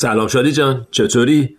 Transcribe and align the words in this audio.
سلام 0.00 0.28
شادی 0.28 0.52
جان 0.52 0.86
چطوری؟ 0.90 1.56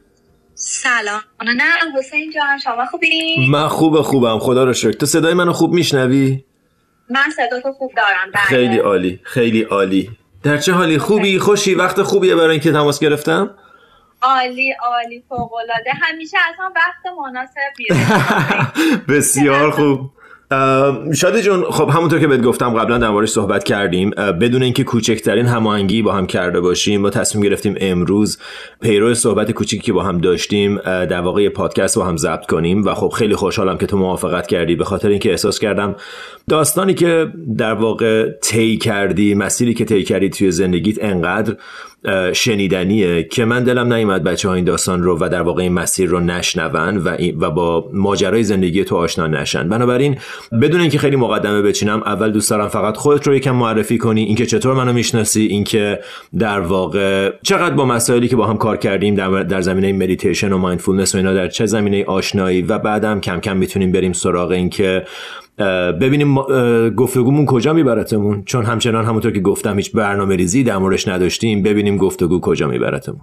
سلام. 0.55 1.21
نه 1.41 1.63
حسین 1.97 2.31
جان 2.31 2.57
شما 2.57 2.85
خوبی؟ 2.85 3.47
من 3.49 3.67
خوب 3.67 4.01
خوبم 4.01 4.39
خدا 4.39 4.63
رو 4.63 4.73
شکر. 4.73 4.91
تو 4.91 5.05
صدای 5.05 5.33
منو 5.33 5.53
خوب 5.53 5.73
میشنوی؟ 5.73 6.43
من 7.09 7.29
صدا 7.35 7.61
تو 7.61 7.71
خوب 7.71 7.91
دارم 7.97 8.31
بله. 8.33 8.43
خیلی 8.43 8.77
عالی 8.77 9.19
خیلی 9.23 9.61
عالی. 9.61 10.09
در 10.43 10.57
چه 10.57 10.71
حالی؟ 10.71 10.97
خوبی؟ 10.97 11.39
خوشی؟ 11.39 11.75
وقت 11.75 12.01
خوبیه 12.01 12.35
برای 12.35 12.51
اینکه 12.51 12.71
تماس 12.71 12.99
گرفتم؟ 12.99 13.55
عالی 14.21 14.73
عالی 14.83 15.23
فوق 15.29 15.53
العاده 15.53 15.91
همیشه 16.01 16.37
اصلا 16.53 16.71
وقت 16.75 17.13
مناسب 17.17 17.73
بسیار 19.13 19.71
خوب. 19.71 20.11
شادی 21.15 21.41
جون 21.41 21.63
خب 21.63 21.89
همونطور 21.89 22.19
که 22.19 22.27
بهت 22.27 22.41
گفتم 22.41 22.73
قبلا 22.73 22.97
در 22.97 23.25
صحبت 23.25 23.63
کردیم. 23.63 24.09
بدون 24.09 24.63
اینکه 24.63 24.83
کوچکترین 24.83 25.45
هماهنگی 25.45 26.01
با 26.01 26.13
هم 26.13 26.27
کرده 26.27 26.59
باشیم 26.59 27.01
ما 27.01 27.09
تصمیم 27.09 27.43
گرفتیم 27.43 27.75
امروز 27.81 28.37
پیرو 28.81 29.13
صحبت 29.13 29.51
کوچیکی 29.51 29.83
که 29.83 29.93
با 29.93 30.03
هم 30.03 30.17
داشتیم 30.17 30.77
در 30.85 31.21
واقع 31.21 31.49
پادکست 31.49 31.97
با 31.97 32.05
هم 32.05 32.17
ضبط 32.17 32.45
کنیم. 32.45 32.85
و 32.85 32.93
خب 32.93 33.09
خیلی 33.09 33.35
خوشحالم 33.35 33.77
که 33.77 33.85
تو 33.85 33.97
موافقت 33.97 34.47
کردی 34.47 34.75
به 34.75 34.83
خاطر 34.83 35.07
اینکه 35.09 35.31
احساس 35.31 35.59
کردم 35.59 35.95
داستانی 36.49 36.93
که 36.93 37.27
در 37.57 37.73
واقع 37.73 38.29
طی 38.41 38.77
کردی 38.77 39.33
مسیری 39.33 39.73
که 39.73 39.85
طی 39.85 40.03
کردی 40.03 40.29
توی 40.29 40.51
زندگیت 40.51 41.03
انقدر 41.03 41.55
شنیدنیه 42.33 43.23
که 43.23 43.45
من 43.45 43.63
دلم 43.63 43.93
نیومد 43.93 44.23
بچه 44.23 44.49
ها 44.49 44.55
این 44.55 44.65
داستان 44.65 45.03
رو 45.03 45.17
و 45.21 45.29
در 45.29 45.41
واقع 45.41 45.63
این 45.63 45.73
مسیر 45.73 46.09
رو 46.09 46.19
نشنون 46.19 46.97
و, 46.97 47.17
و 47.39 47.51
با 47.51 47.89
ماجرای 47.93 48.43
زندگی 48.43 48.83
تو 48.83 48.95
آشنا 48.95 49.27
نشن. 49.27 49.69
بنابراین 49.69 50.17
بدون 50.61 50.81
اینکه 50.81 50.97
خیلی 50.97 51.15
مقدمه 51.15 51.61
بچینم 51.61 52.03
اول 52.05 52.31
دوست 52.31 52.49
دارم 52.49 52.67
فقط 52.67 52.97
خودت 52.97 53.27
رو 53.27 53.35
یکم 53.35 53.55
معرفی 53.55 53.97
کنی 53.97 54.23
اینکه 54.23 54.45
چطور 54.45 54.73
منو 54.73 54.93
می‌شناسی 54.93 55.41
اینکه 55.41 55.99
در 56.39 56.59
واقع 56.59 57.33
چقدر 57.41 57.75
با 57.75 57.85
مسائلی 57.85 58.27
که 58.27 58.35
با 58.35 58.47
هم 58.47 58.57
کار 58.57 58.77
کردیم 58.77 59.15
در, 59.15 59.43
در 59.43 59.61
زمینه 59.61 59.93
مدیتیشن 59.93 60.53
و 60.53 60.57
mindfulness 60.57 61.15
و 61.15 61.17
اینا 61.17 61.33
در 61.33 61.47
چه 61.47 61.65
زمینه 61.65 62.05
آشنایی 62.05 62.61
و 62.61 62.79
بعدم 62.79 63.19
کم 63.19 63.39
کم 63.39 63.57
می‌تونیم 63.57 63.91
بریم 63.91 64.13
سراغ 64.13 64.51
اینکه 64.51 65.05
ببینیم 66.01 66.35
گفتگومون 66.89 67.45
کجا 67.45 67.73
میبرتمون؟ 67.73 68.43
چون 68.45 68.65
همچنان 68.65 69.05
همونطور 69.05 69.31
که 69.31 69.39
گفتم 69.39 69.77
هیچ 69.77 69.91
برنامه 69.91 70.35
ریزی 70.35 70.63
در 70.63 70.77
موردش 70.77 71.07
نداشتیم 71.07 71.63
ببینیم 71.63 71.97
گفتگو 71.97 72.39
کجا 72.39 72.67
میبرتمون. 72.67 73.21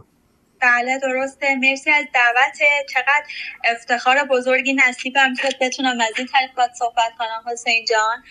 بله 0.60 0.98
درسته. 0.98 1.54
مرسی 1.54 1.90
از 1.90 2.04
دعوت. 2.14 2.58
چقدر 2.94 3.24
افتخار 3.64 4.24
بزرگی 4.24 4.74
نصیبم 4.74 5.34
که 5.34 5.48
بتونم 5.60 6.00
از 6.00 6.12
این 6.18 6.26
طریق 6.26 6.72
صحبت 6.78 7.12
کنم 7.18 7.52
حسین 7.52 7.84
جان. 7.84 8.22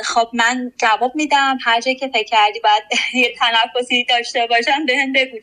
خب 0.00 0.30
من 0.32 0.72
جواب 0.78 1.12
میدم. 1.14 1.58
هر 1.64 1.80
جایی 1.80 1.96
که 1.96 2.08
فکر 2.08 2.24
کردی 2.24 2.60
باید 2.60 2.82
یه 3.24 3.34
تنفسی 3.34 4.04
داشته 4.04 4.46
باشم 4.46 4.86
بهم 4.86 5.12
بگو. 5.12 5.38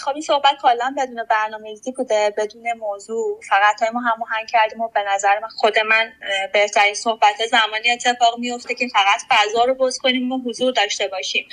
خب 0.00 0.12
این 0.12 0.22
صحبت 0.22 0.56
کلا 0.62 0.94
بدون 0.98 1.24
برنامه‌ریزی 1.30 1.92
بوده 1.92 2.34
بدون 2.38 2.72
موضوع. 2.72 3.40
فقط 3.48 3.82
ما 3.92 4.00
هماهنگ 4.00 4.48
کردیم 4.48 4.80
و 4.80 4.88
به 4.88 5.02
نظر 5.14 5.38
من 5.38 5.48
خود 5.48 5.78
من 5.78 6.12
بهترین 6.52 6.94
صحبت 6.94 7.46
زمانی 7.50 7.90
اتفاق 7.90 8.38
میفته 8.38 8.74
که 8.74 8.88
فقط 8.88 9.20
فضا 9.30 9.64
رو 9.64 9.74
باز 9.74 9.98
کنیم 9.98 10.32
و 10.32 10.38
حضور 10.38 10.72
داشته 10.72 11.08
باشیم. 11.08 11.48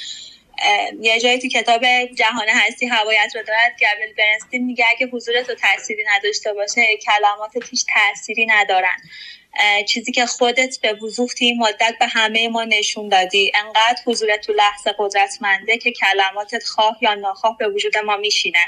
یه 1.00 1.20
جایی 1.20 1.40
تو 1.40 1.48
کتاب 1.48 1.82
جهان 2.16 2.48
هستی 2.50 2.88
هوایت 2.88 3.36
رو 3.36 3.44
دارد 3.44 3.76
گبریل 3.82 4.14
برنستین 4.18 4.66
میگه 4.66 4.86
اگه 4.92 5.08
حضور 5.08 5.42
تو 5.42 5.56
تأثیری 5.56 6.04
نداشته 6.16 6.54
باشه 6.54 6.82
کلمات 7.06 7.52
هیچ 7.70 7.86
تأثیری 7.94 8.46
ندارن. 8.46 8.98
چیزی 9.88 10.12
که 10.12 10.26
خودت 10.26 10.80
به 10.82 10.94
وضوح 10.94 11.30
این 11.40 11.58
مدت 11.58 11.96
به 12.00 12.08
همه 12.08 12.48
ما 12.48 12.64
نشون 12.64 13.10
دادی. 13.10 13.52
انقدر 13.56 14.02
حضور 14.06 14.38
تو 14.38 14.54
لحظه 14.54 14.96
قدرتمنده 14.98 15.78
که 15.78 15.92
کلماتت 15.92 16.64
خواه 16.64 16.98
یا 17.02 17.14
ناخواه 17.14 17.58
به 17.58 17.68
وجود 17.68 17.98
ما 17.98 18.18
میشینه. 18.18 18.66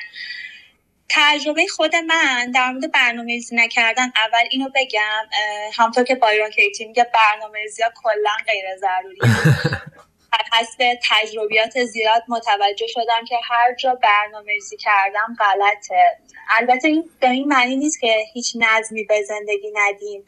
تجربه 1.09 1.67
خود 1.67 1.95
من 1.95 2.51
در 2.51 2.71
مورد 2.71 2.91
برنامه 2.91 3.33
ریزی 3.33 3.55
نکردن 3.55 4.11
اول 4.15 4.47
اینو 4.51 4.69
بگم 4.75 5.29
همطور 5.73 6.03
که 6.03 6.15
بایرون 6.15 6.49
کیتی 6.49 6.85
میگه 6.85 7.07
برنامه 7.13 7.59
ریزی 7.59 7.83
ها 7.83 7.89
کلا 8.03 8.31
غیر 8.47 8.65
ضروری. 8.77 9.19
حسب 10.53 10.93
تجربیات 11.09 11.83
زیاد 11.83 12.23
متوجه 12.27 12.87
شدم 12.87 13.25
که 13.27 13.35
هر 13.43 13.75
جا 13.75 13.95
برنامه 13.95 14.51
ریزی 14.51 14.77
کردم 14.77 15.35
غلطه. 15.39 16.17
البته 16.59 16.87
این 16.87 17.09
به 17.19 17.29
این 17.29 17.47
معنی 17.47 17.75
نیست 17.75 17.99
که 17.99 18.15
هیچ 18.33 18.57
نظمی 18.59 19.03
به 19.03 19.23
زندگی 19.23 19.71
ندیم. 19.73 20.25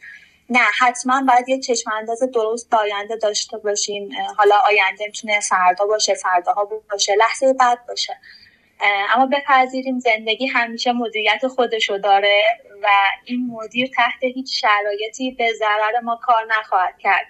نه 0.50 0.60
حتما 0.78 1.24
باید 1.28 1.48
یه 1.48 1.60
چشم 1.60 1.90
انداز 1.92 2.22
درست 2.34 2.74
آینده 2.74 3.16
داشته 3.16 3.58
باشیم. 3.58 4.10
حالا 4.36 4.54
آینده 4.66 5.06
می‌تونه 5.06 5.40
فردا 5.40 5.86
باشه 5.86 6.14
فرداها 6.14 6.64
باشه 6.90 7.14
لحظه 7.14 7.52
بعد 7.52 7.86
باشه. 7.88 8.16
اما 9.14 9.26
بپذیریم 9.26 9.98
زندگی 9.98 10.46
همیشه 10.46 10.92
مدیریت 10.92 11.46
خودشو 11.46 11.98
داره 11.98 12.42
و 12.82 12.88
این 13.24 13.46
مدیر 13.52 13.90
تحت 13.96 14.24
هیچ 14.24 14.60
شرایطی 14.60 15.30
به 15.30 15.52
ضرر 15.58 16.00
ما 16.02 16.20
کار 16.22 16.46
نخواهد 16.48 16.94
کرد. 16.98 17.26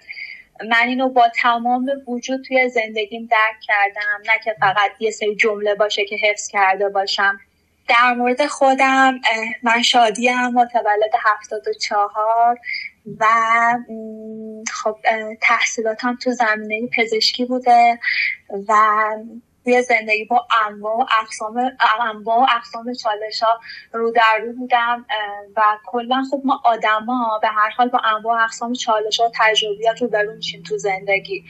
من 0.68 0.88
اینو 0.88 1.08
با 1.08 1.28
تمام 1.28 1.90
وجود 2.06 2.44
توی 2.44 2.68
زندگیم 2.68 3.28
درک 3.30 3.60
کردم. 3.62 4.32
نه 4.32 4.38
که 4.44 4.56
فقط 4.60 4.90
یه 5.00 5.10
سری 5.10 5.36
جمله 5.36 5.74
باشه 5.74 6.04
که 6.04 6.16
حفظ 6.22 6.48
کرده 6.48 6.88
باشم. 6.88 7.40
در 7.88 8.14
مورد 8.14 8.46
خودم 8.46 9.20
من 9.62 9.82
شادیم 9.82 10.46
متولد 10.46 11.12
هفتاد 11.24 11.68
و 11.68 11.72
چهار 11.72 12.58
و 13.20 13.26
خب 14.72 14.96
تحصیلاتم 15.40 16.18
تو 16.22 16.32
زمینه 16.32 16.88
پزشکی 16.96 17.44
بوده 17.44 17.98
و 18.68 18.74
توی 19.66 19.82
زندگی 19.82 20.25
با 20.25 20.47
انواع 20.66 20.97
و 20.97 21.06
اقسام 21.22 21.71
انواع 22.00 22.38
و 22.38 22.47
اقسام 22.56 22.94
چالش 22.94 23.43
ها 23.43 23.60
رو 23.93 24.10
در 24.10 24.38
رو 24.43 24.53
بودم 24.53 25.06
و 25.56 25.62
کلا 25.87 26.22
خب 26.31 26.43
ما 26.44 26.62
آدما 26.65 27.38
به 27.43 27.49
هر 27.49 27.71
حال 27.71 27.88
با 27.88 27.99
انواع 27.99 28.41
و 28.41 28.44
اقسام 28.44 28.72
چالش 28.72 29.21
ها 29.21 29.32
تجربیات 29.34 30.03
رو 30.03 30.32
میشیم 30.37 30.62
تو 30.62 30.78
زندگی. 30.78 31.44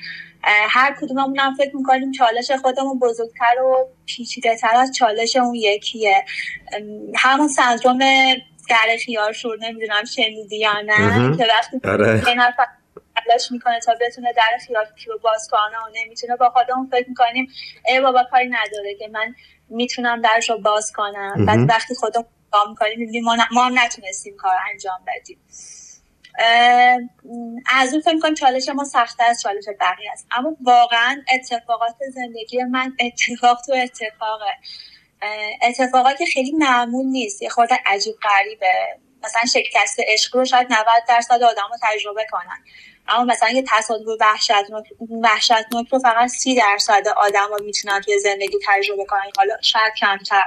هر 0.69 0.97
کدوممون 1.01 1.39
هم 1.39 1.55
فکر 1.55 1.77
می‌کنیم 1.77 2.13
چالش 2.13 2.51
خودمون 2.51 2.99
بزرگتر 2.99 3.63
و 3.63 3.89
پیچیده 4.07 4.57
تر 4.57 4.77
از 4.77 4.93
چالش 4.93 5.37
اون 5.37 5.55
یکیه. 5.55 6.25
همون 7.17 7.49
سندروم 7.49 7.99
در 8.69 8.97
خیار 9.05 9.33
شور 9.33 9.59
نمی‌دونم 9.61 10.05
شنیدی 10.05 10.59
یا 10.59 10.81
نه 10.87 11.37
که 11.37 11.47
وقتی 11.47 11.89
آره. 11.89 12.23
تلاش 13.25 13.53
می‌کنه 13.53 13.81
تا 13.81 13.95
بتونه 14.01 14.33
در 14.33 14.59
خیار 14.67 14.87
رو 15.07 15.19
باز 15.19 15.49
کنه 15.51 15.79
و 15.79 15.91
نمی‌تونه 15.95 16.37
با 16.37 16.51
خودمون 16.51 16.89
فکر 16.93 17.09
می‌کنیم 17.09 17.49
ای 17.89 18.01
بابا 18.01 18.25
کاری 18.31 18.49
نداره 18.49 18.95
که 18.99 19.09
من 19.09 19.35
می‌تونم 19.69 20.21
درش 20.21 20.51
رو 20.51 20.59
باز 20.59 20.93
کنم 20.93 21.47
بعد 21.47 21.59
وقتی 21.69 21.95
خودمون 21.95 22.27
کار 22.51 22.69
می‌کنیم 22.69 22.99
می‌بینیم 22.99 23.25
ما, 23.25 23.65
هم 23.65 23.79
نتونستیم 23.79 24.37
کار 24.37 24.55
انجام 24.73 24.99
بدیم. 25.07 25.41
از 27.71 27.93
اون 27.93 28.03
فکر 28.03 28.19
کنم 28.21 28.35
چالش 28.35 28.69
ما 28.69 28.85
سخته 28.85 29.25
از 29.25 29.41
چالش 29.43 29.65
بقیه 29.81 30.13
است. 30.13 30.27
اما 30.33 30.57
واقعا 30.63 31.23
اتفاقات 31.35 31.95
زندگی 32.15 32.63
من 32.63 32.97
اتفاق 33.01 33.61
تو 33.67 33.73
اتفاقه. 33.73 34.53
اتفاقات 35.63 36.19
که 36.19 36.27
خیلی 36.27 36.53
معمول 36.53 37.07
نیست. 37.07 37.43
یه 37.43 37.49
خورده 37.49 37.79
عجیب 37.87 38.15
غریبه. 38.23 38.99
مثلا 39.25 39.43
شکست 39.45 40.01
عشق 40.07 40.37
رو 40.37 40.45
شاید 40.45 40.73
90 40.73 40.87
درصد 41.09 41.43
آدم 41.43 41.69
رو 41.71 41.77
تجربه 41.83 42.27
کنن. 42.31 42.65
اما 43.09 43.25
مثلا 43.25 43.51
یه 43.51 43.65
تصادف 43.69 44.07
وحشتناک 44.21 44.85
وحشتناک 45.23 45.89
رو 45.93 45.99
فقط 45.99 46.29
سی 46.29 46.55
درصد 46.55 47.09
آدم 47.17 47.49
ها 47.51 47.57
می‌تونن 47.65 48.01
توی 48.01 48.19
زندگی 48.19 48.59
تجربه 48.67 49.05
کنن. 49.05 49.31
حالا 49.37 49.55
شاید 49.63 49.93
کمتر. 50.01 50.43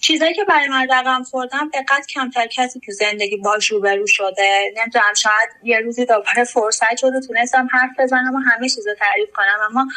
چیزایی 0.00 0.34
که 0.34 0.44
برای 0.44 0.68
من 0.68 0.88
رقم 0.90 1.22
خوردم 1.22 1.70
دقت 1.74 2.06
کمتر 2.06 2.46
کسی 2.46 2.80
تو 2.80 2.92
زندگی 2.92 3.36
باش 3.36 3.66
روبرو 3.70 4.06
شده. 4.06 4.72
نمی‌دونم 4.76 5.14
شاید 5.16 5.48
یه 5.62 5.80
روزی 5.80 6.06
دوباره 6.06 6.44
فرصت 6.44 6.96
شده 6.96 7.20
تونستم 7.20 7.68
حرف 7.72 7.90
بزنم 7.98 8.34
و 8.34 8.38
همه 8.38 8.68
چیز 8.68 8.86
رو 8.86 8.94
تعریف 8.94 9.28
کنم. 9.36 9.58
اما 9.70 9.88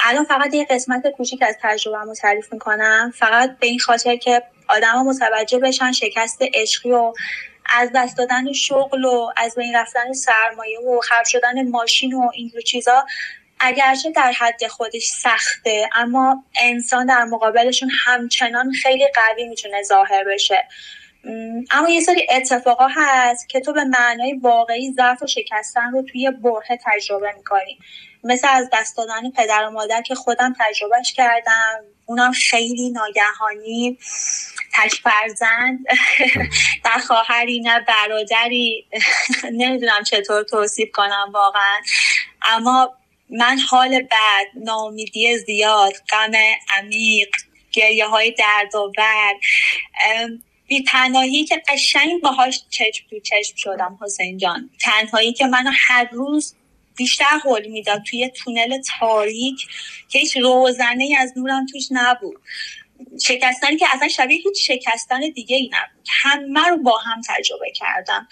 الان 0.00 0.24
فقط 0.24 0.54
یه 0.54 0.66
قسمت 0.70 1.06
کوچیک 1.16 1.42
از 1.42 1.56
تجربه 1.62 1.98
رو 1.98 2.14
تعریف 2.14 2.52
می‌کنم. 2.52 3.12
فقط 3.18 3.58
به 3.58 3.66
این 3.66 3.78
خاطر 3.78 4.16
که 4.16 4.42
آدما 4.68 5.02
متوجه 5.02 5.58
بشن 5.58 5.92
شکست 5.92 6.38
عشقی 6.54 6.92
و 6.92 7.12
از 7.74 7.90
دست 7.94 8.16
دادن 8.16 8.52
شغل 8.52 9.04
و 9.04 9.30
از 9.36 9.54
بین 9.54 9.76
رفتن 9.76 10.12
سرمایه 10.12 10.78
و 10.80 11.00
خراب 11.00 11.24
شدن 11.24 11.68
ماشین 11.68 12.14
و 12.14 12.30
اینجور 12.34 12.60
چیزا 12.60 13.06
اگرچه 13.60 14.10
در 14.10 14.32
حد 14.32 14.66
خودش 14.66 15.06
سخته 15.06 15.88
اما 15.94 16.44
انسان 16.60 17.06
در 17.06 17.24
مقابلشون 17.24 17.90
همچنان 18.04 18.72
خیلی 18.72 19.06
قوی 19.14 19.48
می‌تونه 19.48 19.82
ظاهر 19.82 20.24
بشه. 20.24 20.68
اما 21.70 21.88
یه 21.88 22.00
سری 22.00 22.26
اتفاقا 22.30 22.88
هست 22.90 23.48
که 23.48 23.60
تو 23.60 23.72
به 23.72 23.84
معنای 23.84 24.32
واقعی 24.32 24.92
ضعف 24.92 25.22
و 25.22 25.26
شکستن 25.26 25.92
رو 25.92 26.02
توی 26.02 26.30
بره 26.30 26.78
تجربه 26.84 27.32
می‌کنی. 27.36 27.78
مثل 28.24 28.48
از 28.50 28.68
دست 28.72 28.96
دادن 28.96 29.30
پدر 29.30 29.66
و 29.66 29.70
مادر 29.70 30.02
که 30.02 30.14
خودم 30.14 30.54
تجربهش 30.60 31.12
کردم 31.12 31.84
اونم 32.06 32.32
خیلی 32.32 32.90
ناگهانی. 32.90 33.98
تک 34.76 34.92
فرزند 34.92 35.78
در 36.84 36.98
خواهری 36.98 37.60
نه 37.60 37.80
برادری 37.80 38.86
نمی‌دونم 39.60 40.02
چطور 40.02 40.42
توصیف 40.42 40.88
کنم 40.92 41.30
واقعا. 41.34 41.80
اما 42.42 42.94
من 43.30 43.58
حال 43.58 44.02
بعد 44.02 44.46
نامیدی 44.64 45.38
زیاد 45.38 45.92
غم 46.10 46.32
عمیق 46.78 47.28
گریه 47.72 48.06
های 48.06 48.30
دردآور 48.30 49.34
بی 50.66 50.82
تنهایی 50.82 51.44
که 51.44 51.62
قشنگ 51.68 52.20
باهاش 52.22 52.60
چشم 52.70 53.04
تو 53.10 53.20
چشم 53.20 53.56
شدم 53.56 53.98
حسین 54.02 54.38
جان. 54.38 54.70
تنهایی 54.80 55.32
که 55.32 55.46
منو 55.46 55.70
هر 55.86 56.08
روز 56.12 56.54
بیشتر 56.96 57.40
حل 57.44 57.66
می‌داد 57.66 58.02
توی 58.02 58.28
تونل 58.28 58.80
تاریک 58.98 59.66
که 60.08 60.18
هیچ 60.18 60.36
روزنه 60.36 61.04
ای 61.04 61.16
از 61.16 61.32
نورم 61.36 61.66
توش 61.66 61.88
نبود. 61.90 62.40
شکستنی 63.22 63.76
که 63.76 63.86
اصلا 63.94 64.08
شبیه 64.08 64.38
هیچ 64.38 64.70
شکستن 64.70 65.20
دیگه 65.20 65.56
ای 65.56 65.70
نبود. 65.72 66.06
همه 66.22 66.68
رو 66.68 66.76
با 66.76 66.98
هم 66.98 67.20
تجربه 67.28 67.70
کردم. 67.70 68.28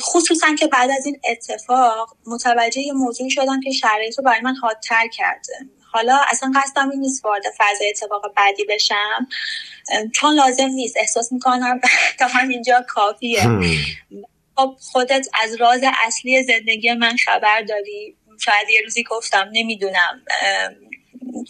خصوصا 0.00 0.54
که 0.54 0.66
بعد 0.66 0.90
از 0.90 1.06
این 1.06 1.20
اتفاق 1.24 2.16
متوجه 2.26 2.80
یه 2.80 2.92
موضوع 2.92 3.28
شدم 3.28 3.60
که 3.60 3.72
شرایط 3.72 4.18
رو 4.18 4.24
برای 4.24 4.40
من 4.40 4.54
حادتر 4.56 5.08
کرده. 5.08 5.52
حالا 5.92 6.18
اصلا 6.30 6.52
قصدم 6.56 6.90
این 6.90 7.00
نیست 7.00 7.24
وارد 7.24 7.42
فضای 7.58 7.88
اتفاق 7.88 8.34
بعدی 8.36 8.64
بشم. 8.64 9.28
چون 10.14 10.34
لازم 10.34 10.66
نیست. 10.68 10.96
احساس 10.96 11.32
می‌کنم 11.32 11.80
تا 12.18 12.26
همینجا 12.26 12.84
کافیه. 12.88 13.42
خب 14.56 14.76
خودت 14.80 15.26
از 15.42 15.54
راز 15.54 15.80
اصلی 16.06 16.42
زندگی 16.42 16.92
من 16.92 17.16
خبر 17.16 17.62
داری. 17.62 18.16
شاید 18.40 18.70
یه 18.70 18.80
روزی 18.84 19.02
گفتم 19.02 19.48
نمی‌دونم. 19.52 20.24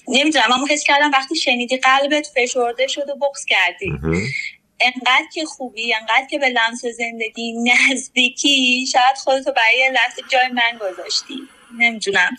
نمی‌دونم 0.08 0.52
اما 0.52 0.66
حس 0.70 0.84
کردم 0.84 1.10
وقتی 1.10 1.36
شنیدی 1.36 1.76
قلبت 1.76 2.26
فشرده 2.36 2.86
شد 2.86 3.08
و 3.08 3.14
بغز 3.14 3.44
کردی. 3.44 3.92
انقدر 4.80 5.26
که 5.34 5.44
خوبی 5.44 5.94
انقدر 5.94 6.26
که 6.30 6.38
به 6.38 6.48
لمس 6.48 6.84
زندگی 6.98 7.54
نزدیکی 7.92 8.86
شاید 8.86 9.16
خودتو 9.16 9.52
برای 9.52 9.90
لحظه 9.92 10.22
جای 10.28 10.48
من 10.48 10.78
گذاشتی. 10.78 11.34
نمی‌دونم. 11.78 12.30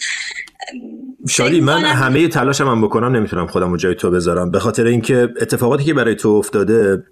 شادی 1.30 1.62
من 1.62 1.86
همه 1.86 2.28
تلاشم 2.28 2.68
هم 2.68 2.82
بکنم 2.82 3.16
نمی‌تونم 3.16 3.48
خودم 3.48 3.72
رو 3.72 3.78
جای 3.78 3.96
تو 3.96 4.12
بذارم. 4.12 4.52
به 4.52 4.60
خاطر 4.60 4.86
اینکه 4.86 5.30
اتفاقاتی 5.42 5.84
که 5.84 5.94
برای 5.94 6.16
تو 6.16 6.30
افتاده 6.30 7.04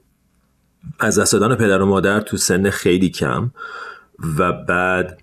از 0.99 1.19
دست 1.19 1.33
دادن 1.33 1.55
پدر 1.55 1.81
و 1.81 1.85
مادر 1.85 2.19
تو 2.19 2.37
سن 2.37 2.69
خیلی 2.69 3.09
کم 3.09 3.51
و 4.39 4.51
بعد 4.51 5.17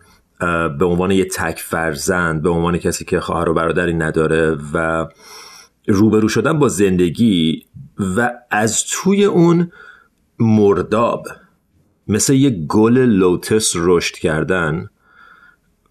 به 0.79 0.85
عنوان 0.85 1.11
یه 1.11 1.25
تک 1.25 1.59
فرزند 1.59 2.43
به 2.43 2.51
عنوان 2.51 2.79
کسی 2.79 3.05
که 3.05 3.21
خواهر 3.21 3.49
و 3.49 3.55
برادری 3.55 3.95
نداره 3.95 4.57
و 4.73 5.07
روبرو 5.89 6.29
شدن 6.29 6.59
با 6.59 6.69
زندگی 6.69 7.67
و 8.17 8.33
از 8.51 8.85
توی 8.91 9.25
اون 9.25 9.73
مرداب 10.39 11.27
مثل 12.09 12.35
یه 12.35 12.51
گل 12.51 12.99
لوتس 12.99 13.73
رشد 13.77 14.15
کردن 14.15 14.89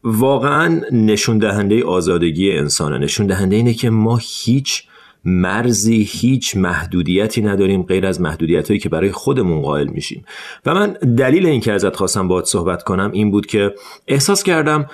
واقعا 0.03 0.81
نشون 0.91 1.37
دهنده 1.37 1.85
آزادگی 1.85 2.51
انسانه. 2.51 2.97
نشون 2.97 3.27
دهنده 3.27 3.55
اینه 3.55 3.73
که 3.73 3.89
ما 3.89 4.19
هیچ 4.21 4.83
مرزی 5.25 6.07
هیچ 6.09 6.57
محدودیتی 6.57 7.41
نداریم 7.41 7.83
غیر 7.83 8.05
از 8.05 8.21
محدودیت 8.21 8.67
هایی 8.67 8.79
که 8.79 8.89
برای 8.89 9.11
خودمون 9.11 9.61
قائل 9.61 9.87
میشیم. 9.87 10.25
و 10.65 10.73
من 10.73 10.93
دلیل 11.17 11.45
این 11.45 11.61
که 11.61 11.73
ازت 11.73 11.95
خواستم 11.95 12.27
باید 12.27 12.45
صحبت 12.45 12.83
کنم 12.83 13.11
این 13.11 13.31
بود 13.31 13.45
که 13.45 13.73
احساس 14.07 14.43
کردم 14.43 14.85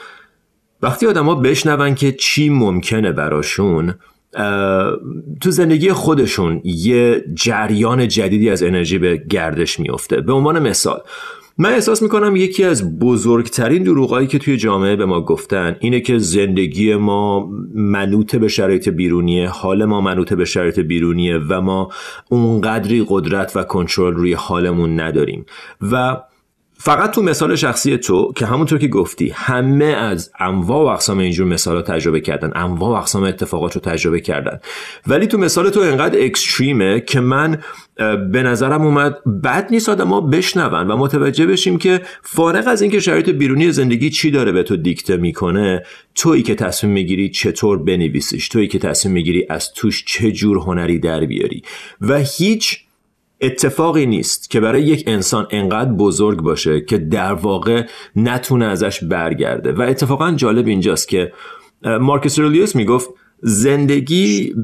وقتی 0.82 1.08
آدما 1.08 1.36
بشنون 1.36 1.96
که 1.96 2.12
چی 2.12 2.50
ممکنه 2.50 3.12
براشون 3.12 3.96
تو 5.42 5.52
زندگی 5.52 5.92
خودشون 5.92 6.62
یه 6.64 7.24
جریان 7.34 8.08
جدیدی 8.08 8.50
از 8.50 8.64
انرژی 8.64 8.98
به 8.98 9.18
گردش 9.30 9.80
میفته 9.80 10.22
به 10.22 10.34
عنوان 10.34 10.60
مثال 10.60 11.02
من 11.58 11.70
احساس 11.70 12.02
می‌کنم 12.02 12.36
یکی 12.36 12.64
از 12.64 13.00
بزرگترین 13.00 13.84
دروغایی 13.84 14.28
که 14.28 14.40
توی 14.40 14.58
جامعه 14.58 14.96
به 14.96 15.06
ما 15.06 15.22
گفتن 15.22 15.76
اینه 15.80 16.00
که 16.00 16.18
زندگی 16.18 16.96
ما 16.96 17.50
منوط 17.76 18.36
به 18.36 18.48
شرایط 18.48 18.90
بیرونیه 18.90 19.50
حال 19.50 19.86
ما 19.86 20.02
منوط 20.02 20.34
به 20.34 20.46
شرایط 20.46 20.80
بیرونیه 20.80 21.38
و 21.38 21.62
ما 21.62 21.90
اونقدری 22.30 23.06
قدرت 23.10 23.52
و 23.56 23.64
کنترل 23.64 24.14
روی 24.14 24.34
حالمون 24.34 25.00
نداریم. 25.00 25.46
و 25.92 26.18
فقط 26.86 27.12
تو 27.12 27.22
مثال 27.22 27.56
شخصی 27.56 27.98
تو 27.98 28.34
که 28.36 28.46
همونطور 28.46 28.80
که 28.80 28.88
گفتی 28.88 29.30
همه 29.36 29.86
از 29.86 30.32
انواع 30.40 30.84
و 30.84 30.88
اقسام 30.88 31.20
اینجور 31.20 31.48
مثال 31.48 31.82
تجربه 31.82 32.20
کردن 32.20 32.52
انواع 32.56 32.90
و 32.90 32.94
اقسام 32.94 33.24
اتفاقات 33.24 33.76
رو 33.76 33.82
تجربه 33.82 34.20
کردن. 34.20 34.60
ولی 35.08 35.28
تو 35.28 35.38
مثال 35.38 35.70
تو 35.70 35.80
انقدر 35.80 36.26
اکستریمه 36.26 37.00
که 37.00 37.20
من 37.20 37.58
به 38.32 38.44
نظرم 38.44 38.82
اومد 38.82 39.18
بد 39.44 39.68
نیست 39.72 39.90
آدم 39.90 40.08
ها 40.08 40.22
بشنون 40.22 40.88
و 40.88 40.98
متوجه 40.98 41.46
بشیم 41.46 41.78
که 41.78 42.02
فارغ 42.24 42.68
از 42.68 42.82
اینکه 42.82 43.00
شرایط 43.00 43.30
بیرونی 43.30 43.72
زندگی 43.72 44.10
چی 44.10 44.32
داره 44.32 44.52
به 44.52 44.64
تو 44.64 44.78
دیکته 44.78 45.18
می‌کنه 45.18 45.84
تویی 46.16 46.44
که 46.44 46.56
تصمیم 46.56 46.94
می‌گیری 46.94 47.30
چطور 47.30 47.78
بنویسیش 47.84 48.50
تویی 48.50 48.68
که 48.68 48.80
تصمیم 48.80 49.14
می‌گیری 49.14 49.46
از 49.50 49.74
توش 49.74 50.04
چه 50.08 50.32
جور 50.32 50.58
هنری 50.58 51.00
در 51.00 51.26
بیاری. 51.26 51.62
و 52.02 52.18
هیچ 52.38 52.85
اتفاقی 53.42 54.06
نیست 54.06 54.50
که 54.50 54.60
برای 54.60 54.84
یک 54.84 55.04
انسان 55.08 55.48
انقدر 55.52 55.92
بزرگ 55.92 56.42
باشه 56.42 56.82
که 56.82 56.98
در 56.98 57.34
واقع 57.34 57.88
نتونه 58.16 58.66
ازش 58.66 59.04
برگرده. 59.04 59.72
و 59.72 59.82
اتفاقا 59.82 60.32
جالب 60.32 60.68
اینجاست 60.68 61.08
که 61.08 61.34
مارکس 62.02 62.40
رولیوس 62.40 62.76
می‌گفت 62.76 63.10
زندگی 63.42 64.56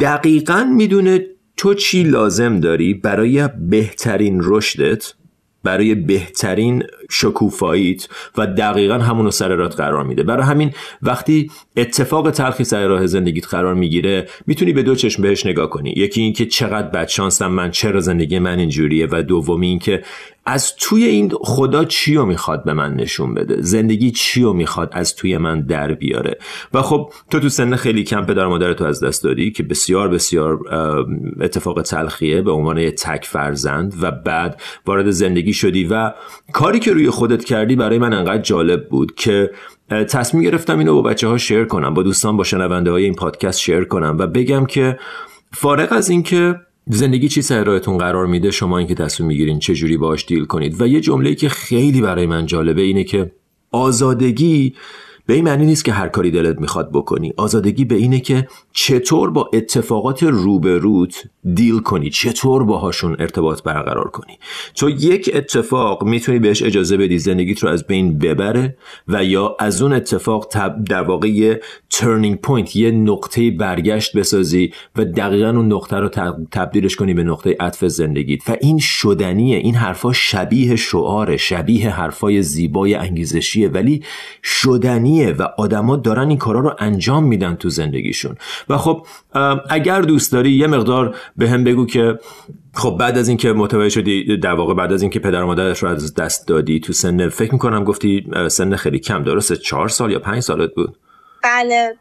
دقیقا 0.00 0.64
می‌دونه 0.76 1.26
تو 1.56 1.74
چی 1.74 2.02
لازم 2.02 2.60
داری 2.60 2.94
برای 2.94 3.48
بهترین 3.68 4.40
رشدت؟ 4.42 5.14
برای 5.64 5.94
بهترین 5.94 6.82
شکوفاییت 7.10 8.08
و 8.38 8.46
دقیقا 8.46 8.94
همونو 8.94 9.30
سر 9.30 9.48
راه 9.48 9.68
قرار 9.68 10.04
میده. 10.04 10.22
برای 10.22 10.44
همین 10.44 10.70
وقتی 11.02 11.50
اتفاق 11.76 12.30
تلخی 12.30 12.64
سر 12.64 12.86
راه 12.86 13.06
زندگیت 13.06 13.46
قرار 13.46 13.74
می‌گیره 13.74 14.28
می‌تونی 14.46 14.72
به 14.72 14.82
دو 14.82 14.94
چشم 14.94 15.22
بهش 15.22 15.46
نگاه 15.46 15.70
کنی. 15.70 15.90
یکی 15.90 16.20
اینکه 16.20 16.46
چقدر 16.46 16.88
بدشانسم 16.88 17.46
من 17.46 17.70
چرا 17.70 18.00
زندگی 18.00 18.38
من 18.38 18.58
اینجوریه؟ 18.58 19.08
و 19.10 19.22
دومی 19.22 19.66
اینکه 19.66 20.02
از 20.46 20.76
توی 20.76 21.04
این 21.04 21.32
خدا 21.40 21.84
چی 21.84 22.14
رو 22.14 22.26
می‌خواد 22.26 22.64
به 22.64 22.72
من 22.72 22.94
نشون 22.94 23.34
بده؟ 23.34 23.62
زندگی 23.62 24.10
چی 24.10 24.42
رو 24.42 24.52
می‌خواد 24.52 24.88
از 24.92 25.16
توی 25.16 25.38
من 25.38 25.60
در 25.60 25.94
بیاره؟ 25.94 26.38
و 26.74 26.82
خب 26.82 27.12
تو 27.30 27.40
تو 27.40 27.48
سن 27.48 27.76
خیلی 27.76 28.04
کم 28.04 28.24
پدر 28.24 28.46
مادر 28.46 28.72
تو 28.72 28.84
از 28.84 29.04
دست 29.04 29.24
دادی 29.24 29.50
که 29.50 29.62
بسیار 29.62 30.08
بسیار 30.08 30.58
اتفاق 31.40 31.82
تلخیه 31.82 32.42
به 32.42 32.50
عنوان 32.50 32.90
تک 32.90 33.24
فرزند 33.24 33.94
و 34.00 34.10
بعد 34.10 34.60
وارد 34.86 35.10
زندگی 35.10 35.52
شدی 35.52 35.84
و 35.84 36.12
کاری 36.52 36.78
که 36.78 36.92
روی 36.92 37.10
خودت 37.10 37.44
کردی 37.44 37.76
برای 37.76 37.98
من 37.98 38.12
انقدر 38.12 38.42
جالب 38.42 38.88
بود 38.88 39.14
که 39.14 39.50
تصمیم 39.90 40.42
گرفتم 40.42 40.78
اینو 40.78 40.94
با 40.94 41.02
بچه 41.02 41.28
ها 41.28 41.38
شیر 41.38 41.64
کنم 41.64 41.94
با 41.94 42.02
دوستان 42.02 42.36
با 42.36 42.44
شنونده 42.44 42.90
های 42.90 43.04
این 43.04 43.14
پادکست 43.14 43.60
شیر 43.60 43.84
کنم 43.84 44.16
و 44.18 44.26
بگم 44.26 44.66
که 44.66 44.98
فارغ 45.52 45.92
از 45.92 46.10
اینکه 46.10 46.60
زندگی 46.90 47.28
چی 47.28 47.42
سر 47.42 47.64
راهتون 47.64 47.98
قرار 47.98 48.26
میده؟ 48.26 48.50
شما 48.50 48.78
اینکه 48.78 48.94
تصمیم 48.94 49.26
می‌گیرین 49.26 49.58
چه 49.58 49.74
جوری 49.74 49.96
باهاش 49.96 50.26
دیل 50.26 50.44
کنید. 50.44 50.80
و 50.80 50.86
یه 50.86 51.00
جمله 51.00 51.34
که 51.34 51.48
خیلی 51.48 52.00
برای 52.00 52.26
من 52.26 52.46
جالبه 52.46 52.82
اینه 52.82 53.04
که 53.04 53.32
آزادگی 53.70 54.74
به 55.26 55.34
این 55.34 55.44
معنی 55.44 55.66
نیست 55.66 55.84
که 55.84 55.92
هر 55.92 56.08
کاری 56.08 56.30
دلت 56.30 56.60
می‌خواد 56.60 56.92
بکنی. 56.92 57.32
آزادگی 57.36 57.84
به 57.84 57.94
اینه 57.94 58.20
که 58.20 58.48
چطور 58.72 59.30
با 59.30 59.50
اتفاقات 59.52 60.22
روبروت 60.22 61.22
deal 61.54 61.78
کنی. 61.78 62.10
چطور 62.10 62.64
باهاشون 62.64 63.16
ارتباط 63.18 63.62
برقرار 63.62 64.10
کنی؟ 64.10 64.38
تو 64.74 64.90
یک 64.90 65.30
اتفاق 65.34 66.04
می‌تونی 66.04 66.38
بهش 66.38 66.62
اجازه 66.62 66.96
بدی 66.96 67.18
زندگیت 67.18 67.58
رو 67.58 67.68
از 67.68 67.86
بین 67.86 68.18
ببره 68.18 68.76
و 69.08 69.24
یا 69.24 69.56
از 69.58 69.82
اون 69.82 69.92
اتفاق 69.92 70.48
در 70.88 71.02
واقع 71.02 71.28
یه 71.28 71.60
turning 71.90 72.40
point 72.40 72.76
یه 72.76 72.90
نقطه 72.90 73.50
برگشت 73.50 74.16
بسازی 74.16 74.72
و 74.96 75.04
دقیقا 75.04 75.50
اون 75.50 75.72
نقطه 75.72 75.96
رو 75.96 76.08
تبدیلش 76.52 76.96
کنی 76.96 77.14
به 77.14 77.24
نقطه 77.24 77.56
عطف 77.60 77.84
زندگیت. 77.84 78.50
و 78.50 78.56
این 78.60 78.78
شدنیه. 78.78 79.56
این 79.56 79.74
حرفا 79.74 80.12
شبیه 80.12 80.76
شعاره 80.76 81.36
شبیه 81.36 81.90
حرفای 81.90 82.42
زیبای 82.42 82.94
انگیزشیه. 82.94 83.68
ولی 83.68 84.02
شدنی 84.42 85.32
و 85.32 85.48
آدما 85.58 85.96
دارن 85.96 86.28
این 86.28 86.38
کارا 86.38 86.60
رو 86.60 86.72
انجام 86.78 87.24
میدن 87.24 87.54
تو 87.54 87.68
زندگیشون. 87.68 88.36
و 88.68 88.76
خب 88.76 89.06
اگر 89.70 90.00
دوست 90.00 90.32
داری 90.32 90.50
یه 90.50 90.66
مقدار 90.66 91.16
به 91.36 91.48
هم 91.48 91.64
بگو 91.64 91.86
که 91.86 92.18
خب 92.74 92.96
بعد 93.00 93.18
از 93.18 93.28
اینکه 93.28 93.52
متوجه 93.52 93.88
شدی 93.88 94.36
در 94.36 94.54
واقع 94.54 94.74
بعد 94.74 94.92
از 94.92 95.02
اینکه 95.02 95.20
پدر 95.20 95.42
و 95.42 95.46
مادرش 95.46 95.82
رو 95.82 95.88
از 95.88 96.14
دست 96.14 96.48
دادی 96.48 96.80
تو 96.80 96.92
سن 96.92 97.28
فکر 97.28 97.52
می‌کنم 97.52 97.84
گفتی 97.84 98.30
سن 98.48 98.76
خیلی 98.76 98.98
کم 98.98 99.24
درسته؟ 99.24 99.56
چهار 99.56 99.88
سال 99.88 100.10
یا 100.10 100.18
پنج 100.18 100.40
سالت 100.42 100.74
بود؟ 100.74 100.98
بله 101.42 101.96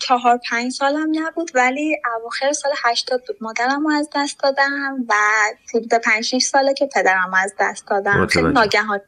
چهار 0.00 0.40
پنج 0.50 0.72
سالم 0.72 1.06
نبود 1.14 1.50
ولی 1.54 1.96
اواخر 2.20 2.52
سال 2.52 2.72
هشتاد 2.84 3.20
بود. 3.28 3.36
مادرم 3.40 3.86
رو 3.86 3.90
از 3.90 4.08
دست 4.14 4.42
دادم 4.42 5.06
و 5.08 5.14
حدود 5.74 5.94
پنج 6.04 6.24
شیش 6.24 6.44
ساله 6.44 6.74
که 6.74 6.88
پدرم 6.94 7.30
از 7.44 7.54
دست 7.60 7.86
دادم. 7.90 8.26
خیلی 8.26 8.48
ناگهان. 8.48 9.00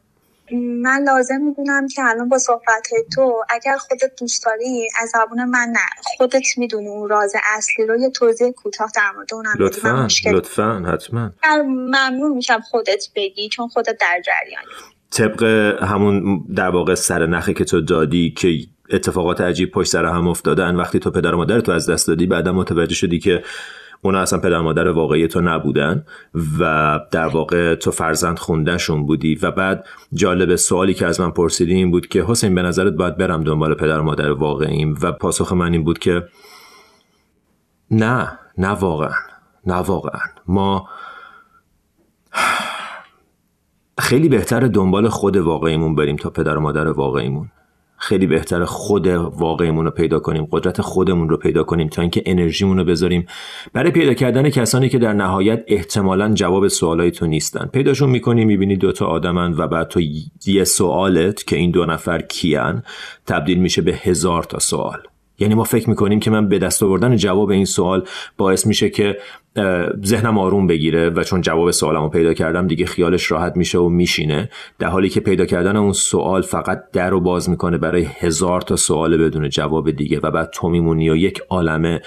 من 0.57 1.05
لازم 1.07 1.41
می‌دونم 1.41 1.89
که 1.89 2.03
الان 2.05 2.29
با 2.29 2.39
صحبت 2.39 2.89
تو 3.15 3.45
اگر 3.49 3.77
خودت 3.77 4.13
دوست 4.21 4.45
داری 4.47 4.89
از 5.01 5.09
زبون 5.09 5.45
من 5.45 5.69
نه. 5.73 6.03
خودت 6.03 6.47
می‌دونی 6.57 6.89
اون 6.89 7.09
راز 7.09 7.33
اصلی 7.57 7.87
رو. 7.87 7.97
یه 7.97 8.11
توضیح 8.11 8.51
کوتاه 8.51 8.91
در 8.97 9.11
مورد 9.17 9.35
اونم 9.35 9.55
لطفا 9.59 10.09
لطفا 10.33 10.85
حتما. 10.93 11.31
ممنون 11.67 12.33
میشم 12.33 12.61
خودت 12.61 13.05
بگی 13.17 13.49
چون 13.49 13.69
خودت 13.69 13.97
در 14.01 14.23
جریانی. 14.27 14.67
طبق 15.11 15.43
همون 15.83 16.45
در 16.57 16.69
واقع 16.69 16.95
سر 16.95 17.27
نخی 17.27 17.55
که 17.55 17.65
تو 17.65 17.81
دادی 17.81 18.31
که 18.31 18.49
اتفاقات 18.91 19.41
عجیب 19.41 19.71
پشت 19.71 19.91
سر 19.91 20.05
هم 20.05 20.29
افتادن 20.29 20.77
وقتی 20.77 20.99
تو 20.99 21.11
پدر 21.11 21.35
و 21.35 21.37
مادر 21.37 21.61
تو 21.61 21.73
از 21.73 21.91
دست 21.91 22.09
دادی 22.09 22.27
بعدا 22.27 22.53
متوجه 22.53 22.95
شدی 22.95 23.19
که 23.19 23.43
اونا 24.03 24.19
اصلا 24.19 24.39
پدر 24.39 24.61
مادر 24.61 24.89
واقعی 24.89 25.29
تو 25.29 25.41
نبودن 25.41 26.05
و 26.61 27.01
در 27.11 27.27
واقع 27.27 27.75
تو 27.75 27.91
فرزند 27.91 28.39
خوندهشون 28.39 29.07
بودی 29.07 29.35
و 29.35 29.51
بعد 29.51 29.87
جالب 30.13 30.57
سوالی 30.57 30.95
که 30.95 31.07
از 31.07 31.21
من 31.21 31.31
پرسیدی 31.31 31.75
این 31.75 31.91
بود 31.91 32.07
که 32.07 32.25
حسین 32.25 32.55
به 32.55 32.63
نظرت 32.63 32.93
باید 32.93 33.17
برم 33.17 33.45
دنبال 33.45 33.75
پدر 33.75 34.01
مادر 34.01 34.31
واقعیم 34.31 34.99
و 35.03 35.13
پاسخ 35.13 35.53
من 35.53 35.73
این 35.73 35.85
بود 35.85 35.99
که 35.99 36.25
نه 37.91 38.39
نه 38.59 38.69
واقعا 38.69 39.15
نه 39.67 39.75
واقعا. 39.75 40.21
ما 40.47 40.89
خیلی 43.99 44.29
بهتر 44.29 44.61
دنبال 44.61 45.09
خود 45.09 45.37
واقعیمون 45.37 45.95
بریم 45.95 46.17
تا 46.17 46.31
پدر 46.31 46.57
و 46.57 46.61
مادر 46.61 46.89
واقعیمون. 46.89 47.51
خیلی 48.03 48.27
بهتر 48.27 48.65
خود 48.65 49.07
واقعیمون 49.07 49.85
رو 49.85 49.91
پیدا 49.91 50.19
کنیم 50.19 50.49
قدرت 50.51 50.81
خودمون 50.81 51.29
رو 51.29 51.37
پیدا 51.37 51.63
کنیم 51.63 51.89
تا 51.89 52.03
اینکه 52.03 52.23
انرژیمون 52.27 52.79
رو 52.79 52.85
بذاریم. 52.85 53.27
برای 53.73 53.91
پیدا 53.91 54.15
کردن 54.15 54.51
کسانی 54.51 54.89
که 54.89 54.99
در 54.99 55.13
نهایت 55.13 55.65
احتمالا 55.69 56.35
جواب 56.35 56.69
سوالای 56.69 57.11
تو 57.11 57.27
نیستن. 57.27 57.67
پیداشون 57.73 58.11
می‌کنی 58.11 58.45
می‌بینی 58.45 58.77
دوتا 58.77 59.07
آدمن 59.07 59.55
و 59.59 59.67
بعد 59.67 59.89
تو 59.89 60.01
یه 60.47 60.65
سوالت 60.65 61.47
که 61.47 61.57
این 61.57 61.71
دو 61.71 61.87
نفر 61.87 62.23
کیان 62.23 62.83
تبدیل 63.27 63.59
میشه 63.59 63.83
به 63.83 63.93
هزار 63.93 64.43
تا 64.43 64.59
سوال. 64.59 64.99
یعنی 65.39 65.55
ما 65.55 65.65
فکر 65.65 65.89
می‌کنیم 65.89 66.21
که 66.21 66.31
من 66.31 66.49
به 66.49 66.59
دست 66.59 66.83
آوردن 66.83 67.17
جواب 67.17 67.51
این 67.51 67.65
سوال 67.65 68.05
باعث 68.37 68.67
میشه 68.67 68.91
که 68.91 69.19
ذهنم 70.05 70.39
آروم 70.39 70.67
بگیره 70.67 71.11
و 71.11 71.23
چون 71.23 71.41
جواب 71.41 71.71
سوالمو 71.71 72.09
پیدا 72.09 72.35
کردم 72.35 72.67
دیگه 72.67 72.87
خیالش 72.87 73.31
راحت 73.31 73.57
میشه 73.57 73.79
و 73.79 73.89
میشینه. 73.89 74.51
در 74.79 74.89
حالی 74.89 75.09
که 75.09 75.21
پیدا 75.21 75.47
کردن 75.47 75.77
اون 75.77 75.93
سوال 75.93 76.43
فقط 76.43 76.83
در 76.93 77.11
رو 77.11 77.21
باز 77.21 77.51
می‌کنه 77.51 77.79
برای 77.79 78.07
هزار 78.19 78.61
تا 78.61 78.77
سوال 78.77 79.17
بدون 79.17 79.49
جواب 79.49 79.91
دیگه 79.91 80.21
و 80.23 80.31
بعد 80.31 80.51
تو 80.51 80.69
میمونی 80.69 81.11
و 81.11 81.17
یک 81.17 81.41
عالمه 81.49 82.01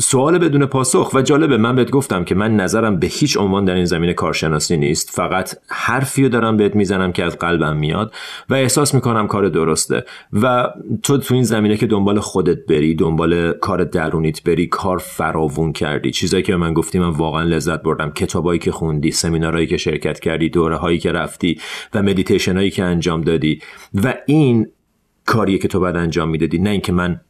سوال 0.00 0.38
بدون 0.38 0.66
پاسخ 0.66 1.14
و 1.14 1.22
جالبه. 1.22 1.56
من 1.56 1.76
بهت 1.76 1.90
گفتم 1.90 2.24
که 2.24 2.34
من 2.34 2.56
نظرم 2.56 2.98
به 2.98 3.06
هیچ 3.06 3.36
عنوان 3.36 3.64
در 3.64 3.74
این 3.74 3.84
زمینه 3.84 4.12
کارشناسی 4.12 4.76
نیست. 4.76 5.10
فقط 5.10 5.54
حرفی 5.68 6.22
رو 6.22 6.28
دارم 6.28 6.56
بهت 6.56 6.76
می‌زنم 6.76 7.12
که 7.12 7.24
از 7.24 7.38
قلبم 7.38 7.76
میاد 7.76 8.14
و 8.48 8.54
احساس 8.54 8.94
می‌کنم 8.94 9.26
کار 9.26 9.48
درسته. 9.48 10.04
و 10.32 10.68
تو 11.02 11.18
تو 11.18 11.34
این 11.34 11.42
زمینه 11.42 11.76
که 11.76 11.86
دنبال 11.86 12.20
خودت 12.20 12.66
بری 12.66 12.94
دنبال 12.94 13.52
کار 13.52 13.84
درونیت 13.84 14.42
بری 14.42 14.66
کار 14.66 14.98
فراوون 14.98 15.72
کردی. 15.72 16.10
چیزایی 16.10 16.42
که 16.42 16.56
من 16.56 16.74
گفتی 16.74 16.98
من 16.98 17.08
واقعا 17.08 17.42
لذت 17.42 17.82
بردم. 17.82 18.10
کتابایی 18.10 18.58
که 18.58 18.72
خوندی 18.72 19.10
سمینارهایی 19.10 19.66
که 19.66 19.76
شرکت 19.76 20.20
کردی 20.20 20.48
دوره 20.48 20.76
هایی 20.76 20.98
که 20.98 21.12
رفتی 21.12 21.60
و 21.94 22.02
مدیتیشن 22.02 22.56
هایی 22.56 22.70
که 22.70 22.84
انجام 22.84 23.20
دادی. 23.20 23.60
و 24.04 24.14
این 24.26 24.66
کاریه 25.26 25.58
که 25.58 25.68
تو 25.68 25.80
بعد 25.80 25.96
انجام 25.96 26.28
می‌دادی. 26.28 26.58
نه 26.58 26.70
اینکه 26.70 26.92
من 26.92 27.20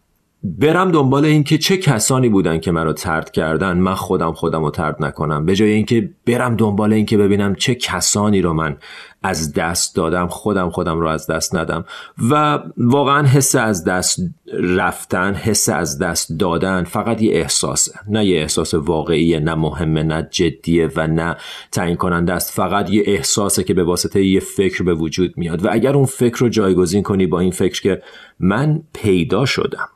برم 0.45 0.91
دنبال 0.91 1.25
اینکه 1.25 1.59
چه 1.59 1.77
کسانی 1.77 2.29
بودن 2.29 2.61
که 2.61 2.73
مرا 2.73 2.93
ترد 2.93 3.31
کردن 3.31 3.79
من 3.79 3.95
خودم 3.95 4.33
خودم 4.33 4.65
رو 4.65 4.71
ترد 4.71 5.05
نکنم. 5.05 5.47
به 5.47 5.55
جای 5.55 5.71
اینکه 5.71 6.11
برم 6.27 6.57
دنبال 6.57 6.93
اینکه 6.93 7.17
ببینم 7.17 7.55
چه 7.55 7.75
کسانی 7.75 8.43
رو 8.43 8.53
من 8.53 8.77
از 9.23 9.53
دست 9.53 9.97
دادم 9.97 10.27
خودم 10.27 10.71
خودم 10.71 11.01
رو 11.01 11.09
از 11.09 11.27
دست 11.27 11.57
ندم. 11.57 11.85
و 12.31 12.59
واقعا 12.77 13.27
حس 13.27 13.55
از 13.55 13.85
دست 13.85 14.21
رفتن 14.53 15.35
حس 15.35 15.69
از 15.69 15.99
دست 15.99 16.33
دادن 16.39 16.85
فقط 16.85 17.23
یه 17.23 17.35
احساسه. 17.35 17.93
نه 18.09 18.27
یه 18.27 18.41
احساس 18.41 18.75
واقعیه 18.75 19.41
نه 19.41 19.55
مهمه 19.55 20.03
نه 20.03 20.29
جدیه 20.31 20.89
و 20.97 21.07
نه 21.07 21.37
تعیین 21.73 21.97
کننده 21.97 22.33
است. 22.33 22.53
فقط 22.53 22.91
یه 22.91 23.03
احساسه 23.07 23.65
که 23.65 23.75
به 23.75 23.85
واسطه 23.85 24.25
یه 24.25 24.41
فکر 24.41 24.83
به 24.83 24.95
وجود 24.95 25.33
میاد. 25.37 25.65
و 25.65 25.69
اگر 25.73 25.95
اون 25.95 26.07
فکر 26.07 26.39
رو 26.39 26.49
جایگزین 26.49 27.03
کنی 27.03 27.27
با 27.27 27.41
این 27.41 27.51
فکر 27.51 27.81
که 27.81 28.03
من 28.39 28.83
پیدا 28.93 29.45
شدم. 29.45 29.89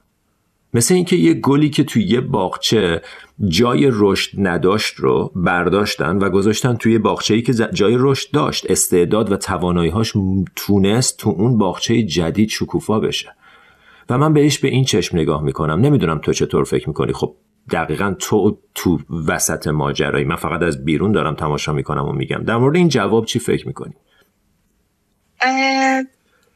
مثل 0.75 0.95
اینکه 0.95 1.17
یه 1.17 1.35
گلی 1.35 1.71
که 1.71 1.85
توی 1.85 2.03
یه 2.03 2.21
باغچه 2.21 3.03
جای 3.49 3.91
رشد 3.93 4.31
نداشت 4.39 4.95
رو 4.95 5.33
برداشتن 5.37 6.17
و 6.17 6.31
گذاشتن 6.31 6.75
توی 6.75 6.99
باغچه‌ای 6.99 7.43
که 7.43 7.53
جای 7.53 7.97
رشد 7.99 8.31
داشت. 8.33 8.71
استعداد 8.71 9.33
و 9.33 9.37
توانایی‌هاش 9.37 10.13
تونست 10.57 11.19
تو 11.19 11.31
اون 11.31 11.59
باغچه 11.59 12.03
جدید 12.03 12.49
شکوفا 12.49 13.01
بشه. 13.01 13.35
و 14.09 14.19
من 14.19 14.33
بهش 14.33 14.59
به 14.59 14.69
این 14.69 14.85
چشم 14.85 15.19
نگاه 15.19 15.43
می‌کنم. 15.43 15.81
نمی‌دونم 15.81 16.19
تو 16.19 16.33
چطور 16.33 16.65
فکر 16.65 16.89
می‌کنی. 16.89 17.13
خب 17.13 17.35
دقیقا 17.71 18.15
تو 18.19 18.59
تو 18.75 18.99
وسط 19.29 19.67
ماجرایی. 19.67 20.25
من 20.25 20.37
فقط 20.37 20.63
از 20.63 20.85
بیرون 20.85 21.13
دارم 21.13 21.35
تماشا 21.35 21.73
می‌کنم 21.73 22.05
و 22.05 22.13
میگم. 22.13 22.43
در 22.43 22.57
مورد 22.57 22.77
این 22.77 22.89
جواب 22.89 23.25
چی 23.25 23.39
فکر 23.39 23.67
می‌کنی؟ 23.67 23.95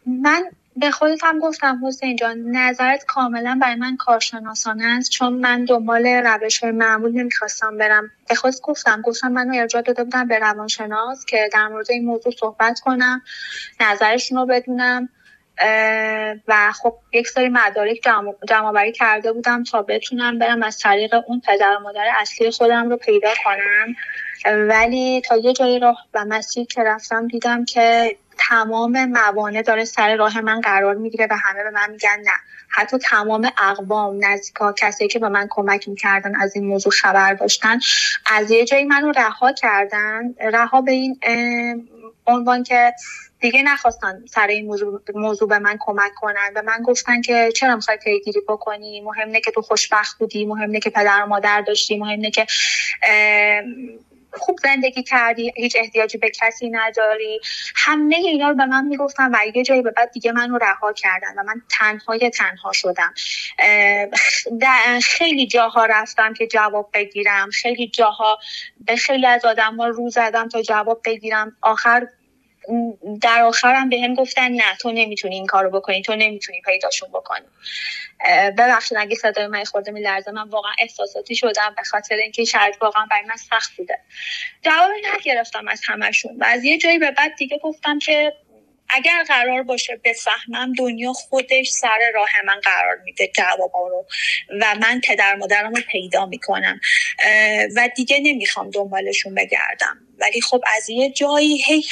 من 0.06 0.42
به 0.80 0.90
خودت 0.90 1.24
هم 1.24 1.38
گفتم 1.38 1.80
حسین 1.86 2.16
جان 2.16 2.38
نظرت 2.38 3.04
کاملا 3.04 3.58
برای 3.62 3.74
من 3.74 3.96
کارشناسانه 3.96 4.86
است 4.86 5.10
چون 5.10 5.32
من 5.32 5.64
دنبال 5.64 6.06
روش 6.06 6.58
های 6.58 6.72
معمول 6.72 7.12
نمی‌خواستم 7.12 7.78
برم. 7.78 8.10
به 8.28 8.34
خود 8.34 8.54
گفتم 8.62 9.02
گفتم 9.02 9.28
منو 9.28 9.60
ارجاع 9.60 9.82
داده 9.82 10.04
بودم 10.04 10.28
به 10.28 10.38
روانشناس 10.38 11.24
که 11.24 11.50
در 11.52 11.68
مورد 11.68 11.90
این 11.90 12.04
موضوع 12.04 12.32
صحبت 12.40 12.80
کنم 12.80 13.22
نظرشون 13.80 14.38
رو 14.38 14.46
بدونم 14.46 15.08
و 16.48 16.72
خب 16.72 16.94
یک 17.12 17.28
سری 17.28 17.48
مدارک 17.48 17.96
جمع 18.48 18.72
بری 18.72 18.92
کرده 18.92 19.32
بودم 19.32 19.64
تا 19.64 19.82
بتونم 19.82 20.38
برم 20.38 20.62
از 20.62 20.78
طریق 20.78 21.14
اون 21.26 21.40
پدر 21.40 21.76
و 21.76 21.82
مادر 21.82 22.08
اصلی 22.16 22.50
خودم 22.50 22.90
رو 22.90 22.96
پیدا 22.96 23.30
کنم. 23.44 23.94
ولی 24.68 25.20
تا 25.20 25.36
یه 25.36 25.52
جایی 25.52 25.78
راه 25.78 26.06
و 26.14 26.24
مسیر 26.24 26.66
که 26.66 26.82
رفتم 26.82 27.26
دیدم 27.26 27.64
که 27.64 28.16
تمام 28.38 29.04
موانع 29.04 29.62
داره 29.62 29.84
سر 29.84 30.16
راه 30.16 30.40
من 30.40 30.60
قرار 30.60 30.94
می‌گیره 30.94 31.26
و 31.30 31.36
همه 31.36 31.62
به 31.62 31.70
من 31.70 31.90
میگن 31.90 32.18
نه. 32.24 32.32
حتی 32.68 32.98
تمام 32.98 33.50
اقوام 33.58 34.24
نزدیکا 34.24 34.72
کسایی 34.72 35.08
که 35.08 35.18
به 35.18 35.28
من 35.28 35.46
کمک 35.50 35.88
می‌کردن 35.88 36.40
از 36.40 36.56
این 36.56 36.66
موضوع 36.66 36.92
خبر 36.92 37.34
داشتن 37.34 37.78
از 38.26 38.50
یه 38.50 38.64
جایی 38.64 38.84
منو 38.84 39.12
رها 39.12 39.52
کردن. 39.52 40.34
رها 40.40 40.80
به 40.80 40.92
این 40.92 41.20
عنوان 42.26 42.62
که 42.62 42.92
دیگه 43.40 43.62
نخواستن 43.62 44.24
سر 44.30 44.46
این 44.46 44.66
موضوع, 44.66 45.02
موضوع 45.14 45.48
به 45.48 45.58
من 45.58 45.76
کمک 45.80 46.14
کنن. 46.14 46.50
و 46.54 46.62
من 46.62 46.82
گفتن 46.82 47.20
که 47.20 47.52
چرا 47.56 47.76
می‌خوای 47.76 47.96
پیگیری 47.96 48.40
بکنی؟ 48.48 49.00
مهم 49.00 49.32
که 49.32 49.50
تو 49.50 49.62
خوشبخت 49.62 50.18
بودی 50.18 50.46
مهم 50.46 50.80
که 50.80 50.90
پدر 50.90 51.22
و 51.24 51.26
مادر 51.26 51.60
داشتی 51.60 51.98
مهم 51.98 52.30
که 52.30 52.46
خوب 54.38 54.58
زندگی 54.62 55.02
کردی 55.02 55.52
هیچ 55.56 55.76
احتیاجی 55.78 56.18
به 56.18 56.30
کسی 56.30 56.70
نداری. 56.70 57.40
همه 57.76 58.16
اینا 58.16 58.48
رو 58.48 58.54
به 58.54 58.66
من 58.66 58.84
می‌گفتن 58.84 59.30
و 59.34 59.38
یه 59.54 59.62
جایی 59.62 59.82
به 59.82 59.90
بعد 59.90 60.10
دیگه 60.10 60.32
منو 60.32 60.58
رها 60.58 60.92
کردن 60.92 61.34
و 61.38 61.42
من 61.42 61.62
تنهای 61.70 62.30
تنها 62.30 62.72
شدم. 62.72 63.14
خیلی 65.02 65.46
جاها 65.46 65.86
رفتم 65.86 66.34
که 66.34 66.46
جواب 66.46 66.90
بگیرم. 66.94 67.50
خیلی 67.50 67.88
جاها 67.88 68.38
به 68.86 68.96
خیلی 68.96 69.26
از 69.26 69.44
آدم 69.44 69.76
ها 69.76 69.86
رو 69.88 70.10
زدم 70.10 70.48
تا 70.48 70.62
جواب 70.62 71.00
بگیرم. 71.04 71.56
آخر 71.62 72.06
در 73.22 73.42
آخرم 73.42 73.88
به 73.88 74.00
هم 74.02 74.14
گفتن 74.14 74.52
نه 74.52 74.76
تو 74.80 74.92
نمی‌تونی 74.92 75.34
این 75.34 75.46
کارو 75.46 75.70
بکنی 75.70 76.02
تو 76.02 76.16
نمی‌تونی 76.16 76.60
پیداشون 76.64 77.08
بکنی. 77.08 77.46
ببخشید 78.58 78.98
اگه 78.98 79.16
صدای 79.16 79.46
من 79.46 79.64
خورده 79.64 79.90
میلرزه 79.90 80.30
من 80.30 80.48
واقعا 80.48 80.72
احساساتی 80.78 81.34
شدم 81.34 81.74
به 81.76 81.82
خاطر 81.82 82.14
اینکه 82.14 82.44
شاید 82.44 82.74
واقعا 82.80 83.06
برای 83.10 83.24
من 83.24 83.36
سخت 83.36 83.76
بوده. 83.76 83.98
جواب 84.62 84.90
نگرفتم 85.14 85.68
از 85.68 85.80
همشون 85.86 86.36
و 86.38 86.44
از 86.44 86.64
یه 86.64 86.78
جایی 86.78 86.98
به 86.98 87.10
بعد 87.10 87.34
دیگه 87.36 87.58
گفتم 87.58 87.98
که 87.98 88.32
اگر 88.90 89.24
قرار 89.28 89.62
باشه 89.62 90.00
بفهمم 90.04 90.72
دنیا 90.72 91.12
خودش 91.12 91.70
سر 91.70 91.98
راه 92.14 92.30
من 92.46 92.60
قرار 92.60 92.96
میده 93.04 93.30
جواب 93.36 93.72
رو 93.74 94.06
و 94.60 94.74
من 94.80 95.00
پدر 95.04 95.34
مادرم 95.34 95.74
رو 95.74 95.82
پیدا 95.90 96.26
می‌کنم. 96.26 96.80
و 97.76 97.88
دیگه 97.96 98.18
نمی‌خوام 98.22 98.70
دنبالشون 98.70 99.34
بگردم. 99.34 99.98
ولی 100.18 100.40
خب 100.40 100.64
از 100.76 100.90
یه 100.90 101.10
جایی 101.10 101.62
هی 101.62 101.84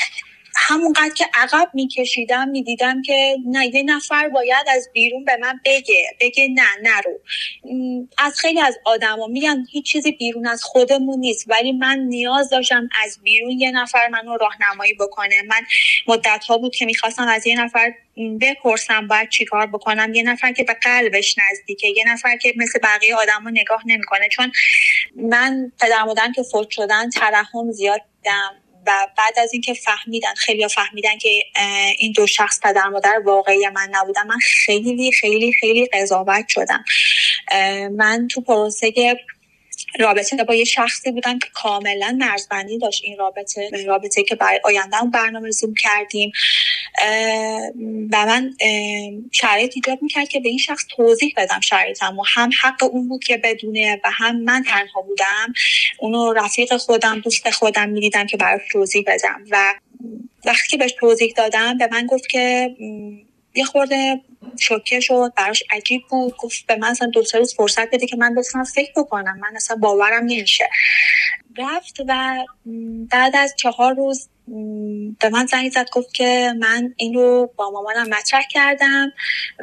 همونقدر 0.56 1.14
که 1.14 1.26
عقب 1.34 1.70
میکشیدم 1.74 2.48
می‌دیدم 2.48 3.02
که 3.02 3.36
نه 3.46 3.66
یه 3.66 3.82
نفر 3.82 4.28
باید 4.28 4.66
از 4.68 4.88
بیرون 4.92 5.24
به 5.24 5.36
من 5.36 5.60
بگه 5.64 6.10
بگه 6.20 6.48
نه 6.48 6.62
نرو. 6.82 7.18
از 8.18 8.40
خیلی 8.40 8.60
از 8.60 8.78
آدما 8.84 9.26
میگن 9.26 9.66
هیچ 9.70 9.86
چیزی 9.86 10.12
بیرون 10.12 10.46
از 10.46 10.64
خودمون 10.64 11.18
نیست 11.18 11.44
ولی 11.48 11.72
من 11.72 11.98
نیاز 11.98 12.50
داشتم 12.50 12.88
از 13.04 13.18
بیرون 13.22 13.50
یه 13.50 13.70
نفر 13.70 14.08
منو 14.08 14.36
راهنمایی 14.36 14.94
بکنه. 14.94 15.42
من 15.42 15.60
مدت 16.06 16.44
ها 16.48 16.58
بود 16.58 16.74
که 16.74 16.84
می‌خواستم 16.84 17.28
از 17.28 17.46
یه 17.46 17.60
نفر 17.60 17.92
بپرسم 18.40 19.08
باید 19.08 19.28
چیکار 19.28 19.66
بکنم. 19.66 20.14
یه 20.14 20.22
نفر 20.22 20.52
که 20.52 20.64
به 20.64 20.74
قلبش 20.74 21.36
نزدیکه 21.38 21.88
یه 21.88 22.04
نفر 22.06 22.36
که 22.36 22.54
مثل 22.56 22.78
بقیه 22.82 23.16
آدم 23.16 23.44
رو 23.44 23.50
نگاه 23.50 23.82
نمی‌کنه. 23.86 24.28
چون 24.28 24.52
من 25.16 25.72
پدر 25.80 26.32
که 26.34 26.42
فوت 26.42 26.70
شدن 26.70 27.10
ترحم 27.10 27.72
زیاد 27.72 28.00
دیدم. 28.22 28.65
و 28.86 29.08
بعد 29.16 29.38
از 29.38 29.52
اینکه 29.52 29.74
فهمیدن 29.74 30.34
خیلی 30.34 30.68
فهمیدن 30.68 31.18
که 31.18 31.28
این 31.98 32.12
دو 32.12 32.26
شخص 32.26 32.60
پدر 32.62 32.88
مادر 32.88 33.20
واقعی 33.24 33.68
من 33.68 33.88
نبودن 33.92 34.26
من 34.26 34.38
خیلی 34.42 35.12
خیلی 35.12 35.52
خیلی 35.52 35.86
قضاوت 35.86 36.48
شدم. 36.48 36.84
من 37.96 38.28
تو 38.30 38.40
پروسه 38.40 38.92
رابطه 39.98 40.44
با 40.44 40.54
یه 40.54 40.64
شخصی 40.64 41.10
بودم 41.10 41.38
که 41.38 41.48
کاملا 41.54 42.16
مرزبندی 42.18 42.78
داشت 42.78 43.04
این 43.04 43.18
رابطه 43.18 43.70
رابطه 43.86 44.22
که 44.22 44.34
برای 44.34 44.60
آینده 44.64 44.96
برنامه 45.12 45.46
ریزی 45.46 45.74
کردیم 45.78 46.32
و 48.12 48.26
من 48.26 48.54
شرایط 49.32 49.72
ایجاد 49.74 49.98
می‌کرد 50.02 50.28
که 50.28 50.40
به 50.40 50.48
این 50.48 50.58
شخص 50.58 50.84
توضیح 50.96 51.34
بدم 51.36 51.60
شرایطم 51.60 52.18
و 52.18 52.22
هم 52.34 52.50
حق 52.62 52.84
اون 52.84 53.08
بود 53.08 53.24
که 53.24 53.36
بدونه 53.36 54.00
و 54.04 54.10
هم 54.12 54.40
من 54.40 54.62
تنها 54.62 55.02
بودم. 55.02 55.52
اونو 55.98 56.32
رفیق 56.32 56.76
خودم 56.76 57.20
دوست 57.20 57.50
خودم 57.50 57.88
می‌دیدم 57.88 58.26
که 58.26 58.36
برای 58.36 58.60
توضیح 58.72 59.04
بدم. 59.06 59.44
و 59.50 59.74
وقتی 60.44 60.76
بهش 60.76 60.92
توضیح 60.92 61.32
دادم 61.36 61.78
به 61.78 61.88
من 61.92 62.06
گفت 62.06 62.28
که 62.28 62.76
یه 63.56 63.64
خورده 63.64 64.20
شوکه 64.60 65.00
شد 65.00 65.32
براش 65.36 65.64
عجیب 65.70 66.02
بود. 66.10 66.36
گفت 66.36 66.66
به 66.66 66.76
من 66.76 66.88
اصلا 66.88 67.08
دو 67.08 67.22
فرصت 67.56 67.90
بده 67.90 68.06
که 68.06 68.16
من 68.16 68.34
بتونم 68.34 68.64
فکر 68.64 68.92
بکنم. 68.96 69.38
من 69.38 69.56
اصلا 69.56 69.76
باورم 69.76 70.24
نمیشه. 70.24 70.68
رفت 71.58 72.00
و 72.08 72.44
بعد 73.10 73.36
از 73.36 73.54
چهار 73.56 73.94
روز 73.94 74.28
به 75.20 75.28
من 75.28 75.46
زنگ 75.46 75.70
زد 75.70 75.90
گفت 75.92 76.14
که 76.14 76.54
من 76.58 76.94
این 76.96 77.14
رو 77.14 77.50
با 77.56 77.70
مامانم 77.70 78.08
مطرح 78.08 78.42
کردم 78.50 79.12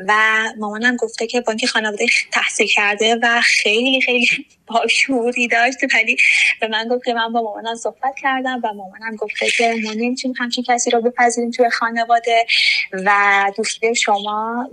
و 0.07 0.13
مامانم 0.57 0.95
گفته 0.95 1.27
که 1.27 1.41
با 1.41 1.51
اینکه 1.51 1.67
خانواده 1.67 2.05
تحصیل 2.31 2.67
کرده 2.67 3.19
و 3.21 3.41
خیلی 3.41 4.01
خیلی 4.01 4.27
باشوری 4.67 5.47
داشت. 5.47 5.77
ولی 5.93 6.17
به 6.61 6.67
من 6.67 6.87
گفت 6.87 7.05
که 7.05 7.13
من 7.13 7.33
با 7.33 7.41
مامانم 7.41 7.75
صحبت 7.75 8.15
کردم 8.21 8.61
و 8.63 8.73
مامانم 8.73 9.15
گفته 9.15 9.49
که 9.49 9.75
ما 9.83 9.91
نمی‌تونیم 9.93 10.35
همچین 10.39 10.63
کسی 10.67 10.91
رو 10.91 11.01
بپذیریم 11.01 11.51
توی 11.51 11.69
خانواده 11.69 12.45
و 12.93 13.51
دوستی 13.57 13.95
شما 13.95 14.69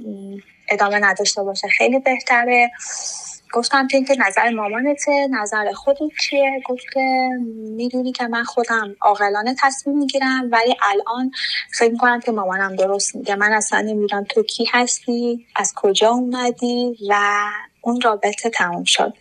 ادامه 0.68 0.98
نداشته 0.98 1.42
باشه. 1.42 1.68
خیلی 1.68 1.98
بهتره. 1.98 2.70
گفتم 3.52 3.87
که 3.88 3.97
اینکه 3.97 4.16
نظر 4.26 4.50
مامانته 4.50 5.26
نظر 5.30 5.73
خودت 5.73 5.99
چیه؟ 6.21 6.62
گفت 6.66 6.85
که 6.95 7.28
می‌دونی 7.57 8.12
که 8.12 8.26
من 8.26 8.45
خودم 8.45 8.97
عاقلانه 9.00 9.54
تصمیم 9.62 9.99
می‌گیرم 9.99 10.49
ولی 10.52 10.76
الان 10.83 11.30
فکر 11.78 11.90
می‌کنم 11.90 12.21
که 12.21 12.33
مامانم 12.33 12.76
درست 12.76 13.16
میگه. 13.16 13.35
من 13.35 13.52
اصلا 13.52 13.80
نمی‌دونم 13.80 14.25
تو 14.25 14.42
کی 14.42 14.69
هستی 14.73 15.47
از 15.57 15.73
کجا 15.76 16.09
اومدی 16.09 16.97
و 17.09 17.14
اون 17.80 18.00
رابطه 18.00 18.50
تموم 18.50 18.85
شد. 18.85 19.14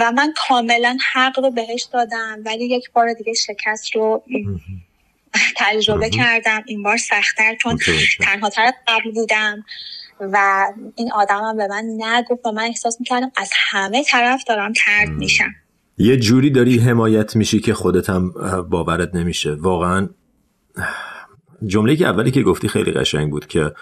و 0.00 0.12
من 0.12 0.34
کاملا 0.48 0.96
حق 1.12 1.38
رو 1.38 1.50
بهش 1.50 1.82
دادم 1.82 2.42
ولی 2.44 2.64
یک 2.64 2.90
بار 2.92 3.12
دیگه 3.12 3.32
شکست 3.32 3.96
رو 3.96 4.22
تجربه 5.56 6.10
کردم. 6.10 6.62
این 6.66 6.82
بار 6.82 6.96
سختتر 6.96 7.56
چون 7.62 7.78
تنها 8.24 8.50
طرف 8.50 8.74
قبل 8.86 9.10
بودم. 9.10 9.64
و 10.32 10.66
این 10.96 11.12
آدمم 11.12 11.56
به 11.56 11.66
من 11.66 11.84
نگفت 11.98 12.46
و 12.46 12.52
من 12.52 12.62
احساس 12.62 13.00
می‌کردم 13.00 13.30
از 13.36 13.50
همه 13.70 14.04
طرف 14.04 14.44
دارم 14.48 14.72
ترد 14.84 15.08
میشم. 15.08 15.50
یه 15.98 16.16
جوری 16.16 16.50
داری 16.50 16.78
حمایت 16.78 17.36
میشی 17.36 17.60
که 17.60 17.74
خودت 17.74 18.10
هم 18.10 18.34
باورت 18.70 19.14
نمیشه. 19.14 19.54
واقعا 19.54 20.08
جمله 21.66 21.96
که 21.96 22.06
اولی 22.06 22.30
که 22.30 22.42
گفتی 22.42 22.68
خیلی 22.68 22.92
قشنگ 22.92 23.30
بود 23.30 23.46
که 23.46 23.72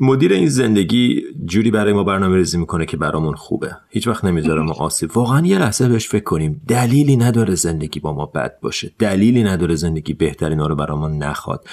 مدیر 0.00 0.32
این 0.32 0.48
زندگی 0.48 1.22
جوری 1.44 1.70
برای 1.70 1.92
ما 1.92 2.04
برنامه 2.04 2.36
ریزی 2.36 2.58
می‌کنه 2.58 2.86
که 2.86 2.96
برامون 2.96 3.34
خوبه. 3.34 3.76
هیچ 3.88 4.08
وقت 4.08 4.24
نمی‌ذاره 4.24 4.62
ما 4.62 4.72
آسیب. 4.72 5.16
واقعا 5.16 5.46
یه 5.46 5.58
لحظه 5.58 5.88
بهش 5.88 6.08
فکر 6.08 6.24
کنیم. 6.24 6.62
دلیلی 6.68 7.16
نداره 7.16 7.54
زندگی 7.54 8.00
با 8.00 8.14
ما 8.14 8.26
بد 8.26 8.60
باشه. 8.60 8.92
دلیلی 8.98 9.42
نداره 9.42 9.74
زندگی 9.74 10.14
بهترین 10.14 10.58
رو 10.58 10.76
برامون 10.76 11.22
نخواد. 11.22 11.64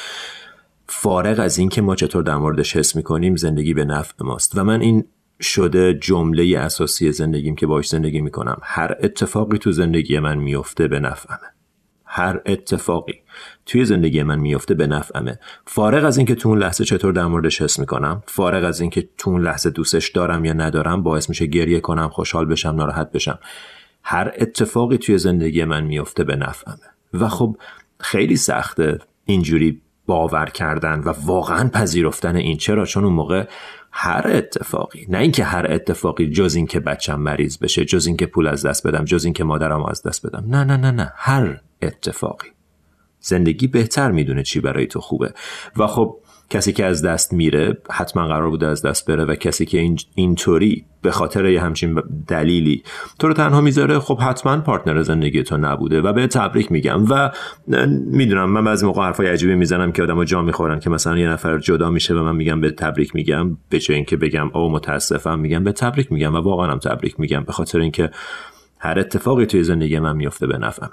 فارغ 0.91 1.39
از 1.39 1.58
اینکه 1.58 1.82
ما 1.82 1.95
چطور 1.95 2.23
در 2.23 2.36
موردش 2.36 2.75
حس 2.75 2.95
می‌کنیم 2.95 3.36
زندگی 3.36 3.73
به 3.73 3.86
نفع 3.86 4.13
ماست. 4.21 4.58
و 4.58 4.63
من 4.63 4.82
این 4.82 5.06
شده 5.41 5.93
جمله 5.93 6.60
اساسی 6.60 7.12
زندگیم 7.12 7.56
که 7.56 7.67
باش 7.67 7.88
زندگی 7.88 8.21
می‌کنم. 8.21 8.60
هر 8.63 8.95
اتفاقی 9.04 9.58
تو 9.58 9.71
زندگی 9.71 10.19
من 10.19 10.38
میفته 10.38 10.88
به 10.88 10.99
نفعمه. 10.99 11.47
هر 12.06 12.41
اتفاقی 12.45 13.13
توی 13.65 13.86
زندگی 13.86 14.23
من 14.23 14.39
میفته 14.39 14.73
به 14.73 14.88
نفعمه. 14.88 15.39
فارغ 15.65 16.06
از 16.06 16.17
اینکه 16.17 16.36
تو 16.36 16.49
اون 16.49 16.58
لحظه 16.58 16.84
چطور 16.84 17.13
در 17.13 17.25
موردش 17.25 17.62
حس 17.62 17.80
می‌کنم 17.80 18.23
فارغ 18.25 18.63
از 18.63 18.82
اینکه 18.82 19.10
تو 19.17 19.30
اون 19.30 19.41
لحظه 19.41 19.69
دوستش 19.69 20.10
دارم 20.10 20.45
یا 20.45 20.54
ندارم 20.54 21.04
باعث 21.04 21.30
میشه 21.30 21.45
گریه 21.45 21.80
کنم 21.80 22.10
خوشحال 22.10 22.45
بشم 22.45 22.69
ناراحت 22.69 23.12
بشم. 23.12 23.39
هر 24.04 24.34
اتفاقی 24.38 24.97
توی 24.97 25.17
زندگی 25.17 25.63
من 25.63 25.84
میفته 25.84 26.23
به 26.23 26.36
نفعمه. 26.36 26.78
و 27.13 27.28
خب 27.28 27.58
خیلی 27.99 28.36
سخته 28.36 28.99
اینجوری 29.25 29.82
باور 30.10 30.45
کردن 30.45 31.00
و 31.00 31.13
واقعا 31.26 31.69
پذیرفتن 31.69 32.36
این. 32.36 32.58
چرا؟ 32.58 32.86
چون 32.86 33.04
اون 33.04 33.13
موقع 33.13 33.48
هر 33.91 34.22
اتفاقی 34.26 35.06
نه 35.10 35.17
اینکه 35.17 35.43
هر 35.43 35.65
اتفاقی 35.69 36.30
جز 36.30 36.56
اینکه 36.56 36.80
بچم 36.80 37.19
مریض 37.19 37.58
بشه 37.58 37.86
جز 37.86 38.08
اینکه 38.08 38.26
پول 38.26 38.48
از 38.48 38.65
دست 38.65 38.88
بدم 38.88 39.06
جز 39.06 39.26
اینکه 39.26 39.43
مادرم 39.43 39.86
از 39.86 40.04
دست 40.04 40.28
بدم. 40.28 40.43
نه 40.48 40.63
نه 40.63 40.78
نه 40.78 40.91
نه. 40.91 41.13
هر 41.15 41.62
اتفاقی. 41.82 42.48
زندگی 43.19 43.67
بهتر 43.67 44.12
می‌دونه 44.12 44.43
چی 44.43 44.60
برای 44.60 44.88
تو 44.88 45.00
خوبه. 45.02 45.34
و 45.78 45.88
خب 45.88 46.17
کسی 46.50 46.74
که 46.74 46.86
از 46.86 47.06
دست 47.06 47.34
میره 47.34 47.78
حتما 47.92 48.28
قرار 48.28 48.50
بوده 48.50 48.68
از 48.68 48.82
دست 48.82 49.12
بره 49.12 49.26
و 49.26 49.36
کسی 49.36 49.66
که 49.66 49.80
این 49.80 50.00
اینطوری 50.16 50.86
به 51.02 51.12
خاطر 51.12 51.46
یه 51.46 51.62
همچین 51.62 52.02
دلیلی 52.28 52.84
تو 53.20 53.28
رو 53.28 53.34
تنها 53.34 53.62
می‌ذاره 53.62 54.00
خب 54.00 54.20
حتما 54.20 54.58
پارتنر 54.58 55.02
زندگی 55.02 55.44
تو 55.44 55.58
نبوده 55.58 56.02
و 56.02 56.14
به 56.14 56.28
تبریک 56.28 56.72
میگم. 56.72 57.06
و 57.10 57.32
می‌دونم 58.12 58.50
من 58.50 58.64
بعضی 58.64 58.86
موقع 58.86 59.02
حرفای 59.02 59.28
عجیبی 59.28 59.56
می‌زنم 59.56 59.92
که 59.92 60.04
آدمو 60.04 60.24
جا 60.24 60.42
می‌خورن 60.42 60.80
که 60.80 60.90
مثلا 60.90 61.18
یه 61.18 61.30
نفر 61.30 61.58
جدا 61.58 61.90
میشه 61.90 62.14
و 62.14 62.24
من 62.24 62.36
میگم 62.36 62.62
به 62.62 62.72
تبریک 62.72 63.16
میگم 63.16 63.58
به 63.70 63.80
چه 63.80 63.94
اینکه 63.94 64.18
بگم 64.18 64.50
او 64.54 64.72
متاسفم 64.72 65.40
میگم 65.40 65.64
به 65.64 65.72
تبریک 65.72 66.12
میگم 66.12 66.34
و 66.34 66.38
واقعا 66.38 66.72
هم 66.72 66.80
تبریک 66.80 67.20
میگم 67.20 67.44
به 67.44 67.52
خاطر 67.52 67.80
اینکه 67.80 68.10
هر 68.80 69.00
اتفاقی 69.00 69.46
توی 69.46 69.64
زندگی 69.64 70.00
من 70.00 70.16
میفته 70.16 70.48
به 70.48 70.58
نفعمه. 70.58 70.92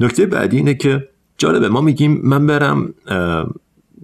نکته 0.00 0.26
بعدی 0.26 0.56
اینه 0.56 0.74
که 0.74 1.08
جالبه 1.38 1.68
ما 1.68 1.80
میگیم 1.80 2.20
من 2.24 2.46
برم 2.46 2.94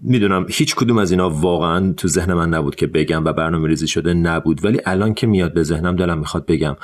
می‌دونم 0.03 0.47
هیچ 0.49 0.75
کدوم 0.75 0.99
از 0.99 1.11
اینا 1.11 1.31
واقعا 1.31 1.93
تو 1.93 2.09
ذهن 2.09 2.35
من 2.35 2.49
نبود 2.49 2.75
که 2.75 2.87
بگم 2.87 3.25
و 3.25 3.33
برنامه 3.33 3.69
ریزی 3.69 3.89
شده 3.89 4.15
نبود 4.15 4.65
ولی 4.65 4.81
الان 4.87 5.15
که 5.15 5.27
میاد 5.27 5.55
به 5.55 5.63
ذهنم 5.63 5.97
دلم 5.97 6.19
می‌خواد 6.19 6.47
بگم. 6.47 6.77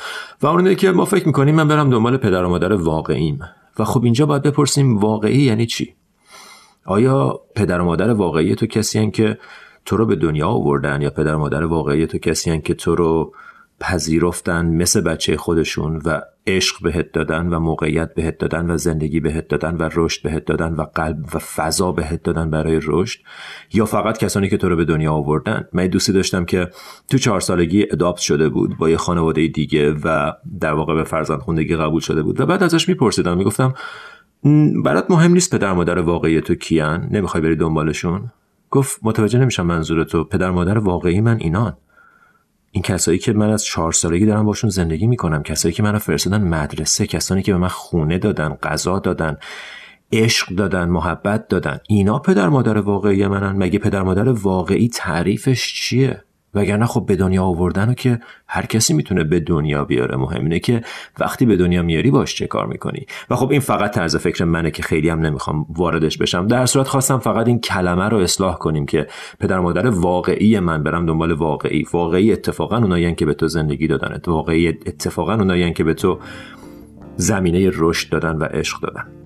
و 0.43 0.47
اون 0.47 0.75
که 0.75 0.91
ما 0.91 1.05
فکر 1.05 1.27
می‌کنیم 1.27 1.55
من 1.55 1.69
برم 1.69 1.91
دنبال 1.91 2.17
پدر 2.17 2.45
و 2.45 2.49
مادر 2.49 2.73
واقعیم. 2.73 3.41
و 3.79 3.85
خب 3.85 4.05
اینجا 4.05 4.27
باید 4.27 4.43
بپرسیم 4.43 4.97
واقعی 4.97 5.43
یعنی 5.43 5.67
چی؟ 5.67 5.95
آیا 6.85 7.41
پدر 7.55 7.81
و 7.81 7.85
مادر 7.85 8.11
واقعی 8.11 8.55
تو 8.55 8.67
کسی 8.67 9.11
که 9.11 9.39
تو 9.85 9.97
رو 9.97 10.07
به 10.07 10.17
دنیا 10.17 10.49
آوردن 10.49 11.03
یا 11.03 11.11
پدر 11.11 11.35
و 11.35 11.39
مادر 11.39 11.65
واقعی 11.65 12.07
تو 12.07 12.19
کسی 12.19 12.61
که 12.61 12.75
تو 12.75 12.95
رو 12.95 13.33
پذیرفتن 13.81 14.67
مثل 14.67 15.01
بچه 15.01 15.37
خودشون 15.37 16.03
و 16.05 16.21
عشق 16.47 16.83
بهت 16.83 17.13
دادن 17.13 17.47
و 17.47 17.61
موقعیت 17.61 18.15
بهت 18.15 18.39
دادن 18.39 18.71
و 18.71 18.77
زندگی 18.77 19.21
بهت 19.21 19.49
دادن 19.49 19.77
و 19.77 19.89
رشد 19.95 20.23
بهت 20.23 20.45
دادن 20.45 20.73
و 20.73 20.83
قلب 20.83 21.25
و 21.35 21.39
فضا 21.39 21.93
بهت 21.93 22.23
دادن 22.23 22.51
برای 22.51 22.81
رشد. 22.83 23.21
یا 23.73 23.85
فقط 23.85 24.19
کسانی 24.19 24.49
که 24.49 24.57
تو 24.57 24.69
رو 24.69 24.77
به 24.77 24.85
دنیا 24.85 25.13
آوردن. 25.13 25.69
من 25.73 25.87
دوستی 25.87 26.13
داشتم 26.13 26.45
که 26.45 26.71
تو 27.11 27.19
چهار 27.19 27.41
سالگی 27.41 27.87
اداپت 27.93 28.21
شده 28.21 28.49
بود 28.49 28.79
با 28.79 28.91
یه 28.91 28.97
خانواده 28.97 29.47
دیگه 29.47 29.93
و 29.93 30.33
در 30.61 30.73
واقع 30.73 30.95
به 30.95 31.05
فرزند 31.05 31.39
خوندگی 31.39 31.77
قبول 31.77 32.01
شده 32.01 32.23
بود. 32.23 32.41
و 32.41 32.47
بعد 32.47 32.63
ازش 32.63 32.89
میپرسیدم 32.89 33.37
می‌گفتم 33.39 33.75
برات 34.85 35.11
مهم 35.11 35.33
نیست 35.33 35.55
پدر 35.55 35.73
مادر 35.73 35.99
واقعی 35.99 36.41
تو 36.41 36.55
کیان؟ 36.55 37.09
نمی‌خوای 37.11 37.43
بری 37.43 37.57
دنبالشون؟ 37.57 38.33
گفت 38.71 39.01
متوجه 39.03 39.39
نمیشم 39.39 39.67
منظور 39.67 40.05
تو. 40.05 40.25
پدر 40.25 40.51
مادر 40.51 40.79
واقعی 40.79 41.21
من 41.21 41.37
اینان. 41.41 41.77
این 42.77 42.83
کسایی 42.83 43.19
که 43.19 43.33
من 43.33 43.51
از 43.51 43.65
چهار 43.65 43.93
سالگی 43.93 44.27
دارم 44.27 44.47
باشون 44.47 44.71
زندگی 44.71 45.07
می‌کنم 45.07 45.43
کسایی 45.43 45.75
که 45.75 45.83
منو 45.83 45.99
فرستادن 45.99 46.43
مدرسه 46.43 47.07
کسانی 47.07 47.43
که 47.43 47.53
به 47.53 47.59
من 47.59 47.69
خونه 47.69 48.19
دادن 48.19 48.49
غذا 48.49 48.99
دادن 48.99 49.37
عشق 50.13 50.55
دادن 50.55 50.89
محبت 50.89 51.49
دادن 51.49 51.79
اینا 51.89 52.19
پدر 52.19 52.49
مادر 52.49 52.79
واقعی 52.79 53.27
منن؟ 53.27 53.57
مگه 53.57 53.79
پدر 53.79 54.03
مادر 54.03 54.29
واقعی 54.29 54.89
تعریفش 54.89 55.75
چیه؟ 55.75 56.25
وگرنه 56.57 56.87
خب 56.87 57.07
به 57.07 57.17
دنیا 57.17 57.45
آوردن 57.45 57.89
و 57.89 57.95
که 57.95 58.21
هر 58.49 58.67
کسی 58.67 58.95
می‌تونه 58.95 59.25
به 59.25 59.41
دنیا 59.41 59.85
بیاره. 59.85 60.17
مهم 60.17 60.43
اینه 60.43 60.59
که 60.59 60.81
وقتی 61.19 61.47
به 61.47 61.57
دنیا 61.57 61.83
میاری 61.83 62.11
باش 62.11 62.35
چه 62.35 62.47
کار 62.47 62.67
می‌کنی. 62.67 63.07
و 63.31 63.37
خب 63.37 63.51
این 63.51 63.61
فقط 63.61 63.95
طرز 63.95 64.17
فکر 64.17 64.45
منه 64.45 64.71
که 64.71 64.83
خیلی 64.83 65.09
هم 65.09 65.21
نمی‌خوام 65.21 65.67
واردش 65.69 66.19
بشم. 66.19 66.47
در 66.47 66.67
صورت 66.67 66.89
خواستم 66.89 67.19
فقط 67.19 67.47
این 67.47 67.61
کلمه 67.61 68.09
رو 68.09 68.19
اصلاح 68.19 68.59
کنیم 68.59 68.87
که 68.87 69.07
پدر 69.41 69.61
مادر 69.61 69.87
واقعی 69.87 70.61
من 70.61 70.83
برم 70.83 71.07
دنبال 71.07 71.33
واقعی. 71.33 71.87
واقعی 71.93 72.33
اتفاقا 72.33 72.77
اونایی 72.77 73.15
که 73.15 73.27
به 73.27 73.35
تو 73.35 73.49
زندگی 73.49 73.87
دادن. 73.87 74.21
واقعی 74.27 74.69
اتفاقا 74.69 75.35
اونایی 75.35 75.73
که 75.73 75.85
به 75.85 75.95
تو 75.95 76.19
زمینه 77.17 77.71
رشد 77.75 78.11
دادن 78.11 78.37
و 78.37 78.45
عشق 78.45 78.81
دادن. 78.81 79.26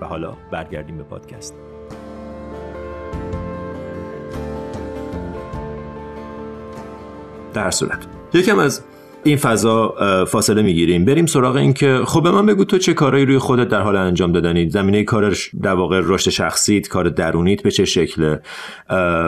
و 0.00 0.06
حالا 0.06 0.36
برگردیم 0.52 0.96
به 0.96 1.02
پادکست. 1.02 1.54
در 7.54 7.70
صورت. 7.70 7.98
یکم 8.34 8.58
از 8.58 8.84
این 9.24 9.36
فضا 9.36 9.94
فاصله 10.28 10.62
می‌گیریم. 10.62 11.04
بریم 11.04 11.26
سراغ 11.26 11.56
این 11.56 11.72
که 11.72 12.00
خب 12.04 12.22
به 12.22 12.30
من 12.30 12.46
بگو 12.46 12.64
تو 12.64 12.78
چه 12.78 12.94
کارهایی 12.94 13.26
روی 13.26 13.38
خودت 13.38 13.68
در 13.68 13.80
حال 13.80 13.96
انجام 13.96 14.32
دادنی؟ 14.32 14.70
زمینه 14.70 15.04
کارش 15.04 15.50
در 15.62 15.74
واقع 15.74 16.00
رشد 16.04 16.30
شخصیت 16.30 16.88
کار 16.88 17.08
درونیت 17.08 17.62
به 17.62 17.70
چه 17.70 17.84
شکله؟ 17.84 18.40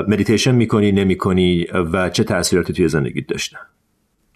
مدیتیشن 0.09 0.55
می‌کنی 0.55 0.93
نمی‌کنی؟ 0.93 1.67
و 1.93 2.11
چه 2.11 2.25
تاثیراتی 2.25 2.73
توی 2.73 2.89
زندگیت 2.89 3.27
داشته 3.27 3.57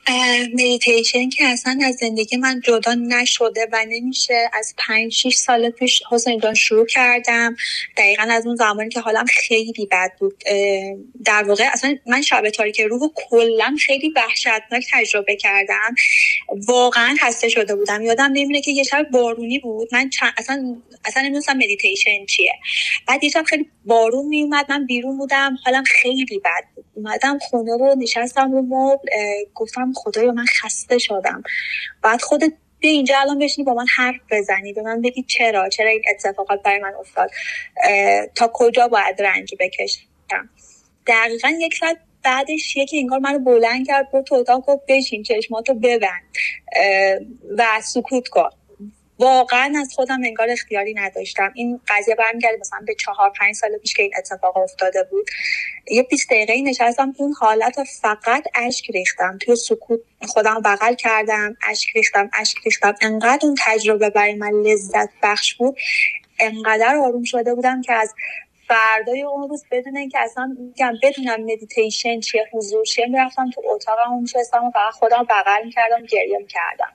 مدیتیشن 0.08 1.28
که 1.28 1.44
اصلا 1.44 1.78
از 1.84 1.94
زندگی 1.94 2.36
من 2.36 2.60
جدا 2.64 2.94
نشده 2.94 3.68
و 3.72 3.84
نمیشه. 3.88 4.50
از 4.52 4.74
پنج 4.78 5.12
شیش 5.12 5.36
سال 5.36 5.70
پیش 5.70 6.02
حسین 6.10 6.40
جان 6.40 6.54
شروع 6.54 6.86
کردم. 6.86 7.56
دقیقا 7.96 8.22
از 8.22 8.46
اون 8.46 8.56
زمانی 8.56 8.88
که 8.88 9.00
حالم 9.00 9.24
خیلی 9.24 9.88
بد 9.90 10.12
بود. 10.18 10.42
در 11.24 11.42
واقع 11.42 11.64
اصلا 11.72 11.96
من 12.06 12.22
شب 12.22 12.50
تاریک 12.50 12.80
روح 12.80 13.10
کلا 13.14 13.76
خیلی 13.86 14.12
وحشتناک 14.16 14.86
تجربه 14.92 15.36
کردم. 15.36 15.94
واقعا 16.68 17.16
خسته 17.20 17.48
شده 17.48 17.74
بودم. 17.74 18.02
یادم 18.02 18.30
نمیره 18.32 18.60
که 18.60 18.70
یه 18.70 18.82
شب 18.82 19.06
بارونی 19.12 19.58
بود. 19.58 19.88
من 19.92 20.10
اصلا 20.38 20.76
اصلا 21.04 21.22
نمی‌دونستم 21.22 21.56
مدیتیشن 21.56 22.26
چیه. 22.26 22.52
بعد 23.08 23.24
یه 23.24 23.30
شب 23.30 23.42
خیلی 23.42 23.66
بارون 23.84 24.26
میومد 24.26 24.66
من 24.68 24.86
بیرون 24.86 25.18
بودم. 25.18 25.56
حالم 25.64 25.84
خیلی 25.84 26.40
بد 26.44 26.64
بود. 26.74 26.84
اومدم 26.94 27.38
خونه 27.38 27.76
رو 27.78 27.94
نشستم 27.98 28.52
رو 28.52 28.62
مبل. 28.62 29.08
گفتم 29.54 29.91
خدایا 29.96 30.32
من 30.32 30.46
خسته 30.62 30.98
شدم. 30.98 31.42
بعد 32.02 32.22
خودت 32.22 32.52
به 32.80 32.88
اینجا 32.88 33.18
الان 33.20 33.38
بشینی 33.38 33.64
با 33.64 33.74
من 33.74 33.86
حرف 33.96 34.20
بزنی 34.30 34.72
به 34.72 34.82
من 34.82 35.02
بگی 35.02 35.22
چرا 35.22 35.68
چرا 35.68 35.88
این 35.90 36.02
اتفاقات 36.10 36.62
برای 36.62 36.80
من 36.80 36.94
افتاد 36.94 37.30
تا 38.34 38.50
کجا 38.54 38.88
باید 38.88 39.22
رنج 39.22 39.54
بکشم. 39.60 40.00
دقیقا 41.06 41.48
یک 41.48 41.74
ساعت 41.74 41.98
بعدش 42.24 42.76
یکی 42.76 42.98
انگار 42.98 43.18
منو 43.18 43.38
بلند 43.38 43.86
کرد 43.86 44.12
برو 44.12 44.22
تو 44.22 44.34
اتاق 44.34 44.64
گفت 44.66 44.82
بشین 44.88 45.22
چشماتو 45.22 45.74
ببند 45.74 46.22
و 47.58 47.80
سکوت 47.84 48.28
کن. 48.28 48.50
واقعا 49.22 49.74
از 49.80 49.88
خودم 49.94 50.20
انگار 50.24 50.50
اختیاری 50.50 50.94
نداشتم. 50.94 51.52
این 51.54 51.80
قضیه 51.88 52.14
برمیگرده 52.14 52.58
مثلا 52.60 52.78
به 52.86 52.94
چهار 52.94 53.32
پنج 53.40 53.54
سال 53.54 53.78
پیش 53.78 53.94
که 53.94 54.02
این 54.02 54.12
اتفاق 54.18 54.56
افتاده 54.56 55.04
بود. 55.10 55.26
یه 55.90 56.02
20 56.02 56.30
دقیقه 56.30 56.60
نشستم 56.62 57.14
اون 57.18 57.32
حالت 57.32 57.82
فقط 58.02 58.44
اشک 58.54 58.90
ریختم. 58.90 59.38
توی 59.38 59.56
سکوت 59.56 60.00
خودم 60.28 60.62
بغل 60.64 60.94
کردم 60.94 61.56
اشک 61.68 61.88
ریختم 61.96 62.30
اشک 62.34 62.58
ریختم. 62.64 62.94
انقدر 63.00 63.46
اون 63.46 63.56
تجربه 63.64 64.10
برای 64.10 64.34
من 64.34 64.50
لذت 64.50 65.08
بخش 65.22 65.54
بود. 65.54 65.76
انقدر 66.40 66.96
آروم 66.96 67.24
شده 67.24 67.54
بودم 67.54 67.82
که 67.82 67.92
از 67.92 68.14
فردای 68.68 69.22
اون 69.22 69.48
روز 69.48 69.64
بدون 69.70 69.96
اینکه 69.96 70.18
اصلا 70.18 70.56
میگم 70.58 70.94
بدونم 71.02 71.40
مدیتیشن 71.40 72.20
چیه 72.20 72.48
حضور 72.52 72.84
چیه 72.84 73.06
می‌رفتم 73.06 73.50
تو 73.50 73.62
اتاقم 73.64 74.18
میشستم 74.20 74.64
و 74.64 74.70
فقط 74.70 74.92
خودم 74.92 75.26
بغل 75.30 75.64
می‌کردم 75.64 76.06
گریه 76.06 76.38
می‌کردم. 76.38 76.92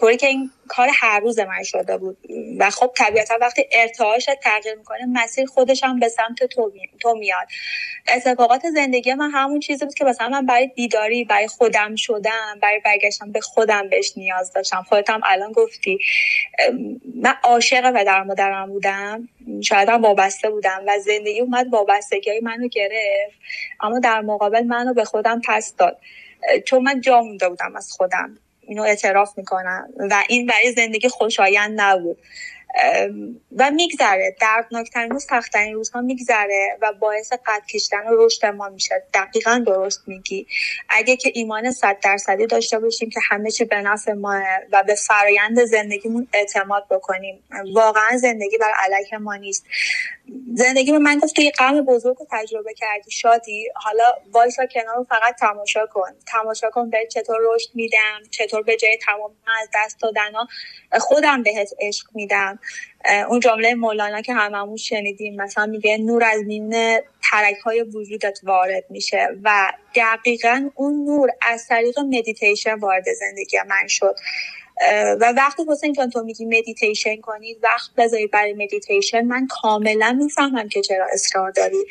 طوری 0.00 0.16
که 0.16 0.26
این 0.26 0.50
کار 0.68 0.88
هر 0.94 1.20
روز 1.20 1.38
من 1.38 1.62
شده 1.62 1.98
بود. 1.98 2.18
و 2.58 2.70
خب 2.70 2.92
طبیعتا 2.96 3.38
وقتی 3.40 3.64
ارتعاش 3.72 4.28
تغییر 4.42 4.74
می‌کنه 4.74 5.06
مسیر 5.06 5.46
خودش 5.46 5.84
هم 5.84 6.00
به 6.00 6.08
سمت 6.08 6.44
تو, 6.44 6.72
میاد. 7.14 7.46
اتفاقات 8.08 8.62
زندگی 8.74 9.14
من 9.14 9.30
همون 9.30 9.60
چیزی 9.60 9.84
بود 9.84 9.94
که 9.94 10.04
مثلا 10.04 10.28
من 10.28 10.46
برای 10.46 10.66
بیداری 10.66 11.24
برای 11.24 11.46
خودم 11.46 11.96
شدم 11.96 12.58
برای 12.62 12.80
برگشتم 12.84 13.32
به 13.32 13.40
خودم 13.40 13.88
بهش 13.88 14.12
نیاز 14.16 14.52
داشتم. 14.52 14.82
خودت 14.88 15.10
هم 15.10 15.20
الان 15.24 15.52
گفتی. 15.52 15.98
من 17.22 17.34
عاشق 17.42 17.92
پدر 17.92 18.22
مادرم 18.22 18.68
بودم. 18.68 19.28
شاید 19.64 19.88
هم 19.88 20.02
وابسته 20.02 20.50
بودم 20.50 20.84
و 20.86 20.98
زندگی 20.98 21.40
اومد 21.40 21.66
وابستگی 21.72 22.40
منو 22.42 22.68
گرفت. 22.68 23.36
اما 23.80 23.98
در 23.98 24.20
مقابل 24.20 24.62
منو 24.62 24.94
به 24.94 25.04
خودم 25.04 25.40
پس 25.48 25.74
داد. 25.76 25.98
چون 26.66 26.82
من 26.82 27.00
جا 27.00 27.20
مونده 27.20 27.48
بودم 27.48 27.76
از 27.76 27.92
خودم. 27.92 28.38
اینو 28.68 28.82
اعتراف 28.82 29.38
می‌کنم 29.38 29.88
و 29.98 30.24
این 30.28 30.46
برای 30.46 30.72
زندگی 30.72 31.08
خوشایند 31.08 31.80
نبود. 31.80 32.18
و 33.56 33.70
میگذره. 33.70 34.36
دردناکترین 34.40 35.10
روز 35.10 35.24
سختترین 35.24 35.74
روزها 35.74 36.00
میگذره 36.00 36.78
و 36.82 36.92
باعث 36.92 37.32
قد 37.32 37.66
کشیدن 37.70 38.08
و 38.08 38.24
رشد 38.24 38.46
ما 38.46 38.68
میشه. 38.68 39.02
دقیقا 39.14 39.64
درست 39.66 40.02
میگی. 40.06 40.46
اگه 40.88 41.16
که 41.16 41.30
ایمان 41.34 41.70
صد 41.70 41.96
درصدی 42.02 42.46
داشته 42.46 42.78
باشیم 42.78 43.10
که 43.10 43.20
همه 43.28 43.50
چی 43.50 43.64
به 43.64 43.76
نفع 43.76 44.12
ما 44.12 44.42
و 44.72 44.82
به 44.82 44.94
فرایند 44.94 45.64
زندگیمون 45.64 46.28
اعتماد 46.32 46.86
بکنیم. 46.90 47.44
واقعا 47.74 48.16
زندگی 48.16 48.58
بر 48.58 48.72
علیه 48.78 49.18
ما 49.18 49.36
نیست. 49.36 49.64
زندگی 50.54 50.92
به 50.92 50.98
من 50.98 51.18
گفت 51.18 51.36
تو 51.36 51.42
یه 51.42 51.50
غم 51.50 51.80
بزرگ 51.80 52.16
رو 52.18 52.26
تجربه 52.30 52.74
کردی 52.74 53.10
شادی. 53.10 53.68
حالا 53.74 54.04
وایسا 54.32 54.66
کنار 54.66 55.06
فقط 55.08 55.34
تماشا 55.38 55.86
کن. 55.86 56.10
تماشا 56.26 56.70
کن 56.70 56.90
به 56.90 57.06
چطور 57.10 57.36
رشد 57.54 57.68
میدم 57.74 58.22
چطور 58.30 58.62
به 58.62 58.76
جای 58.76 58.98
تمام 59.06 59.30
از 59.60 59.68
دست 59.74 60.00
دادن 60.00 60.32
خودم 61.00 61.42
بهت 61.42 61.70
عشق 61.80 62.06
میدم. 62.14 62.57
اون 63.28 63.40
جمله 63.40 63.74
مولانا 63.74 64.20
که 64.20 64.34
هممون 64.34 64.76
شنیدیم 64.76 65.42
مثلا 65.42 65.66
میگه 65.66 65.98
نور 65.98 66.24
از 66.24 66.40
میون 66.46 66.98
ترک 67.30 67.56
های 67.56 67.82
وجودت 67.82 68.40
وارد 68.42 68.84
میشه 68.90 69.28
و 69.44 69.72
دقیقا 69.94 70.70
اون 70.74 71.04
نور 71.04 71.30
از 71.42 71.66
طریق 71.68 71.98
مدیتیشن 71.98 72.74
وارد 72.74 73.04
زندگی 73.12 73.56
من 73.68 73.86
شد. 73.88 74.16
و 75.20 75.32
وقتی 75.36 75.62
حسین 75.68 75.92
جان 75.92 76.10
تو 76.10 76.22
میگی 76.22 76.44
مدیتیشن 76.44 77.16
کنید 77.16 77.58
وقت 77.62 77.90
بذارید 77.96 78.30
برای 78.30 78.52
مدیتیشن 78.52 79.22
من 79.22 79.46
کاملا 79.46 80.12
می‌فهمم 80.12 80.68
که 80.68 80.80
چرا 80.80 81.06
اصرار 81.12 81.50
داری. 81.50 81.84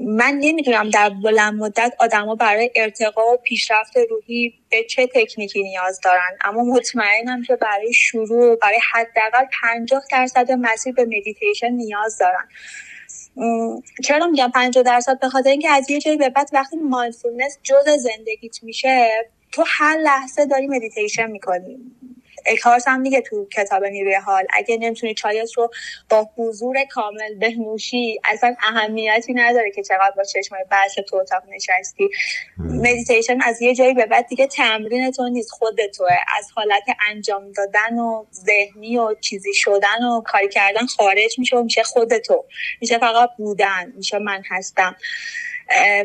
من 0.00 0.38
نمی‌دونم 0.40 0.90
در 0.90 1.10
بلند 1.10 1.54
مدت 1.54 1.94
آدما 1.98 2.34
برای 2.34 2.70
ارتقا 2.76 3.34
و 3.34 3.36
پیشرفت 3.36 3.96
روحی 4.10 4.54
به 4.70 4.84
چه 4.84 5.06
تکنیکی 5.14 5.62
نیاز 5.62 6.00
دارن. 6.04 6.38
اما 6.44 6.64
مطمئنم 6.64 7.42
که 7.42 7.56
برای 7.56 7.92
شروع 7.92 8.56
برای 8.56 8.80
حداقل 8.92 9.44
50 9.62 10.02
درصد 10.10 10.52
مسیر 10.52 10.94
به 10.94 11.04
مدیتیشن 11.04 11.70
نیاز 11.70 12.18
دارن. 12.18 12.48
چرا 14.04 14.26
میگم 14.26 14.50
50 14.54 14.84
درصد؟ 14.84 15.20
به 15.20 15.28
خاطر 15.28 15.50
اینکه 15.50 15.70
از 15.70 15.90
یه 15.90 16.00
جایی 16.00 16.16
به 16.16 16.28
بعد 16.28 16.50
وقتی 16.52 16.76
mindfulness 16.76 17.58
جز 17.62 17.88
زندگیت 17.88 18.62
میشه 18.62 19.08
تو 19.52 19.64
هر 19.66 19.96
لحظه 19.96 20.46
داری 20.46 20.66
مدیتیشن 20.66 21.30
می‌کنی. 21.30 21.78
اکارت 22.48 22.88
هم 22.88 23.00
میگه 23.00 23.20
تو 23.20 23.46
کتاب 23.56 23.84
نیروی 23.84 24.14
حال 24.14 24.46
اگه 24.52 24.76
نمی‌تونی 24.76 25.14
چایت 25.14 25.52
رو 25.56 25.70
با 26.08 26.28
حضور 26.36 26.84
کامل 26.90 27.34
بنوشی 27.34 28.20
اصلا 28.24 28.54
اهمیتی 28.62 29.34
نداره 29.34 29.70
که 29.70 29.82
چقدر 29.82 30.12
با 30.16 30.22
چشمای 30.24 30.64
بسته 30.70 30.94
تو 30.94 31.16
اتاق 31.16 31.42
نشستی. 31.48 32.08
مدیتیشن 32.58 33.38
از 33.42 33.62
یه 33.62 33.74
جایی 33.74 33.94
به 33.94 34.06
بعد 34.06 34.26
دیگه 34.26 34.46
تمرین 34.46 35.10
تو 35.10 35.28
نیست 35.28 35.50
خود 35.50 35.86
توه. 35.96 36.16
از 36.38 36.48
حالت 36.54 36.84
انجام 37.10 37.52
دادن 37.52 37.98
و 37.98 38.24
ذهنی 38.32 38.98
و 38.98 39.14
چیزی 39.20 39.54
شدن 39.54 40.04
و 40.04 40.20
کاری 40.20 40.48
کردن 40.48 40.86
خارج 40.86 41.38
میشه 41.38 41.56
و 41.56 41.62
میشه 41.62 41.82
خود 41.82 42.18
تو. 42.18 42.44
میشه 42.80 42.98
فقط 42.98 43.30
بودن 43.38 43.92
میشه 43.96 44.18
من 44.18 44.42
هستم. 44.50 44.96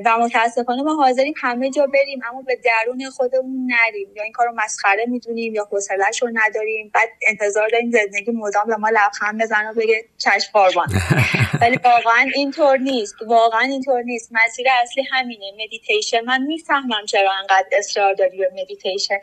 و 0.05 0.17
متاسفانه 0.19 0.81
ما 0.81 0.95
حاضریم 0.95 1.33
همه 1.37 1.69
جا 1.69 1.85
بریم 1.85 2.19
اما 2.29 2.41
به 2.41 2.55
درون 2.55 3.09
خودمون 3.09 3.71
نریم 3.71 4.07
یا 4.15 4.23
این 4.23 4.31
کار 4.31 4.47
رو 4.47 4.53
مسخره 4.55 5.05
می‌دونیم 5.05 5.55
یا 5.55 5.67
حوصلهش 5.71 6.21
رو 6.21 6.29
نداریم. 6.33 6.91
بعد 6.93 7.09
انتظار 7.27 7.69
داریم 7.69 7.91
زندگی 7.91 8.31
مدام 8.31 8.67
به 8.67 8.75
ما 8.75 8.89
لبخند 8.89 9.41
بزنه 9.41 9.71
و 9.71 9.73
بگه 9.73 10.05
چشم 10.17 10.49
قربان. 10.53 10.87
ولی 11.61 11.79
واقعا 11.83 12.31
اینطور 12.35 12.77
نیست. 12.77 13.15
واقعا 13.27 13.61
اینطور 13.61 14.01
نیست. 14.01 14.31
مسیر 14.31 14.67
اصلی 14.83 15.03
همینه. 15.11 15.51
مدیتیشن 15.65 16.21
من 16.25 16.41
می‌فهمم 16.41 17.05
چرا 17.05 17.31
انقدر 17.31 17.67
اصرار 17.71 18.13
داری 18.13 18.37
به 18.37 18.51
مدیتیشن 18.61 19.17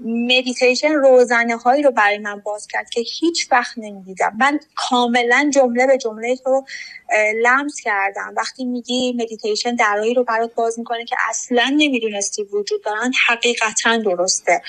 مدیتیشن 0.00 0.92
روزنه 0.92 1.56
هایی 1.56 1.82
رو 1.82 1.90
برای 1.90 2.18
من 2.18 2.40
باز 2.40 2.66
کرد 2.66 2.90
که 2.90 3.00
هیچ 3.00 3.52
وقت 3.52 3.78
نمی‌دیدم. 3.78 4.36
من 4.40 4.60
کاملا 4.76 5.50
جمله 5.54 5.86
به 5.86 5.98
جمله 5.98 6.36
تو 6.36 6.64
لمس 7.42 7.80
کردم. 7.80 8.34
وقتی 8.36 8.64
میگی 8.64 9.12
مدیتیشن 9.12 9.74
درایی 9.74 10.14
رو 10.14 10.24
برات 10.24 10.54
باز 10.54 10.78
می‌کنه 10.78 11.04
که 11.04 11.16
اصلا 11.28 11.74
نمی‌دونستی 11.76 12.42
وجود 12.42 12.84
دارن 12.84 13.12
حقیقتا 13.26 13.96
درسته. 13.96 14.62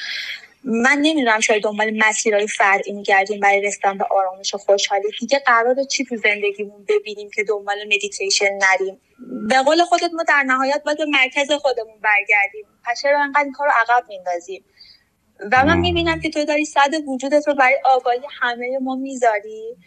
من 0.63 0.97
نمی‌دونم 1.01 1.39
شاید 1.39 1.63
دنبال 1.63 1.97
مسیرهای 2.07 2.47
فرعی 2.47 2.93
میگردیم 2.93 3.39
برای 3.39 3.61
رسیدن 3.61 3.97
به 3.97 4.05
آرامش 4.11 4.55
و 4.55 4.57
خوشحالی. 4.57 5.03
دیگه 5.19 5.39
قراره 5.45 5.83
چی 5.83 6.05
تو 6.05 6.17
زندگیمون 6.17 6.85
ببینیم 6.87 7.29
که 7.35 7.43
دنبال 7.43 7.77
مدیتیشن 7.85 8.49
نریم؟ 8.61 9.01
به 9.49 9.63
قول 9.63 9.83
خودت 9.83 10.09
ما 10.13 10.23
در 10.23 10.43
نهایت 10.43 10.81
باید 10.85 10.97
به 10.97 11.05
مرکز 11.05 11.51
خودمون 11.51 11.99
برگردیم. 12.01 12.65
پس 12.85 13.01
چرا 13.01 13.23
انقدر 13.23 13.43
این 13.43 13.53
کار 13.53 13.67
رو 13.67 13.73
عقب 13.75 14.05
میندازیم 14.09 14.65
و 15.51 15.65
من 15.65 15.77
می‌بینم 15.77 16.19
که 16.19 16.29
تو 16.29 16.45
داری 16.45 16.65
صد 16.65 16.93
وجودت 17.07 17.47
رو 17.47 17.53
برای 17.53 17.77
آگاهی 17.85 18.19
همه 18.41 18.79
ما 18.81 18.95
می‌ذاری. 18.95 19.77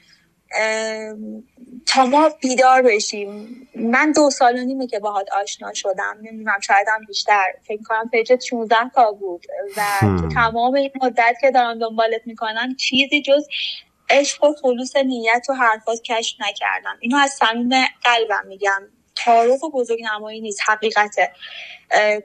تا 1.86 2.06
ما 2.06 2.28
بیدار 2.40 2.82
بشیم. 2.82 3.56
من 3.76 4.12
دو 4.12 4.30
سال 4.30 4.58
و 4.58 4.64
نیمه 4.64 4.86
که 4.86 4.98
باهات 4.98 5.32
آشنا 5.32 5.74
شدم 5.74 6.18
نمی‌دونم 6.22 6.60
شاید 6.60 6.86
هم 6.88 7.06
بیشتر. 7.06 7.44
فکر 7.62 7.82
کنم 7.82 8.08
پیجت 8.12 8.40
16 8.40 8.76
تا 8.94 9.12
بود. 9.12 9.46
و 9.76 9.82
تمام 10.34 10.74
این 10.74 10.90
مدت 11.02 11.36
که 11.40 11.50
دارم 11.50 11.78
دنبالت 11.78 12.20
می‌کنم 12.26 12.76
چیزی 12.76 13.22
جز 13.22 13.46
عشق 14.10 14.44
و 14.44 14.52
خلوص 14.62 14.96
نیت 14.96 15.46
و 15.48 15.52
حرفات 15.52 16.02
کشف 16.02 16.36
نکردم. 16.40 16.96
اینو 17.00 17.16
از 17.16 17.30
صمیم 17.30 17.70
قلبم 18.02 18.46
میگم. 18.48 18.82
تعارف 19.24 19.64
و 19.64 19.70
بزرگ 19.70 19.98
نمایی 20.14 20.40
نیست 20.40 20.60
حقیقته. 20.66 21.32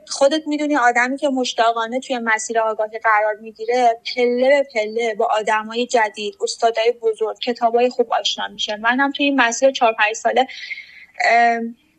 خودت 0.07 0.47
می‌دونی 0.47 0.77
آدمی 0.77 1.17
که 1.17 1.29
مشتاقانه 1.29 1.99
توی 1.99 2.17
مسیر 2.17 2.59
آگاهی 2.59 2.99
قرار 2.99 3.35
می‌گیره 3.41 3.99
پله 4.15 4.49
به 4.49 4.67
پله 4.73 5.15
با 5.15 5.25
آدمای 5.31 5.85
جدید 5.87 6.35
استادای 6.41 6.91
بزرگ 6.91 7.39
کتابای 7.39 7.89
خوب 7.89 8.13
آشنا 8.13 8.47
میشه. 8.47 8.75
منم 8.75 9.11
توی 9.11 9.25
این 9.25 9.41
مسیر 9.41 9.71
چهار 9.71 9.93
پنج 9.93 10.15
ساله 10.15 10.47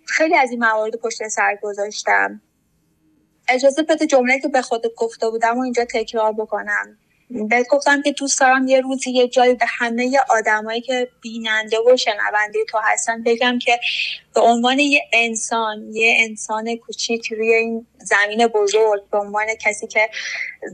خیلی 0.04 0.37
از 0.37 0.50
این 0.50 0.64
موارد 0.64 0.96
پشت 0.96 1.28
سر 1.28 1.59
گذاشتم. 1.62 2.40
اجازه 3.48 3.82
بده 3.82 4.06
جمله 4.06 4.40
که 4.40 4.48
به 4.48 4.62
خودت 4.62 4.94
گفته 4.96 5.30
بودم 5.30 5.59
و 5.59 5.62
اینجا 5.62 5.85
تکرار 5.85 6.32
بکنم. 6.32 6.98
بهت 7.30 7.66
گفتم 7.68 8.02
که 8.02 8.12
دوست 8.12 8.40
دارم 8.40 8.68
یه 8.68 8.80
روزی 8.80 9.10
یه 9.10 9.28
جایی 9.28 9.54
به 9.54 9.66
همه 9.68 10.18
آدمایی 10.30 10.80
که 10.80 11.08
بیننده 11.20 11.76
و 11.78 11.96
شنونده 11.96 12.58
تو 12.68 12.78
هستن 12.82 13.22
بگم 13.22 13.58
که 13.58 13.80
به 14.34 14.40
عنوان 14.40 14.78
یه 14.78 15.02
انسان 15.12 15.90
یه 15.92 16.16
انسان 16.20 16.76
کوچیک 16.76 17.32
روی 17.32 17.54
این 17.54 17.86
زمین 17.98 18.46
بزرگ 18.46 19.10
به 19.10 19.18
عنوان 19.18 19.46
کسی 19.60 19.86
که 19.86 20.10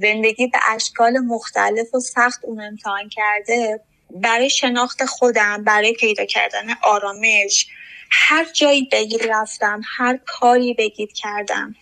زندگی 0.01 0.47
به 0.47 0.59
اشکال 0.75 1.19
مختلف 1.19 1.95
و 1.95 2.01
سخت 2.01 2.45
اون 2.45 2.61
امتحان 2.61 3.09
کرده 3.09 3.81
برای 4.11 4.51
شناخت 4.51 5.05
خودم 5.05 5.65
برای 5.65 5.93
پیدا 5.93 6.25
کردن 6.25 6.67
آرامش 6.83 7.67
هر 8.11 8.45
جایی 8.53 8.89
بگید 8.93 9.23
رفتم 9.29 9.81
هر 9.97 10.19
کاری 10.27 10.75
بگید 10.75 11.13
کردم. 11.13 11.75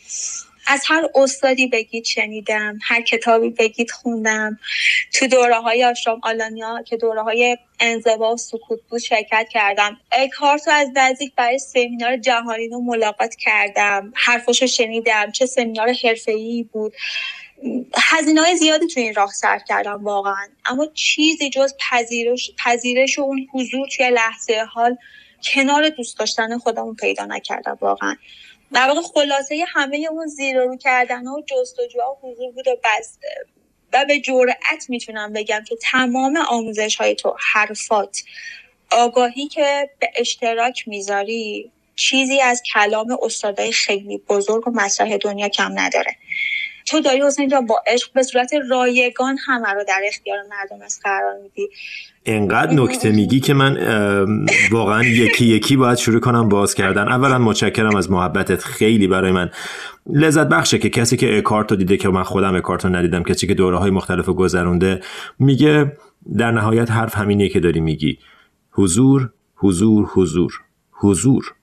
از 0.67 0.83
هر 0.87 1.09
استادی 1.15 1.67
بگید 1.67 2.05
شنیدم 2.05 2.79
هر 2.83 3.03
کتابی 3.03 3.51
بگید 3.51 3.91
خوندم. 3.91 4.59
تو 5.13 5.27
دوره 5.27 5.61
های 5.61 5.85
آشرام 5.85 6.21
آلانیا 6.23 6.83
که 6.83 6.97
دوره 6.97 7.23
های 7.23 7.59
انزوا 7.81 8.33
و 8.33 8.37
سکوت 8.37 8.81
بود 8.91 9.01
شرکت 9.01 9.47
کردم. 9.51 9.97
اکارت 10.13 10.69
از 10.69 10.89
نزدیک 10.95 11.35
برای 11.37 11.59
سمینار 11.59 12.17
جهانی 12.17 12.69
رو 12.69 12.81
ملاقات 12.81 13.35
کردم. 13.35 14.13
حرفش 14.17 14.63
رو 14.63 14.69
شنیدم. 14.69 15.33
چه 15.33 15.47
سمینار 15.47 15.93
حرفه‌ای 16.05 16.63
بود. 16.73 16.93
هزینه 17.97 18.41
های 18.41 18.57
زیادی 18.57 18.87
تو 18.87 19.01
این 19.01 19.15
راه 19.15 19.33
صرف 19.33 19.63
کردم 19.69 20.05
واقعا. 20.05 20.49
اما 20.67 20.87
چیزی 20.95 21.51
جز 21.51 21.75
پذیرش, 21.91 22.51
پذیرش 22.65 23.19
و 23.19 23.23
اون 23.23 23.47
حضور 23.55 23.89
توی 23.97 24.11
لحظه 24.11 24.65
حال 24.73 24.97
کنار 25.55 25.89
دوست 25.89 26.19
داشتن 26.19 26.59
خودمون 26.59 26.95
پیدا 26.95 27.25
نکردم 27.25 27.79
واقعا. 27.81 28.17
در 28.73 28.89
واقع 28.89 29.01
خلاصه 29.01 29.65
همه 29.69 30.09
اون 30.11 30.27
زیر 30.27 30.61
رو 30.61 30.77
کردن 30.77 31.27
و 31.27 31.43
جستجوها 31.47 32.19
حضور 32.23 32.53
بود 32.53 32.69
و 32.69 32.77
بس 32.85 33.19
و 33.93 34.05
به 34.09 34.21
جرأت 34.21 34.87
می‌تونم 34.89 35.33
بگم 35.33 35.65
که 35.69 35.77
تمام 35.83 36.37
آموزش 36.37 36.97
های 36.97 37.15
تو 37.15 37.37
حرفات 37.53 38.23
آگاهی 38.91 39.49
که 39.49 39.91
به 39.99 40.11
اشتراک 40.17 40.89
می‌ذاری 40.89 41.73
چیزی 41.97 42.41
از 42.41 42.63
کلام 42.75 43.19
استادای 43.23 43.73
خیلی 43.73 44.19
بزرگ 44.19 44.69
و 44.69 44.71
مسرح 44.71 45.17
دنیا 45.17 45.49
کم 45.49 45.73
نداره. 45.79 46.17
تو 46.91 47.01
داری 47.01 47.23
حسین 47.23 47.49
جان 47.49 47.67
با 47.67 47.83
عشق 47.87 48.13
به 48.13 48.23
صورت 48.23 48.51
رایگان 48.71 49.37
همه 49.47 49.69
رو 49.69 49.85
در 49.89 50.01
اختیار 50.07 50.39
مردم 50.51 50.85
از 50.85 51.01
قرار 51.03 51.35
میدی. 51.43 51.69
انقدر 52.27 52.73
نکته 52.73 53.13
میگی 53.13 53.41
که 53.41 53.55
من 53.55 53.77
واقعا 54.71 55.05
یکی 55.05 55.45
یکی 55.45 55.77
باید 55.77 55.99
شروع 55.99 56.21
کنم 56.21 56.49
باز 56.49 56.75
کردن. 56.75 57.09
اولا 57.09 57.39
متشکرم 57.39 57.97
از 57.97 58.11
محبتت 58.11 58.65
خیلی 58.65 59.07
برای 59.07 59.33
من. 59.33 59.51
لذت 60.07 60.49
بخشه 60.49 60.79
که 60.79 60.91
کسی 60.91 61.17
که 61.17 61.39
اکارتو 61.39 61.77
دیده 61.77 61.97
که 61.97 62.09
من 62.09 62.23
خودم 62.23 62.55
اکارتو 62.55 62.89
ندیدم 62.89 63.23
کسی 63.23 63.47
که 63.47 63.55
دوره 63.55 63.79
های 63.79 63.91
مختلف 63.91 64.29
گذرونده 64.29 65.01
میگه 65.39 65.97
در 66.39 66.51
نهایت 66.51 66.91
حرف 66.91 67.17
همینیه 67.17 67.49
که 67.49 67.61
داری 67.61 67.81
میگی. 67.81 68.19
حضور 68.71 69.31
حضور 69.57 70.11
حضور. 70.15 70.53
حضور. 70.93 71.55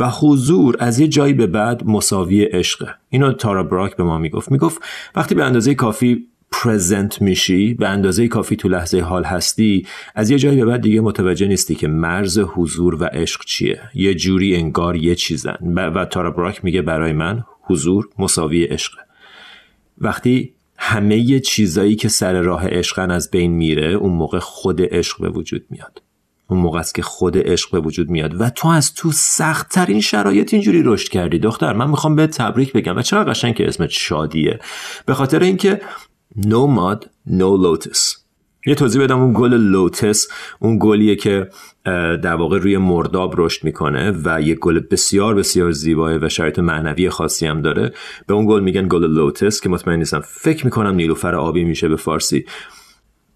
و 0.00 0.10
حضور 0.10 0.76
از 0.78 0.98
یه 0.98 1.08
جایی 1.08 1.32
به 1.32 1.46
بعد 1.46 1.86
مساوی 1.86 2.44
عشقه. 2.44 2.94
اینو 3.08 3.32
تارا 3.32 3.62
براک 3.62 3.96
به 3.96 4.04
ما 4.04 4.18
می‌گفت. 4.18 4.52
می‌گفت 4.52 4.82
وقتی 5.14 5.34
به 5.34 5.44
اندازه 5.44 5.74
کافی 5.74 6.26
پرزنت 6.52 7.22
میشی 7.22 7.74
به 7.74 7.88
اندازه 7.88 8.28
کافی 8.28 8.56
تو 8.56 8.68
لحظه 8.68 9.00
حال 9.00 9.24
هستی 9.24 9.86
از 10.14 10.30
یه 10.30 10.38
جایی 10.38 10.56
به 10.56 10.64
بعد 10.64 10.80
دیگه 10.80 11.00
متوجه 11.00 11.46
نیستی 11.46 11.74
که 11.74 11.88
مرز 11.88 12.38
حضور 12.38 12.94
و 12.94 13.04
عشق 13.04 13.44
چیه. 13.44 13.80
یه 13.94 14.14
جوری 14.14 14.56
انگار 14.56 14.96
یه 14.96 15.14
چیزن. 15.14 15.56
و 15.76 16.04
تارا 16.04 16.30
براک 16.30 16.64
میگه 16.64 16.82
برای 16.82 17.12
من 17.12 17.44
حضور 17.62 18.08
مساوی 18.18 18.64
عشقه. 18.64 19.00
وقتی 19.98 20.52
همه 20.76 21.40
چیزایی 21.40 21.96
که 21.96 22.08
سر 22.08 22.40
راه 22.40 22.68
عشقن 22.68 23.10
از 23.10 23.30
بین 23.30 23.52
میره 23.52 23.92
اون 23.92 24.12
موقع 24.12 24.38
خود 24.38 24.94
عشق 24.94 25.20
به 25.20 25.30
وجود 25.30 25.64
میاد. 25.70 26.02
اون 26.50 26.60
موقع 26.60 26.78
است 26.78 26.94
که 26.94 27.02
خود 27.02 27.38
عشق 27.38 27.70
به 27.70 27.80
وجود 27.80 28.10
میاد. 28.10 28.40
و 28.40 28.50
تو 28.50 28.68
از 28.68 28.94
تو 28.94 29.12
سخت 29.12 29.68
ترین 29.68 30.00
شرایط 30.00 30.54
اینجوری 30.54 30.82
رشد 30.82 31.08
کردی. 31.08 31.38
دختر 31.38 31.72
من 31.72 31.90
می‌خوام 31.90 32.16
به 32.16 32.26
تبریک 32.26 32.72
بگم. 32.72 32.96
و 32.96 33.02
چقدر 33.02 33.30
قشنگ 33.30 33.54
که 33.54 33.68
اسمت 33.68 33.90
شادیه؟ 33.90 34.58
به 35.06 35.14
خاطر 35.14 35.42
اینکه 35.42 35.80
no 36.36 36.76
mud 36.76 37.04
no 37.28 37.64
lotus. 37.64 38.16
یه 38.66 38.74
توضیح 38.74 39.02
بدم 39.02 39.18
اون 39.20 39.32
گل 39.36 39.54
لوتس 39.54 40.28
اون 40.58 40.78
گلیه 40.80 41.16
که 41.16 41.48
در 42.22 42.34
واقع 42.34 42.58
روی 42.58 42.76
مرداب 42.76 43.34
رشد 43.36 43.64
می‌کنه 43.64 44.12
و 44.24 44.42
یه 44.42 44.54
گل 44.54 44.80
بسیار 44.90 45.34
بسیار 45.34 45.70
زیباه 45.70 46.16
و 46.16 46.28
شرایط 46.28 46.58
معنوی 46.58 47.10
خاصی 47.10 47.46
هم 47.46 47.62
داره. 47.62 47.92
به 48.26 48.34
اون 48.34 48.46
گل 48.46 48.60
میگن 48.60 48.88
گل 48.88 49.04
لوتس 49.04 49.60
که 49.60 49.68
مطمئن 49.68 49.98
نیستم. 49.98 50.20
فکر 50.26 50.64
می‌کنم 50.64 50.94
نیلوفر 50.94 51.34
آبی 51.34 51.64
میشه 51.64 51.88
به 51.88 51.96
فارسی. 51.96 52.44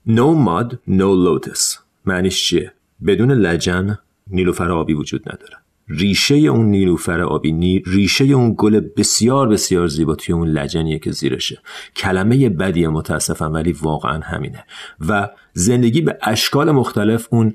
No 0.09 0.46
mud 0.46 0.74
no 0.88 1.11
lotus. 1.27 1.79
معنیش 2.07 2.46
چیه؟ 2.46 2.72
بدون 3.07 3.33
لجن 3.33 3.98
نیلوفر 4.26 4.70
آبی 4.70 4.94
وجود 4.94 5.22
نداره. 5.28 5.57
ریشه 5.88 6.35
اون 6.35 6.66
نیلوفر 6.66 7.20
آبی 7.20 7.83
ریشه 7.87 8.24
اون 8.24 8.54
گل 8.59 8.80
بسیار 8.96 9.48
بسیار 9.48 9.87
زیبا 9.87 10.14
توی 10.14 10.35
اون 10.35 10.48
لجنیه 10.48 10.98
که 10.98 11.11
زیرشه. 11.11 11.62
کلمه 11.96 12.48
بدی 12.48 12.87
متاسفم 12.87 13.52
ولی 13.52 13.72
واقعا 13.72 14.20
همینه. 14.20 14.64
و 15.09 15.30
زندگی 15.52 16.00
به 16.00 16.18
اشکال 16.22 16.70
مختلف 16.70 17.28
اون 17.30 17.54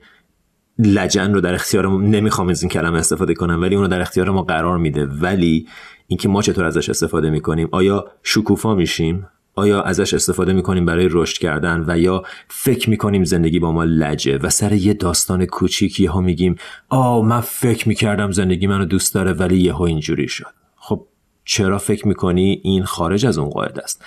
لجن 0.80 1.34
رو 1.34 1.42
در 1.42 1.54
اختیار 1.54 1.88
ما 1.88 2.02
نمی‌خوام 2.02 2.50
از 2.50 2.62
این 2.64 2.70
کلمه 2.70 3.00
استفاده 3.00 3.34
کنم 3.34 3.62
ولی 3.62 3.76
اون 3.76 3.84
رو 3.84 3.90
در 3.90 4.02
اختیار 4.02 4.30
ما 4.30 4.42
قرار 4.42 4.78
میده. 4.78 5.06
ولی 5.06 5.68
اینکه 6.08 6.30
ما 6.30 6.42
چطور 6.42 6.66
ازش 6.66 6.90
استفاده 6.90 7.30
می‌کنیم 7.30 7.70
آیا 7.72 8.06
شکوفا 8.24 8.76
میشیم؟ 8.76 9.28
آیا 9.56 9.82
ازش 9.82 10.14
استفاده 10.14 10.54
می‌کنیم 10.54 10.86
برای 10.86 11.08
رشد 11.12 11.38
کردن 11.38 11.86
و 11.88 12.00
یا 12.00 12.24
فکر 12.48 12.90
می‌کنیم 12.90 13.24
زندگی 13.24 13.60
با 13.60 13.72
ما 13.72 13.84
لجه؟ 13.84 14.38
و 14.38 14.50
سر 14.50 14.74
یه 14.74 14.94
داستان 14.94 15.46
کوچیکی 15.46 16.06
ها 16.06 16.22
میگیم 16.22 16.56
آه 16.90 17.26
من 17.26 17.42
فکر 17.42 17.88
می‌کردم 17.88 18.32
زندگی 18.32 18.68
منو 18.68 18.86
دوست 18.86 19.14
داره 19.14 19.34
ولی 19.34 19.58
یهو 19.58 19.82
اینجوری 19.82 20.28
شد. 20.28 20.54
خب 20.76 21.06
چرا 21.46 21.78
فکر 21.78 22.08
می‌کنی 22.08 22.62
این 22.64 22.84
خارج 22.84 23.26
از 23.26 23.38
اون 23.38 23.50
قاعده 23.50 23.84
است؟ 23.84 24.06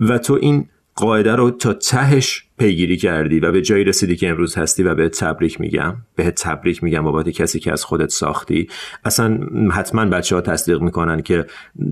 و 0.00 0.18
تو 0.18 0.38
این 0.40 0.68
قاعده 0.98 1.34
رو 1.34 1.50
تا 1.50 1.72
تهش 1.72 2.44
پیگیری 2.58 2.96
کردی 2.96 3.40
و 3.40 3.52
به 3.52 3.62
جایی 3.62 3.84
رسیدی 3.84 4.16
که 4.16 4.28
امروز 4.28 4.56
هستی 4.56 4.82
و 4.82 4.94
به 4.94 5.08
تبریک 5.08 5.60
میگم. 5.60 5.96
به 6.16 6.30
تبریک 6.30 6.84
میگم 6.84 7.02
بابت 7.02 7.28
کسی 7.28 7.60
که 7.60 7.72
از 7.72 7.84
خودت 7.84 8.08
ساختی. 8.08 8.68
اصلا 9.04 9.38
حتما 9.72 10.04
بچه 10.04 10.34
ها 10.34 10.40
تصدیق 10.40 10.80
می‌کنن 10.80 11.22
که 11.22 11.46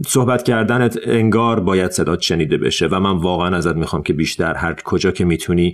صحبت 0.06 0.42
کردنت 0.42 0.98
انگار 1.04 1.60
باید 1.60 1.90
صدات 1.90 2.20
شنیده 2.20 2.56
بشه 2.56 2.86
و 2.86 3.00
من 3.00 3.16
واقعا 3.16 3.56
ازت 3.56 3.76
می‌خوام 3.76 4.02
که 4.02 4.12
بیشتر 4.12 4.54
هر 4.54 4.74
کجا 4.84 5.10
که 5.10 5.24
می‌تونی 5.24 5.72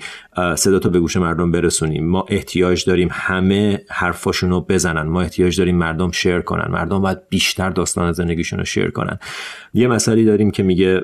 صداتو 0.57 0.91
به 0.91 1.01
گوش 1.01 1.17
مردم 1.17 1.51
برسونیم 1.51 2.07
ما 2.09 2.25
احتیاج 2.29 2.85
داریم 2.85 3.09
همه 3.13 3.81
حرفاشونو 3.91 4.61
بزنن. 4.61 5.03
ما 5.03 5.21
احتیاج 5.21 5.59
داریم 5.59 5.77
مردم 5.77 6.11
شیر 6.11 6.41
کنن. 6.41 6.71
مردم 6.71 7.01
باید 7.01 7.29
بیشتر 7.29 7.71
داستان 7.71 8.13
زندگیشون 8.13 8.59
رو 8.59 8.65
شیر 8.65 8.91
کنن. 8.91 9.19
یه 9.75 9.89
مسئله 9.89 10.25
داریم 10.25 10.51
که 10.51 10.63
میگه 10.63 11.03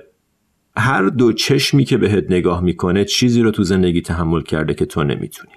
هر 0.78 1.02
دو 1.02 1.32
چشمی 1.32 1.84
که 1.84 1.96
بهت 1.96 2.24
نگاه 2.30 2.60
می‌کنه 2.60 3.04
چیزی 3.04 3.42
رو 3.42 3.50
تو 3.50 3.62
زندگی 3.62 4.00
تحمل 4.00 4.42
کرده 4.42 4.74
که 4.74 4.86
تو 4.86 5.04
نمی‌تونی. 5.04 5.52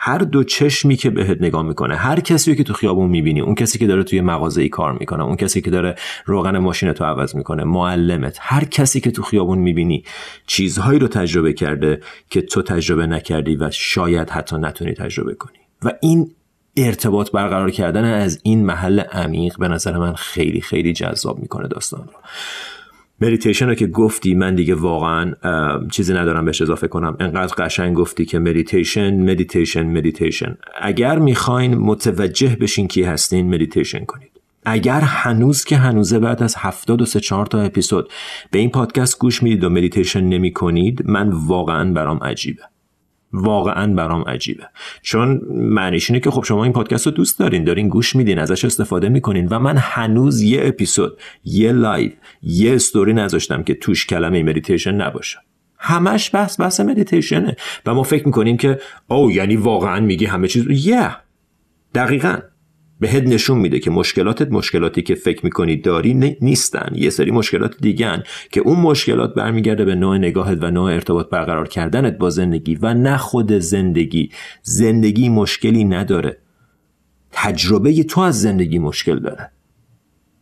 هر 0.00 0.18
دو 0.18 0.44
چشمی 0.44 0.96
که 0.96 1.10
بهت 1.10 1.36
نگاه 1.40 1.62
می‌کنه 1.62 1.96
هر 1.96 2.20
کسی 2.20 2.56
که 2.56 2.64
تو 2.64 2.72
خیابون 2.72 3.10
می‌بینی 3.10 3.40
اون 3.40 3.54
کسی 3.54 3.78
که 3.78 3.86
داره 3.86 4.02
توی 4.02 4.20
مغازه 4.20 4.62
ای 4.62 4.68
کار 4.68 4.98
می‌کنه 4.98 5.24
اون 5.24 5.36
کسی 5.36 5.60
که 5.60 5.70
داره 5.70 5.94
روغن 6.24 6.58
ماشین 6.58 6.92
تو 6.92 7.04
عوض 7.04 7.36
می‌کنه 7.36 7.64
معلمت 7.64 8.38
هر 8.40 8.64
کسی 8.64 9.00
که 9.00 9.10
تو 9.10 9.22
خیابون 9.22 9.58
می‌بینی 9.58 10.04
چیزهایی 10.46 10.98
رو 10.98 11.08
تجربه 11.08 11.52
کرده 11.52 12.00
که 12.30 12.42
تو 12.42 12.62
تجربه 12.62 13.06
نکردی 13.06 13.56
و 13.56 13.70
شاید 13.70 14.30
حتی 14.30 14.56
نتونی 14.56 14.92
تجربه 14.92 15.34
کنی. 15.34 15.58
و 15.82 15.92
این 16.02 16.30
ارتباط 16.76 17.30
برقرار 17.30 17.70
کردن 17.70 18.04
از 18.04 18.40
این 18.42 18.64
محل 18.64 19.00
عمیق 19.00 19.58
به 19.58 19.68
نظر 19.68 19.98
من 19.98 20.14
خیلی 20.14 20.60
خیلی 20.60 20.92
جذاب 20.92 21.38
می‌کنه 21.38 21.68
داستان 21.68 22.00
رو. 22.00 22.12
مدیتیشن 23.20 23.66
رو 23.66 23.74
که 23.74 23.86
گفتی 23.86 24.34
من 24.34 24.54
دیگه 24.54 24.74
واقعا 24.74 25.32
چیزی 25.90 26.14
ندارم 26.14 26.44
بهش 26.44 26.62
اضافه 26.62 26.88
کنم. 26.88 27.16
انقدر 27.20 27.54
قشنگ 27.54 27.96
گفتی 27.96 28.24
که 28.24 28.38
مدیتیشن 28.38 29.30
مدیتیشن 29.30 29.86
مدیتیشن. 29.86 30.56
اگر 30.80 31.18
می‌خواین 31.18 31.74
متوجه 31.74 32.56
بشین 32.60 32.88
کی 32.88 33.02
هستین 33.02 33.54
مدیتیشن 33.54 34.04
کنید. 34.04 34.30
اگر 34.64 35.00
هنوز 35.00 35.64
که 35.64 35.76
هنوزه 35.76 36.18
بعد 36.18 36.42
از 36.42 36.54
هفتاد 36.58 37.02
و 37.02 37.04
سه 37.04 37.20
چهار 37.20 37.46
تا 37.46 37.60
اپیزود 37.60 38.10
به 38.50 38.58
این 38.58 38.70
پادکست 38.70 39.18
گوش 39.18 39.42
می‌دید 39.42 39.64
و 39.64 39.70
مدیتیشن 39.70 40.24
نمی 40.24 40.52
کنید 40.52 41.02
من 41.06 41.28
واقعا 41.28 41.92
برام 41.92 42.18
عجیبه. 42.18 42.62
واقعا 43.32 43.94
برام 43.94 44.22
عجیبه. 44.22 44.64
چون 45.02 45.40
معنیش 45.50 46.10
اینه 46.10 46.20
که 46.20 46.30
خب 46.30 46.44
شما 46.44 46.64
این 46.64 46.72
پادکست 46.72 47.06
رو 47.06 47.12
دوست 47.12 47.38
دارین 47.38 47.64
دارین 47.64 47.88
گوش 47.88 48.16
میدین 48.16 48.38
ازش 48.38 48.64
استفاده 48.64 49.08
می‌کنین 49.08 49.48
و 49.48 49.58
من 49.58 49.76
هنوز 49.76 50.42
یه 50.42 50.60
اپیزود 50.64 51.18
یه 51.44 51.72
live 51.72 52.10
یه 52.42 52.74
استوری 52.74 53.12
نذاشتم 53.12 53.62
که 53.62 53.74
توش 53.74 54.06
کلمه 54.06 54.42
مدیتیشن 54.42 54.94
نباشه. 54.94 55.38
همش 55.78 56.34
بحث 56.34 56.60
بحث 56.60 56.80
مدیتیشنه 56.80 57.56
و 57.86 57.94
ما 57.94 58.02
فکر 58.02 58.26
می‌کنیم 58.26 58.56
که 58.56 58.80
او 59.08 59.30
یعنی 59.30 59.56
واقعا 59.56 60.00
میگی 60.00 60.24
همه 60.24 60.48
چیز 60.48 60.86
یه 60.86 61.08
yeah. 61.08 61.12
دقیقا. 61.94 62.38
بهت 63.00 63.22
نشون 63.22 63.58
میده 63.58 63.78
که 63.78 63.90
مشکلاتت 63.90 64.52
مشکلاتی 64.52 65.02
که 65.02 65.14
فکر 65.14 65.44
می‌کنی 65.44 65.76
داری 65.76 66.36
نیستن. 66.40 66.92
یه 66.94 67.10
سری 67.10 67.30
مشکلات 67.30 67.74
دیگن 67.80 68.22
که 68.52 68.60
اون 68.60 68.80
مشکلات 68.80 69.34
برمیگرده 69.34 69.84
به 69.84 69.94
نوع 69.94 70.18
نگاهت 70.18 70.58
و 70.60 70.70
نوع 70.70 70.92
ارتباط 70.92 71.28
برقرار 71.28 71.68
کردنت 71.68 72.18
با 72.18 72.30
زندگی 72.30 72.78
و 72.82 72.94
نه 72.94 73.16
خود 73.16 73.52
زندگی. 73.52 74.30
زندگی 74.62 75.28
مشکلی 75.28 75.84
نداره. 75.84 76.38
تجربه 77.32 78.04
تو 78.04 78.20
از 78.20 78.40
زندگی 78.40 78.78
مشکل 78.78 79.18
داره. 79.18 79.50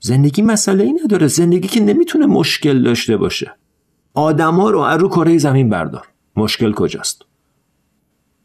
زندگی 0.01 0.43
مسئله 0.43 0.85
ای 0.85 0.93
نداره. 1.05 1.27
زندگی 1.27 1.69
که 1.69 1.81
نمی‌تونه 1.81 2.27
مشکل 2.27 2.83
داشته 2.83 3.17
باشه. 3.17 3.53
آدما 4.15 4.71
رو 4.71 4.79
از 4.79 5.01
رو 5.01 5.09
کره 5.09 5.39
زمین 5.39 5.69
بردار. 5.69 6.07
مشکل 6.37 6.73
کجاست؟ 6.73 7.23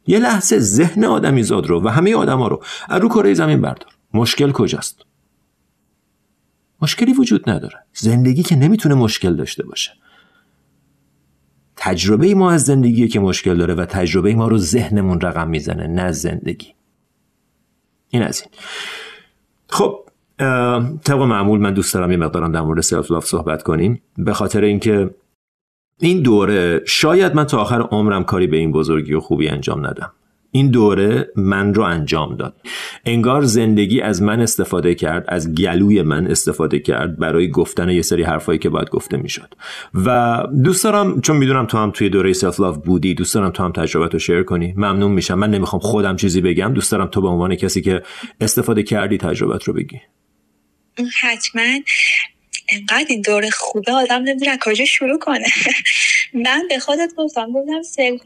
یه 0.07 0.19
لحظه 0.19 0.59
ذهن 0.59 1.03
آدمی 1.03 1.43
زاد 1.43 1.67
رو 1.67 1.83
و 1.83 1.87
همه 1.87 2.15
آدما 2.15 2.47
رو 2.47 2.63
از 2.89 3.01
رو 3.01 3.09
کره 3.09 3.33
زمین 3.33 3.61
بردار. 3.61 3.90
مشکل 4.13 4.51
کجاست؟ 4.51 5.05
مشکلی 6.81 7.13
وجود 7.13 7.49
نداره. 7.49 7.83
زندگی 7.93 8.43
که 8.43 8.55
نمی‌تونه 8.55 8.95
مشکل 8.95 9.35
داشته 9.35 9.63
باشه. 9.63 9.91
تجربه 11.75 12.35
ما 12.35 12.51
از 12.51 12.63
زندگی 12.63 13.07
که 13.07 13.19
مشکل 13.19 13.57
داره 13.57 13.73
و 13.73 13.85
تجربه 13.85 14.35
ما 14.35 14.47
رو 14.47 14.57
ذهنمون 14.57 15.21
رقم 15.21 15.49
می‌زنه 15.49 15.87
نه 15.87 16.11
زندگی. 16.11 16.73
این 18.09 18.23
از 18.23 18.41
این. 18.41 18.51
خب 19.69 19.99
طبق 21.03 21.21
معمول 21.21 21.59
من 21.59 21.73
دوست 21.73 21.93
دارم 21.93 22.11
یه 22.11 22.17
مقدارم 22.17 22.51
در 22.51 22.61
مورد 22.61 22.81
self 22.81 23.11
love 23.11 23.25
صحبت 23.25 23.63
کنیم. 23.63 24.01
به 24.17 24.33
خاطر 24.33 24.61
اینکه 24.61 25.15
این 25.99 26.21
دوره 26.21 26.81
شاید 26.85 27.35
من 27.35 27.43
تا 27.43 27.61
آخر 27.61 27.81
عمرم 27.81 28.23
کاری 28.23 28.47
به 28.47 28.57
این 28.57 28.71
بزرگی 28.71 29.13
و 29.13 29.19
خوبی 29.19 29.47
انجام 29.47 29.87
ندم. 29.87 30.11
این 30.51 30.71
دوره 30.71 31.29
من 31.35 31.73
رو 31.73 31.83
انجام 31.83 32.35
داد. 32.35 32.55
انگار 33.05 33.41
زندگی 33.41 34.01
از 34.01 34.21
من 34.21 34.39
استفاده 34.39 34.95
کرد 34.95 35.25
از 35.27 35.55
گلوی 35.55 36.01
من 36.01 36.27
استفاده 36.27 36.79
کرد 36.79 37.17
برای 37.17 37.49
گفتن 37.49 37.89
یه 37.89 38.01
سری 38.01 38.23
حرفایی 38.23 38.59
که 38.59 38.69
باید 38.69 38.89
گفته 38.89 39.17
می‌شد. 39.17 39.55
و 40.05 40.37
دوست 40.63 40.83
دارم 40.83 41.21
چون 41.21 41.37
می‌دونم 41.37 41.65
تو 41.65 41.77
هم 41.77 41.91
توی 41.91 42.09
دوره 42.09 42.33
self 42.33 42.59
love 42.59 42.77
بودی 42.77 43.13
دوست 43.13 43.33
دارم 43.35 43.49
تو 43.51 43.63
هم 43.63 43.71
تجربه 43.71 44.07
رو 44.07 44.19
share 44.19 44.43
کنی. 44.43 44.73
ممنون 44.77 45.11
میشم. 45.11 45.33
من 45.33 45.51
نمی‌خوام 45.51 45.79
خودم 45.79 46.15
چیزی 46.15 46.41
بگم. 46.41 46.73
دوست 46.73 46.91
دارم 46.91 47.07
تو 47.07 47.21
به 47.21 47.27
عنوان 47.27 47.55
کسی 47.55 47.81
که 47.81 48.03
استفاده 48.41 48.83
کردی 48.83 49.17
تجربت 49.17 49.63
رو 49.63 49.73
بگی. 49.73 50.01
حتما. 51.21 51.61
انقدر 52.69 53.05
این 53.09 53.21
دوره 53.21 53.49
خوبه 53.49 53.91
آدم 53.91 54.21
نمی‌دونه 54.21 54.57
کجا 54.65 54.85
شروع 54.85 55.19
کنه. 55.19 55.47
من 56.45 56.63
به 56.69 56.79
خودت 56.79 57.09
گفتم 57.17 57.51
گفتم 57.51 57.81
سلف 57.81 58.21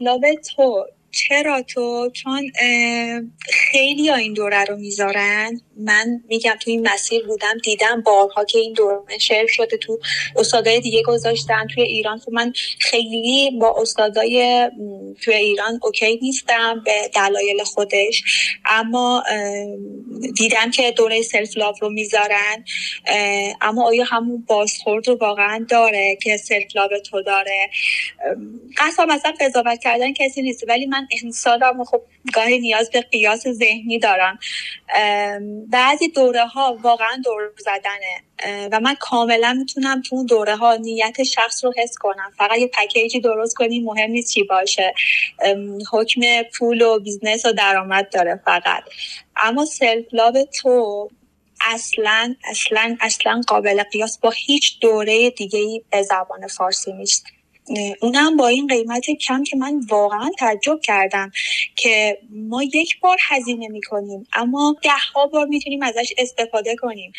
تو. 0.56 0.84
چرا 1.16 1.62
تو 1.62 2.10
چون 2.14 2.52
خیلی 3.52 4.08
ها 4.08 4.16
این 4.16 4.34
دوره 4.34 4.64
رو 4.64 4.76
می‌ذارن. 4.76 5.60
من 5.78 6.22
میگم 6.28 6.56
تو 6.60 6.70
این 6.70 6.88
مسیر 6.88 7.26
بودم 7.26 7.58
دیدم 7.64 8.00
بارها 8.00 8.44
که 8.44 8.58
این 8.58 8.72
دوره 8.72 9.18
شعر 9.18 9.46
شده 9.46 9.76
تو 9.76 9.98
استادای 10.36 10.80
دیگه 10.80 11.02
گذاشتن 11.02 11.66
توی 11.74 11.82
ایران. 11.82 12.18
خب 12.18 12.32
من 12.32 12.52
خیلی 12.78 13.50
با 13.60 13.76
استادای 13.80 14.70
توی 15.20 15.34
ایران 15.34 15.80
okay 15.82 16.18
نیستم 16.22 16.82
به 16.84 17.10
دلایل 17.14 17.64
خودش. 17.64 18.22
اما 18.64 19.22
دیدم 20.36 20.70
که 20.70 20.90
دوره 20.90 21.22
self 21.22 21.56
love 21.56 21.82
رو 21.82 21.88
می‌ذارن. 21.90 22.64
اما 23.60 23.86
آیا 23.86 24.04
همون 24.04 24.44
بازخورد 24.46 25.08
رو 25.08 25.14
واقعا 25.14 25.66
داره 25.68 26.18
که 26.22 26.36
self 26.36 26.76
love 26.76 26.90
تو 27.10 27.22
داره؟ 27.22 27.70
قصد 28.78 29.02
مثلا 29.08 29.34
قضاوت 29.40 29.80
کردن 29.82 30.12
کسی 30.12 30.42
نیست. 30.42 30.64
ولی 30.68 30.86
من 30.86 31.08
انسانم 31.22 31.84
خب 31.84 32.02
گاهی 32.34 32.58
نیاز 32.58 32.90
به 32.90 33.00
قیاس 33.00 33.48
ذهنی 33.48 33.98
دارم. 33.98 34.38
بعضی 35.70 36.08
دوره 36.08 36.46
ها 36.46 36.78
واقعا 36.82 37.22
دور 37.24 37.42
زدنه 37.58 38.68
و 38.72 38.80
من 38.80 38.94
کاملا 39.00 39.52
می‌تونم 39.58 40.02
تو 40.02 40.16
اون 40.16 40.26
دوره 40.26 40.56
ها 40.56 40.76
نیت 40.76 41.22
شخص 41.22 41.64
رو 41.64 41.72
حس 41.76 41.94
کنم. 41.98 42.32
فقط 42.38 42.58
یه 42.58 42.66
پکیجی 42.66 43.20
درست 43.20 43.56
کنی 43.56 43.80
مهم 43.80 44.10
نیست 44.10 44.34
چی 44.34 44.42
باشه. 44.42 44.94
حکم 45.92 46.20
پول 46.58 46.82
و 46.82 46.98
business 46.98 47.44
و 47.44 47.52
درآمد 47.52 48.10
داره 48.12 48.40
فقط. 48.44 48.82
اما 49.36 49.64
self 49.64 50.04
love 50.12 50.44
تو 50.60 51.08
اصلا 51.60 52.34
اصلا 52.44 52.96
اصلا 53.00 53.40
قابل 53.46 53.82
قیاس 53.82 54.18
با 54.18 54.30
هیچ 54.30 54.80
دوره 54.80 55.30
دیگه 55.30 55.58
ای 55.58 55.82
به 55.90 56.02
زبان 56.02 56.46
فارسی 56.46 56.92
نیست. 56.92 57.26
اونم 58.02 58.36
با 58.36 58.48
این 58.48 58.66
قیمت 58.66 59.10
کم 59.10 59.44
که 59.44 59.56
من 59.56 59.80
واقعا 59.88 60.30
تعجب 60.38 60.80
کردم 60.80 61.30
که 61.76 62.18
ما 62.30 62.62
یک 62.62 63.00
بار 63.00 63.16
هزینه 63.28 63.68
می‌کنیم 63.68 64.26
اما 64.32 64.76
ده 64.82 64.90
ها 65.14 65.26
بار 65.26 65.46
می‌تونیم 65.46 65.82
ازش 65.82 66.12
استفاده 66.18 66.76
کنیم. 66.76 67.12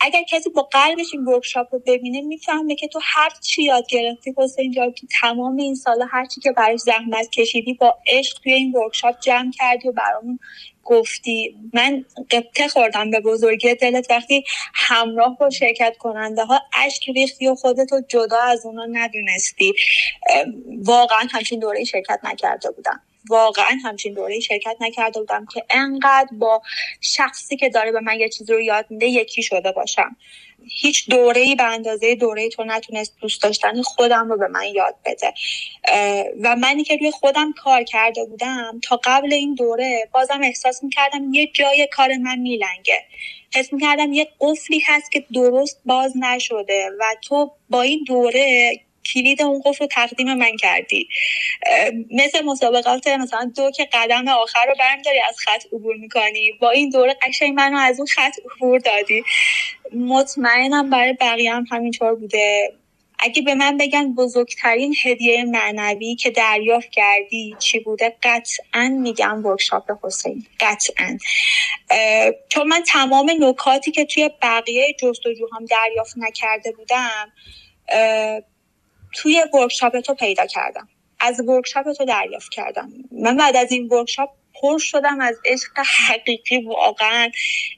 اگر 0.00 0.22
کسی 0.22 0.50
با 0.50 0.62
قلبش 0.62 1.06
این 1.12 1.24
workshop 1.24 1.74
رو 1.74 1.82
ببینه 1.86 2.20
می‌فهمه 2.20 2.74
که 2.74 2.88
تو 2.88 3.00
هر 3.02 3.30
چی 3.42 3.62
یاد 3.62 3.86
گرفتی 3.88 4.34
حسین 4.36 4.72
جان 4.72 4.92
تو 4.92 5.06
تمام 5.20 5.56
این 5.56 5.74
سالا 5.74 6.06
هر 6.10 6.24
چی 6.24 6.40
که 6.40 6.52
برای 6.52 6.78
زحمت 6.78 7.30
کشیدی 7.30 7.74
با 7.74 7.98
عشق 8.12 8.38
توی 8.42 8.52
این 8.52 8.72
workshop 8.72 9.20
جمع 9.20 9.50
کردی 9.52 9.88
و 9.88 9.92
برامون 9.92 10.38
گفتی. 10.90 11.56
من 11.74 12.04
قبطه 12.30 12.68
خوردم 12.68 13.10
به 13.10 13.20
بزرگی 13.20 13.74
دلت. 13.74 14.10
وقتی 14.10 14.44
همراه 14.74 15.36
با 15.40 15.50
شرکت 15.50 15.96
کننده 15.98 16.44
ها 16.44 16.60
اشک 16.78 17.08
ریختی 17.08 17.48
و 17.48 17.54
خودتو 17.54 18.00
جدا 18.08 18.40
از 18.40 18.66
اونا 18.66 18.86
ندونستی. 18.92 19.72
واقعا 20.84 21.28
همچین 21.30 21.60
دوره 21.60 21.84
شرکت 21.84 22.20
نکرده 22.24 22.70
بودم. 22.70 23.00
واقعا 23.30 23.78
همچین 23.84 24.14
دوره 24.14 24.40
شرکت 24.40 24.76
نکرده 24.80 25.20
بودم 25.20 25.46
که 25.54 25.64
انقدر 25.70 26.28
با 26.32 26.62
شخصی 27.00 27.56
که 27.56 27.68
داره 27.68 27.92
به 27.92 28.00
من 28.00 28.20
یه 28.20 28.28
چیزی 28.28 28.52
رو 28.52 28.60
یاد 28.60 28.86
میده 28.90 29.06
یکی 29.06 29.42
شده 29.42 29.72
باشم. 29.72 30.16
هیچ 30.68 31.10
دوره 31.10 31.40
ای 31.40 31.54
به 31.54 31.64
اندازه 31.64 32.14
دوره 32.14 32.48
تو 32.48 32.64
نتونست 32.64 33.16
دوست 33.20 33.42
داشتن 33.42 33.82
خودم 33.82 34.28
رو 34.28 34.38
به 34.38 34.48
من 34.48 34.64
یاد 34.74 34.94
بده. 35.04 35.34
و 36.42 36.56
منی 36.56 36.84
که 36.84 36.96
روی 36.96 37.10
خودم 37.10 37.52
کار 37.52 37.82
کرده 37.82 38.24
بودم 38.24 38.80
تا 38.82 39.00
قبل 39.04 39.34
این 39.34 39.54
دوره 39.54 40.08
بازم 40.12 40.40
احساس 40.42 40.82
می‌کردم 40.82 41.34
یه 41.34 41.46
جای 41.46 41.88
کار 41.92 42.16
من 42.16 42.38
میلنگه. 42.38 43.04
حس 43.54 43.72
می‌کردم 43.72 44.12
یه 44.12 44.28
قفلی 44.40 44.82
هست 44.86 45.12
که 45.12 45.24
درست 45.34 45.80
باز 45.84 46.16
نشده 46.16 46.90
و 46.98 47.04
تو 47.22 47.52
با 47.70 47.82
این 47.82 48.04
دوره 48.06 48.72
کلید 49.14 49.42
اون 49.42 49.62
قفل 49.64 49.84
رو 49.84 49.86
تقدیم 49.86 50.34
من 50.34 50.56
کردی. 50.56 51.08
مثل 52.10 52.44
مسابقات 52.44 53.08
مثلا 53.08 53.52
دو 53.56 53.70
که 53.70 53.88
قدم 53.92 54.28
آخر 54.28 54.66
رو 54.66 54.74
برم 54.78 55.02
داری 55.02 55.20
از 55.28 55.38
خط 55.38 55.66
عبور 55.72 55.96
می‌کنی. 55.96 56.52
با 56.60 56.70
این 56.70 56.90
دوره 56.90 57.16
قشنگ 57.22 57.52
منو 57.54 57.78
از 57.78 57.98
اون 57.98 58.06
خط 58.06 58.34
عبور 58.56 58.78
دادی. 58.78 59.24
مطمئنم 59.96 60.90
برای 60.90 61.12
بقیه 61.12 61.54
هم 61.54 61.66
همینطور 61.70 62.14
بوده. 62.14 62.72
اگه 63.22 63.42
به 63.42 63.54
من 63.54 63.76
بگن 63.76 64.14
بزرگترین 64.14 64.94
هدیه 65.04 65.44
معنوی 65.44 66.14
که 66.14 66.30
دریافت 66.30 66.90
کردی 66.90 67.56
چی 67.58 67.78
بوده؟ 67.78 68.16
قطعا 68.22 68.88
میگم 68.88 69.46
workshop 69.46 69.90
حسین. 70.02 70.46
قطعا. 70.60 71.18
چون 72.48 72.66
من 72.68 72.82
تمام 72.86 73.30
نکاتی 73.40 73.90
که 73.90 74.04
توی 74.04 74.30
بقیه 74.42 74.96
جستجوهام 75.02 75.64
دریافت 75.64 76.14
نکرده 76.16 76.72
بودم 76.72 77.32
توی 79.12 79.44
workshop 79.54 80.00
تو 80.00 80.14
پیدا 80.14 80.46
کردم. 80.46 80.88
از 81.20 81.40
workshop 81.48 81.92
تو 81.92 82.04
دریافت 82.04 82.50
کردم. 82.52 82.92
من 83.12 83.36
بعد 83.36 83.56
از 83.56 83.72
این 83.72 83.88
workshop 83.88 84.30
پر 84.62 84.78
شدم 84.78 85.20
از 85.20 85.36
عشق 85.44 85.78
حقیقی 86.08 86.64
واقعا 86.64 87.30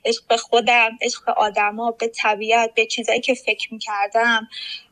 عشق 0.04 0.26
به 0.28 0.36
خودم 0.36 0.98
عشق 1.02 1.24
به 1.26 1.32
آدما 1.32 1.90
به 1.90 2.08
طبیعت 2.08 2.74
به 2.74 2.86
چیزایی 2.86 3.20
که 3.20 3.34
فکر 3.34 3.74
می‌کردم. 3.74 4.48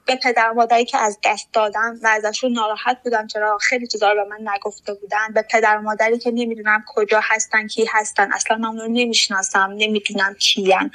به 0.07 0.17
پدر 0.17 0.51
مادری 0.51 0.85
که 0.85 0.99
از 0.99 1.19
دست 1.25 1.49
دادم 1.53 2.01
و 2.03 2.07
ازشون 2.07 2.53
ناراحت 2.53 2.99
بودم 3.05 3.27
چرا 3.27 3.59
خیلی 3.59 3.87
چیزا 3.87 4.13
رو 4.13 4.25
به 4.25 4.31
من 4.31 4.53
نگفته 4.55 4.95
بودن. 4.95 5.33
به 5.35 5.43
پدر 5.43 5.79
مادری 5.79 6.19
که 6.19 6.31
نمی‌دونم 6.31 6.85
کجا 6.89 7.21
هستن 7.23 7.67
کی 7.67 7.87
هستن 7.93 8.33
اصلا 8.33 8.57
من 8.57 8.79
رو 8.79 8.89
نمی‌شناسم 8.89 9.75
نمی‌دونم 9.77 10.35
کیان. 10.35 10.91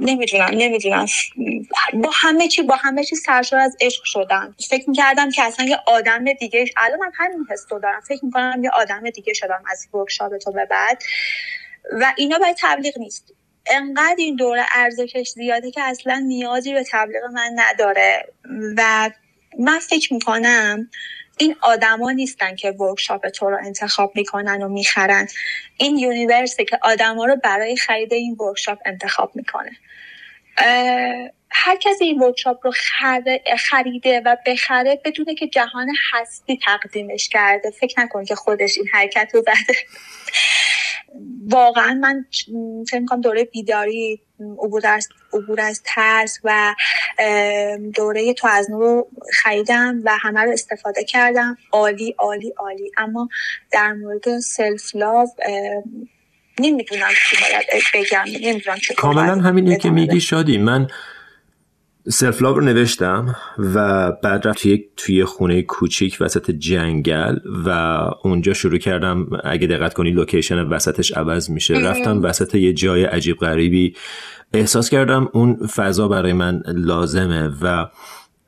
نمی‌دونم 0.00 0.50
نمی‌دونم. 0.52 1.06
با 1.94 2.10
همه 2.12 2.48
چی 2.48 2.62
با 2.62 2.76
همه 2.76 3.04
چی 3.04 3.16
سرشار 3.16 3.60
از 3.60 3.76
عشق 3.80 4.04
شدم. 4.04 4.54
فکر 4.68 4.90
می‌کردم 4.90 5.30
که 5.30 5.42
اصلا 5.42 5.66
یه 5.66 5.78
آدم 5.86 6.32
دیگه 6.32 6.64
الان 6.76 6.98
من 6.98 7.12
همین 7.14 7.46
حس 7.50 7.66
دارم. 7.70 8.00
فکر 8.00 8.24
می‌کنم 8.24 8.60
یه 8.64 8.70
آدم 8.70 9.10
دیگه 9.10 9.32
شدم 9.32 9.62
از 9.70 9.88
ورکشاپ 9.94 10.36
تو 10.36 10.52
به 10.52 10.66
بعد. 10.70 11.02
و 12.00 12.12
اینا 12.16 12.38
برای 12.38 12.54
تبلیغ 12.62 12.98
نیست. 12.98 13.32
انقدر 13.66 14.16
این 14.18 14.36
دوره 14.36 14.64
ارزشش 14.74 15.28
زیاده 15.28 15.70
که 15.70 15.82
اصلا 15.82 16.24
نیازی 16.26 16.74
به 16.74 16.84
تبلیغ 16.90 17.24
من 17.32 17.50
نداره. 17.56 18.28
و 18.76 19.10
من 19.58 19.78
فکر 19.78 20.14
می‌کنم 20.14 20.90
این 21.38 21.56
آدما 21.60 22.10
نیستن 22.10 22.56
که 22.56 22.70
workshop 22.70 23.28
تو 23.28 23.50
رو 23.50 23.58
انتخاب 23.64 24.12
می‌کنن 24.14 24.62
و 24.62 24.68
می‌خرن. 24.68 25.28
این 25.76 25.98
universe 25.98 26.57
ه 26.57 26.64
که 26.64 26.78
آدما 26.82 27.24
رو 27.24 27.36
برای 27.36 27.76
خرید 27.76 28.12
این 28.12 28.36
workshop 28.40 28.78
انتخاب 28.84 29.36
می‌کنه. 29.36 29.70
هر 31.50 31.76
کسی 31.80 32.04
این 32.04 32.22
workshop 32.22 32.66
رو 32.66 32.72
خریده 33.58 34.20
و 34.20 34.36
بخره 34.46 35.00
بدونه 35.04 35.34
که 35.34 35.46
جهان 35.46 35.88
هستی 36.12 36.58
تقدیمش 36.66 37.28
کرده. 37.28 37.70
فکر 37.70 38.00
نکن 38.00 38.24
که 38.24 38.34
خودش 38.34 38.78
این 38.78 38.88
حرکت 38.92 39.30
رو 39.34 39.40
زده 39.40 39.78
واقعا 41.48 41.94
من 41.94 42.24
فکر 42.88 43.00
می‌کنم 43.00 43.20
دوره 43.20 43.44
بیداری 43.44 44.20
عبور 44.40 44.86
از, 44.86 45.08
عبور 45.32 45.60
از 45.60 45.82
ترس 45.84 46.38
و 46.44 46.74
دوره 47.94 48.34
تو 48.34 48.48
از 48.48 48.70
نور 48.70 49.04
خریدم 49.32 50.00
و 50.04 50.10
همه 50.20 50.40
رو 50.40 50.50
استفاده 50.50 51.04
کردم. 51.04 51.56
عالی 51.72 52.14
عالی 52.18 52.54
عالی. 52.56 52.90
اما 52.96 53.28
در 53.72 53.92
مورد 53.92 54.38
self 54.38 54.96
love 54.96 55.28
نمی‌دونم 56.60 57.10
چی 57.30 57.36
باید 57.40 57.64
بگم. 57.94 58.24
نمی‌دونم 58.48 58.78
کاملا 58.96 59.34
همینه 59.34 59.76
که 59.76 59.90
میگی 59.90 60.20
شادی. 60.20 60.58
من 60.58 60.88
self 62.08 62.38
رو 62.38 62.60
نوشتم 62.60 63.36
و 63.58 64.12
بعد 64.12 64.48
رفت 64.48 64.62
توی, 64.62 64.84
توی 64.96 65.24
خونه 65.24 65.62
کوچیک 65.62 66.16
وسط 66.20 66.50
جنگل 66.50 67.36
و 67.66 67.70
اونجا 68.24 68.52
شروع 68.52 68.78
کردم 68.78 69.26
اگه 69.44 69.66
دقت 69.66 69.94
کنی 69.94 70.10
location 70.10 70.58
وسطش 70.58 71.12
عوض 71.12 71.50
میشه. 71.50 71.74
رفتم 71.74 72.22
وسط 72.22 72.54
یه 72.54 72.72
جای 72.72 73.04
عجیب 73.04 73.36
غریبی. 73.36 73.94
احساس 74.52 74.90
کردم 74.90 75.28
اون 75.32 75.66
فضا 75.66 76.08
برای 76.08 76.32
من 76.32 76.62
لازمه 76.66 77.50
و 77.62 77.86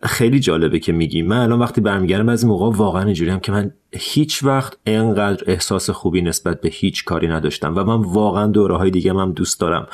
خیلی 0.05 0.41
جالبه 0.41 0.79
که 0.79 0.93
میگی. 0.93 1.23
من 1.23 1.39
الان 1.39 1.59
وقتی 1.59 1.81
برمیگردم 1.81 2.29
از 2.29 2.47
موقع 2.47 2.77
واقعا 2.77 3.03
اینجوری 3.03 3.31
هم 3.31 3.41
که 3.41 3.53
من 3.53 3.71
هیچ 3.93 4.45
وقت 4.45 4.77
انقدر 4.87 5.45
احساس 5.47 5.91
خوبی 5.91 6.23
نسبت 6.23 6.61
به 6.61 6.69
هیچ 6.69 7.05
کاری 7.05 7.29
نداشتم 7.29 7.77
و 7.77 7.85
من 7.85 8.13
واقعا 8.13 8.47
دوره 8.47 8.77
های 8.77 8.91
دیگه 8.91 9.13
هم 9.13 9.33
دوست 9.33 9.61
دارم. 9.61 9.87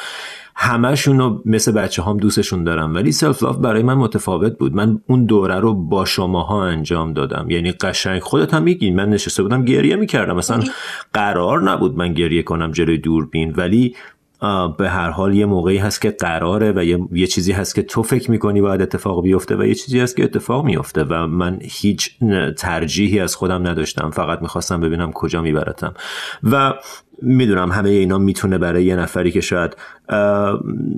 همشون 0.56 1.18
رو 1.18 1.42
مثل 1.44 1.72
بچه 1.72 2.02
هم 2.02 2.16
دوستشون 2.16 2.64
دارم 2.64 2.94
ولی 2.94 3.12
self 3.12 3.42
love 3.42 3.56
برای 3.56 3.82
من 3.82 3.94
متفاوت 3.94 4.58
بود. 4.58 4.74
من 4.74 5.00
اون 5.06 5.24
دوره 5.24 5.60
رو 5.60 5.74
با 5.74 6.04
شماها 6.04 6.64
انجام 6.64 7.12
دادم. 7.12 7.50
یعنی 7.50 7.72
قشنگ 7.72 8.20
خودت 8.22 8.54
هم 8.54 8.62
میگین 8.62 8.96
من 8.96 9.10
نشسته 9.10 9.42
بودم 9.42 9.64
گریه 9.64 9.96
می‌کردم. 9.96 10.36
مثلا 10.36 10.62
قرار 11.12 11.70
نبود 11.70 11.96
من 11.96 12.14
گریه 12.14 12.42
کنم 12.42 12.70
جلوی 12.70 12.98
دوربین 12.98 13.54
ولی 13.56 13.94
به 14.78 14.88
هر 14.88 15.10
حال 15.10 15.34
یه 15.34 15.46
موقعی 15.46 15.76
هست 15.76 16.00
که 16.00 16.10
قراره 16.10 16.72
و 16.76 16.84
یه, 17.12 17.26
چیزی 17.26 17.52
هست 17.52 17.74
که 17.74 17.82
تو 17.82 18.02
فکر 18.02 18.30
می‌کنی 18.30 18.60
باید 18.60 18.82
اتفاق 18.82 19.22
بیفته 19.22 19.56
و 19.56 19.64
یه 19.64 19.74
چیزی 19.74 20.00
هست 20.00 20.16
که 20.16 20.24
اتفاق 20.24 20.64
میفته 20.64 21.04
و 21.04 21.26
من 21.26 21.58
هیچ 21.62 22.18
ترجیحی 22.56 23.20
از 23.20 23.36
خودم 23.36 23.68
نداشتم. 23.68 24.10
فقط 24.10 24.42
می‌خواستم 24.42 24.80
ببینم 24.80 25.12
کجا 25.12 25.42
میبرتم. 25.42 25.94
و 26.42 26.74
می‌دونم 27.22 27.72
همه 27.72 27.88
اینا 27.90 28.18
می‌تونه 28.18 28.58
برای 28.58 28.84
یه 28.84 28.96
نفری 28.96 29.30
که 29.30 29.40
شاید 29.40 29.76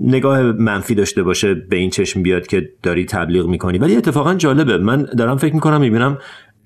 نگاه 0.04 0.42
منفی 0.42 0.94
داشته 0.94 1.22
باشه 1.22 1.54
به 1.54 1.76
این 1.76 1.90
چشم 1.90 2.22
بیاد 2.22 2.46
که 2.46 2.68
داری 2.82 3.04
تبلیغ 3.04 3.46
می‌کنی. 3.46 3.78
ولی 3.78 3.96
اتفاقا 3.96 4.34
جالبه. 4.34 4.78
من 4.78 5.02
دارم 5.02 5.36
فکر 5.36 5.54
می‌کنم 5.54 5.80
می‌بینم 5.80 6.18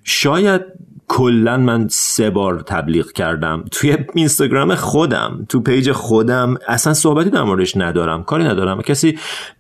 شاید 0.05 0.63
کلا 1.09 1.57
من 1.57 1.89
سه 1.89 2.31
بار 2.31 2.61
تبلیغ 2.61 3.13
کردم. 3.13 3.65
توی 3.71 3.97
اینستاگرام 4.15 4.75
خودم 4.75 5.47
تو 5.49 5.61
پیج 5.61 5.93
خودم 5.93 6.57
اصلا 6.69 6.95
صحبتی 6.95 7.31
در 7.31 7.43
موردش 7.43 7.77
ندارم 7.77 8.25
کاری 8.25 8.45
ندارم. 8.45 8.83
کسی 8.83 9.19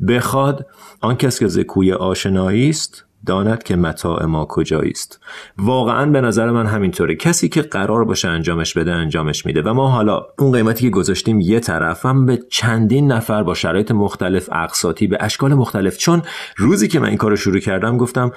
بخواد 0.09 0.67
آن 1.01 1.17
کس 1.17 1.39
که 1.39 1.47
زکوی 1.47 1.93
آشنایی 1.93 2.69
است 2.69 3.07
داند 3.27 3.63
که 3.63 3.77
متاع 3.77 4.25
ما 4.25 4.47
کجایی 4.49 4.91
است. 4.91 5.21
واقعا 5.59 6.07
به 6.07 6.21
نظر 6.21 6.51
من 6.51 6.67
همینطوره. 6.67 7.15
کسی 7.15 7.49
که 7.49 7.63
قرار 7.63 8.05
باشه 8.05 8.29
انجامش 8.29 8.75
بده 8.75 8.93
انجامش 8.93 9.47
میده. 9.47 9.63
و 9.63 9.75
ما 9.75 9.89
حالا 9.89 10.27
اون 10.39 10.53
قیمتی 10.53 10.85
که 10.85 10.91
گذاشتیم 10.91 11.41
یه 11.41 11.61
طرف 11.61 12.07
هم 12.07 12.27
به 12.27 12.39
چندین 12.51 13.13
نفر 13.13 13.43
با 13.43 13.55
شرایط 13.55 13.91
مختلف 13.91 14.49
اقساطی 14.53 15.07
به 15.07 15.19
اشکال 15.21 15.55
مختلف. 15.55 15.97
چون 15.97 16.23
روزی 16.57 16.89
که 16.89 17.01
من 17.01 17.09
این 17.09 17.17
کار 17.17 17.37
شروع 17.37 17.59
کردم 17.59 17.97
گفتم 17.97 18.33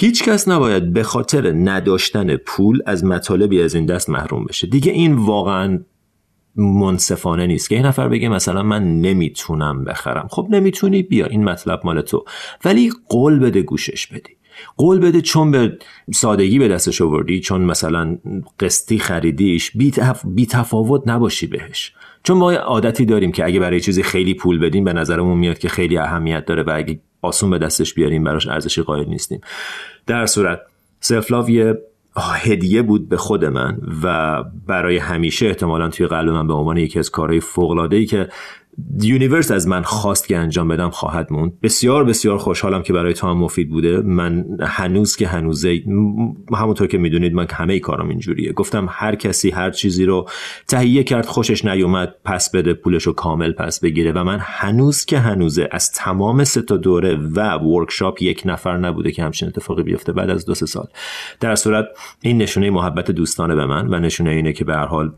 هیچ 0.00 0.22
کس 0.24 0.48
نباید 0.48 0.92
به 0.92 1.02
خاطر 1.02 1.52
نداشتن 1.52 2.36
پول 2.36 2.82
از 2.86 3.04
مطالبی 3.04 3.62
از 3.62 3.74
این 3.74 3.86
دست 3.86 4.10
محروم 4.10 4.44
بشه. 4.44 4.66
دیگه 4.66 4.92
این 4.92 5.14
واقعا 5.14 5.80
منصفانه 6.56 7.46
نیست 7.46 7.68
که 7.68 7.74
این 7.74 7.86
نفر 7.86 8.08
بگه 8.08 8.28
مثلا 8.28 8.62
من 8.62 9.00
نمی‌تونم 9.00 9.84
بخرم. 9.84 10.28
خب 10.30 10.46
نمی‌تونی 10.50 11.02
بیا 11.02 11.26
این 11.26 11.44
مطلب 11.44 11.80
مال 11.84 12.00
تو. 12.00 12.24
ولی 12.64 12.92
قول 13.08 13.38
بده 13.38 13.62
گوشش 13.62 14.06
بدی. 14.06 14.36
قول 14.76 14.98
بده 14.98 15.20
چون 15.20 15.50
به 15.50 15.78
سادگی 16.14 16.58
به 16.58 16.68
دستش 16.68 17.02
آوردی 17.02 17.40
چون 17.40 17.60
مثلا 17.60 18.18
قسطی 18.60 18.98
خریدیش 18.98 19.70
بی, 20.24 20.46
تفاوت 20.46 21.02
نباشی 21.06 21.46
بهش. 21.46 21.92
چون 22.22 22.36
ما 22.36 22.52
عادتی 22.52 23.04
داریم 23.04 23.32
که 23.32 23.44
اگه 23.44 23.60
برای 23.60 23.80
چیزی 23.80 24.02
خیلی 24.02 24.34
پول 24.34 24.58
بدیم 24.58 24.84
به 24.84 24.92
نظرمون 24.92 25.38
میاد 25.38 25.58
که 25.58 25.68
خیلی 25.68 25.98
اهمیت 25.98 26.44
داره 26.44 26.62
و 26.62 26.72
اگه 26.74 27.00
آسون 27.22 27.50
به 27.50 27.58
دستش 27.58 27.94
بیاریم 27.94 28.24
براش 28.24 28.46
ارزشی 28.46 28.82
قائل 28.82 29.04
نیستیم. 29.08 29.40
در 30.06 30.26
صورت 30.26 30.60
self 31.00 31.25
love 31.25 31.50
یه 31.50 31.78
هدیه 32.16 32.82
بود 32.82 33.08
به 33.08 33.16
خود 33.16 33.44
من 33.44 33.78
و 34.02 34.44
برای 34.66 34.96
همیشه 34.96 35.46
احتمالا 35.46 35.88
توی 35.88 36.06
قلب 36.06 36.28
من 36.28 36.46
به 36.46 36.54
عنوان 36.54 36.76
یکی 36.76 36.98
از 36.98 37.10
کارهای 37.10 37.42
ای 37.90 38.06
که 38.06 38.28
universe 39.02 39.50
از 39.50 39.68
من 39.68 39.82
خواست 39.82 40.28
که 40.28 40.36
انجام 40.36 40.68
بدم 40.68 40.90
خواهد 40.90 41.32
موند. 41.32 41.60
بسیار 41.62 42.04
بسیار 42.04 42.38
خوشحالم 42.38 42.82
که 42.82 42.92
برای 42.92 43.14
تو 43.14 43.26
هم 43.26 43.36
مفید 43.36 43.70
بوده. 43.70 44.00
من 44.00 44.44
هنوز 44.60 45.16
که 45.16 45.28
هنوزه 45.28 45.82
همونطور 46.54 46.86
که 46.86 46.98
می‌دونید 46.98 47.34
من 47.34 47.46
همه 47.50 47.78
کارم 47.78 48.08
اینجوریه. 48.08 48.52
گفتم 48.52 48.86
هر 48.90 49.14
کسی 49.14 49.50
هر 49.50 49.70
چیزی 49.70 50.04
رو 50.04 50.28
تهیه 50.68 51.04
کرد 51.04 51.26
خوشش 51.26 51.64
نیومد 51.64 52.14
پس 52.24 52.50
بده 52.50 52.74
پولش 52.74 53.02
رو 53.02 53.12
کامل 53.12 53.52
پس 53.52 53.80
بگیره. 53.80 54.12
و 54.12 54.24
من 54.24 54.38
هنوز 54.40 55.04
که 55.04 55.18
هنوزه 55.18 55.68
از 55.72 55.92
تمام 55.92 56.44
سه 56.44 56.62
تا 56.62 56.76
دوره 56.76 57.16
و 57.16 57.58
workshop 57.58 58.22
یک 58.22 58.42
نفر 58.44 58.76
نبوده 58.76 59.10
که 59.10 59.22
همچین 59.22 59.48
اتفاقی 59.48 59.82
بیفته 59.82 60.12
بعد 60.12 60.30
از 60.30 60.46
دو 60.46 60.54
سه 60.54 60.66
سال. 60.66 60.86
در 61.40 61.54
صورت 61.54 61.86
این 62.20 62.38
نشونه 62.38 62.70
محبت 62.70 63.10
دوستانه 63.10 63.54
به 63.54 63.66
من 63.66 63.94
و 63.94 64.00
نشونه 64.00 64.30
اینه 64.30 64.52
که 64.52 64.64
به 64.64 64.74
هر 64.74 64.86
حال 64.86 65.12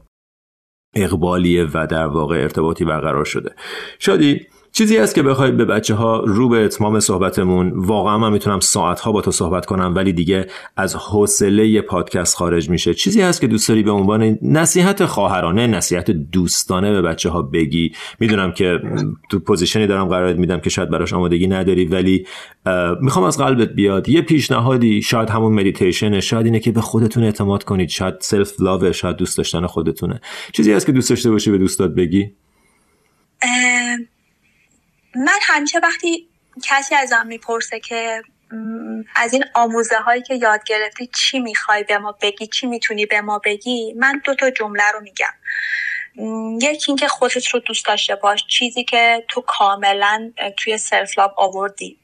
اقبالیه 0.95 1.66
و 1.74 1.86
در 1.86 2.07
واقع 2.07 2.36
ارتباطی 2.36 2.84
برقرار 2.84 3.24
شده. 3.24 3.55
شادی 3.99 4.47
چیزی 4.73 4.97
هست 4.97 5.14
که 5.14 5.23
بخوای 5.23 5.51
به 5.51 5.64
بچه 5.64 5.95
ها 5.95 6.21
رو 6.27 6.49
به 6.49 6.64
اتمام 6.64 7.01
صحبتمون 7.01 7.73
واقعا 7.75 8.18
من 8.18 8.33
می‌تونم 8.33 8.61
ساعت 8.61 9.01
ها 9.01 9.12
با 9.12 9.21
تو 9.21 9.31
صحبت 9.31 9.66
کنم 9.66 9.93
ولی 9.97 10.12
دیگه 10.12 10.47
از 10.77 10.97
حوصله 10.97 11.81
پادکست 11.81 12.37
خارج 12.37 12.71
میشه. 12.71 12.95
چیزی 12.95 13.21
هست 13.21 13.41
که 13.41 13.47
دوست 13.47 13.68
داری 13.68 13.83
به 13.83 13.91
عنوان 13.91 14.39
نصیحت 14.43 15.05
خواهرانه 15.05 15.66
نصیحت 15.66 16.11
دوستانه 16.11 16.93
به 16.93 17.03
بچه 17.03 17.31
ها 17.31 17.43
بگی. 17.43 17.93
می‌دونم 18.21 18.53
که 18.53 18.79
تو 19.31 19.39
پوزیشنی 19.39 19.87
دارم 19.87 20.09
قرار 20.09 20.33
میدم 20.33 20.61
که 20.61 20.71
شاید 20.71 20.91
براش 20.91 21.12
آمادگی 21.12 21.47
نداری 21.47 21.85
ولی 21.85 22.27
می‌خوام 23.01 23.25
از 23.25 23.39
قلبت 23.39 23.68
بیاد. 23.68 24.09
یه 24.09 24.23
پیشنهادی 24.23 25.03
شاید 25.03 25.31
همون 25.31 25.53
مدیتیشن 25.53 26.21
شاید 26.21 26.47
اینه 26.47 26.61
که 26.61 26.71
به 26.71 26.81
خودتون 26.81 27.25
اعتماد 27.25 27.64
کنید. 27.64 27.89
شاید 27.89 28.14
self 28.20 28.61
love 28.61 28.93
شاید 28.93 29.16
دوست 29.16 29.37
داشتن 29.37 29.66
خودتونه. 29.66 30.21
چیزی 30.53 30.73
هست 30.73 30.87
که 30.87 30.93
دوست 30.93 31.11
داشته 31.11 31.31
باشی 31.31 31.51
به 31.51 31.59
دوستات 31.59 31.91
بگی؟ 31.95 32.31
من 35.15 35.39
همیشه 35.43 35.79
وقتی 35.79 36.29
کسی 36.65 36.95
ازم 36.95 37.27
می‌پرسه 37.27 37.81
که 37.81 38.23
از 39.17 39.33
این 39.33 39.45
آموزه 39.55 39.97
هایی 39.97 40.23
که 40.23 40.35
یاد 40.35 40.65
گرفتی 40.65 41.07
چی 41.07 41.39
می‌خوای 41.39 41.85
به 41.85 41.99
ما 41.99 42.19
بگی 42.23 42.47
چی 42.47 42.67
می‌تونی 42.67 43.07
به 43.07 43.21
ما 43.21 43.39
بگی 43.39 43.93
من 43.93 44.23
دو 44.25 44.35
تا 44.35 44.51
جمله 44.51 44.91
رو 44.93 45.01
میگم. 45.01 45.35
یکی 46.63 46.85
اینکه 46.89 47.09
خودت 47.09 47.49
رو 47.49 47.61
دوست 47.61 47.87
داشته 47.87 48.15
باش 48.15 48.45
چیزی 48.47 48.85
که 48.85 49.25
تو 49.29 49.41
کاملا 49.41 50.33
توی 50.59 50.79
سلف 50.79 51.19
لاب 51.19 51.35
آوردی. 51.37 51.97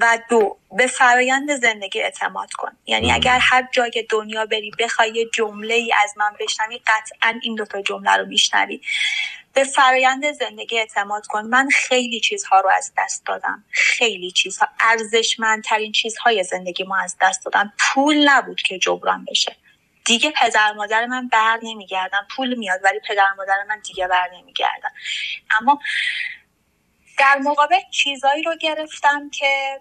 و 0.00 0.18
دو 0.30 0.58
به 0.76 0.86
فرایند 0.86 1.56
زندگی 1.56 2.02
اعتماد 2.02 2.52
کن. 2.52 2.72
یعنی 2.86 3.12
اگر 3.12 3.38
هر 3.42 3.68
جای 3.72 4.06
دنیا 4.10 4.46
بری 4.46 4.70
بخوای 4.78 5.10
یه 5.14 5.26
جمله 5.34 5.74
ای 5.74 5.92
از 6.02 6.14
من 6.16 6.30
بشنوی 6.40 6.78
قطعا 6.78 7.40
این 7.42 7.54
دوتا 7.54 7.82
جمله 7.82 8.16
رو 8.16 8.26
میشنوی. 8.26 8.80
به 9.56 9.64
فرایند 9.64 10.32
زندگی 10.32 10.78
اعتماد 10.78 11.26
کن. 11.26 11.42
من 11.42 11.68
خیلی 11.68 12.20
چیزها 12.20 12.60
رو 12.60 12.70
از 12.70 12.92
دست 12.98 13.26
دادم. 13.26 13.64
خیلی 13.70 14.30
چیزها. 14.30 14.68
ارزشمندترین 14.80 15.92
چیزهای 15.92 16.44
زندگی 16.44 16.84
ما 16.84 16.96
از 16.96 17.16
دست 17.20 17.44
دادم 17.44 17.72
پول 17.78 18.28
نبود 18.28 18.62
که 18.62 18.78
جبران 18.78 19.24
بشه. 19.24 19.56
دیگه 20.04 20.30
پدر 20.30 20.72
مادر 20.72 21.06
من 21.06 21.28
بر 21.28 21.58
نمیگردن. 21.62 22.18
پول 22.36 22.54
میاد 22.54 22.80
ولی 22.84 23.00
پدر 23.08 23.32
مادر 23.36 23.64
من 23.68 23.80
دیگه 23.80 24.06
بر 24.06 24.30
نمیگردن. 24.34 24.90
اما 25.60 25.80
در 27.18 27.38
مقابل 27.38 27.80
چیزایی 27.90 28.42
رو 28.42 28.56
گرفتم 28.56 29.30
که 29.30 29.80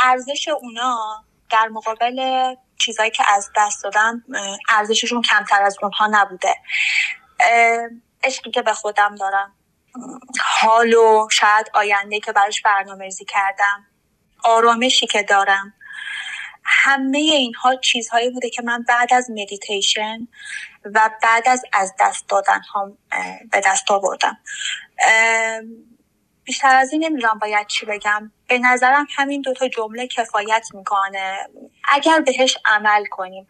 ارزش 0.00 0.48
اونا 0.48 1.24
در 1.50 1.68
مقابل 1.68 2.54
چیزایی 2.78 3.10
که 3.10 3.24
از 3.28 3.50
دست 3.56 3.84
دادم 3.84 4.24
ارزششون 4.68 5.22
کمتر 5.22 5.62
از 5.62 5.76
اونها 5.82 6.08
نبوده. 6.10 6.54
عشقی 8.26 8.50
که 8.50 8.62
به 8.62 8.72
خودم 8.72 9.14
دارم. 9.14 9.54
حال 10.60 10.94
و 10.94 11.28
شاید 11.30 11.70
آینده 11.74 12.20
که 12.20 12.32
براش 12.32 12.62
برنامه 12.62 13.10
کردم. 13.28 13.86
آرامشی 14.44 15.06
که 15.06 15.22
دارم. 15.22 15.74
همه 16.64 17.18
اینها 17.18 17.76
چیزهایی 17.76 18.30
بوده 18.30 18.50
که 18.50 18.62
من 18.62 18.84
بعد 18.88 19.14
از 19.14 19.30
مدیتیشن 19.30 20.28
و 20.84 21.10
بعد 21.22 21.48
از 21.48 21.62
از 21.72 21.94
دست 22.00 22.28
دادن 22.28 22.60
هم 22.74 22.98
به 23.50 23.60
دست 23.64 23.90
آوردم. 23.90 24.38
بیشتر 26.46 26.76
از 26.76 26.92
این 26.92 27.04
نمی‌دونم 27.04 27.38
باید 27.38 27.66
چی 27.66 27.86
بگم. 27.86 28.32
به 28.48 28.58
نظرم 28.58 29.06
همین 29.16 29.40
دوتا 29.40 29.68
جمله 29.68 30.06
کفایت 30.06 30.68
می‌کنه. 30.74 31.38
اگر 31.88 32.20
بهش 32.20 32.58
عمل 32.64 33.04
کنیم. 33.04 33.48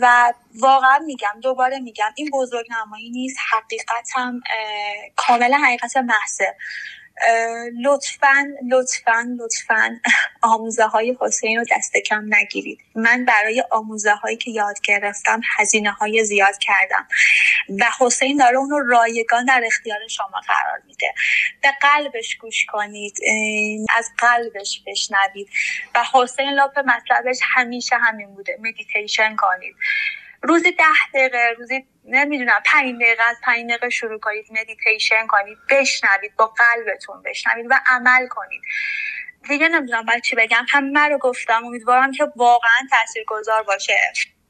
و 0.00 0.32
واقعا 0.60 0.98
میگم 0.98 1.34
دوباره 1.42 1.80
میگم 1.80 2.12
این 2.16 2.30
بزرگ 2.32 2.66
نمایی 2.70 3.10
نیست 3.10 3.38
حقیقت 3.52 4.08
هم 4.14 4.40
کاملا 5.16 5.56
حقیقت 5.56 5.96
محضه. 5.96 6.56
لطفا 7.84 8.46
لطفا 8.70 9.36
لطفا 9.38 10.00
آموزه 10.42 10.86
های 10.86 11.16
حسین 11.20 11.58
رو 11.58 11.64
دست 11.70 11.96
کم 11.96 12.34
نگیرید. 12.34 12.80
من 12.94 13.24
برای 13.24 13.64
آموزه 13.70 14.14
هایی 14.14 14.36
که 14.36 14.50
یاد 14.50 14.80
گرفتم 14.80 15.40
هزینه 15.58 15.90
های 15.90 16.24
زیاد 16.24 16.58
کردم 16.58 17.08
و 17.80 17.84
حسین 18.00 18.36
داره 18.36 18.56
اونو 18.56 18.78
رایگان 18.78 19.44
در 19.44 19.62
اختیار 19.66 20.08
شما 20.08 20.40
قرار 20.46 20.82
میده. 20.86 21.14
به 21.62 21.68
قلبش 21.80 22.36
گوش 22.36 22.66
کنید 22.68 23.18
از 23.96 24.10
قلبش 24.18 24.82
بشنوید 24.86 25.48
و 25.94 26.04
حسین 26.12 26.50
لپ 26.50 26.78
مطلبش 26.78 27.38
همیشه 27.54 27.96
همین 27.96 28.34
بوده. 28.34 28.56
مدیتیشن 28.60 29.36
کنید. 29.36 29.76
روزی 30.42 30.72
ده 30.72 30.84
دقیقه 31.14 31.54
روزی 31.58 31.86
نمی‌دونم 32.04 32.60
پنج 32.66 32.94
دقیقه 33.02 33.22
از 33.22 33.36
پنج 33.44 33.66
دقیقه 33.68 33.90
شروع 33.90 34.20
کنید 34.20 34.46
مدیتیشن 34.50 35.26
کنید 35.26 35.58
بشنوید 35.70 36.36
با 36.36 36.46
قلبتون 36.46 37.22
بشنوید 37.22 37.66
و 37.70 37.74
عمل 37.86 38.26
کنید. 38.28 38.62
دیگه 39.48 39.68
نمی‌دونم 39.68 40.06
باید 40.06 40.22
چی 40.22 40.36
بگم. 40.36 40.66
همه 40.70 41.08
رو 41.08 41.18
گفتم. 41.18 41.64
امیدوارم 41.64 42.12
که 42.12 42.24
واقعا 42.36 42.80
تاثیرگذار 42.90 43.62
باشه. 43.62 43.98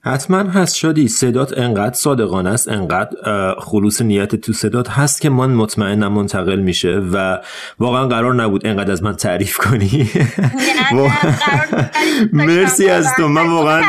حتما 0.04 0.38
هست 0.38 0.76
شادی 0.76 1.08
صدات 1.08 1.58
انقدر 1.58 1.94
صادقانه 1.94 2.50
است 2.50 2.68
انقدر 2.68 3.16
خلوص 3.58 4.02
نیت 4.02 4.36
تو 4.36 4.52
صدات 4.52 4.90
هست 4.90 5.20
که 5.20 5.30
من 5.30 5.50
مطمئنم 5.50 6.12
منتقل 6.12 6.60
میشه 6.60 7.02
و 7.12 7.38
واقعا 7.78 8.08
قرار 8.08 8.34
نبود 8.34 8.66
انقدر 8.66 8.92
از 8.92 9.02
من 9.02 9.16
تعریف 9.16 9.56
کنی. 9.56 10.10
مرسی 12.32 12.88
از 12.88 13.06
تو 13.16 13.28
من 13.28 13.50
واقعا 13.50 13.82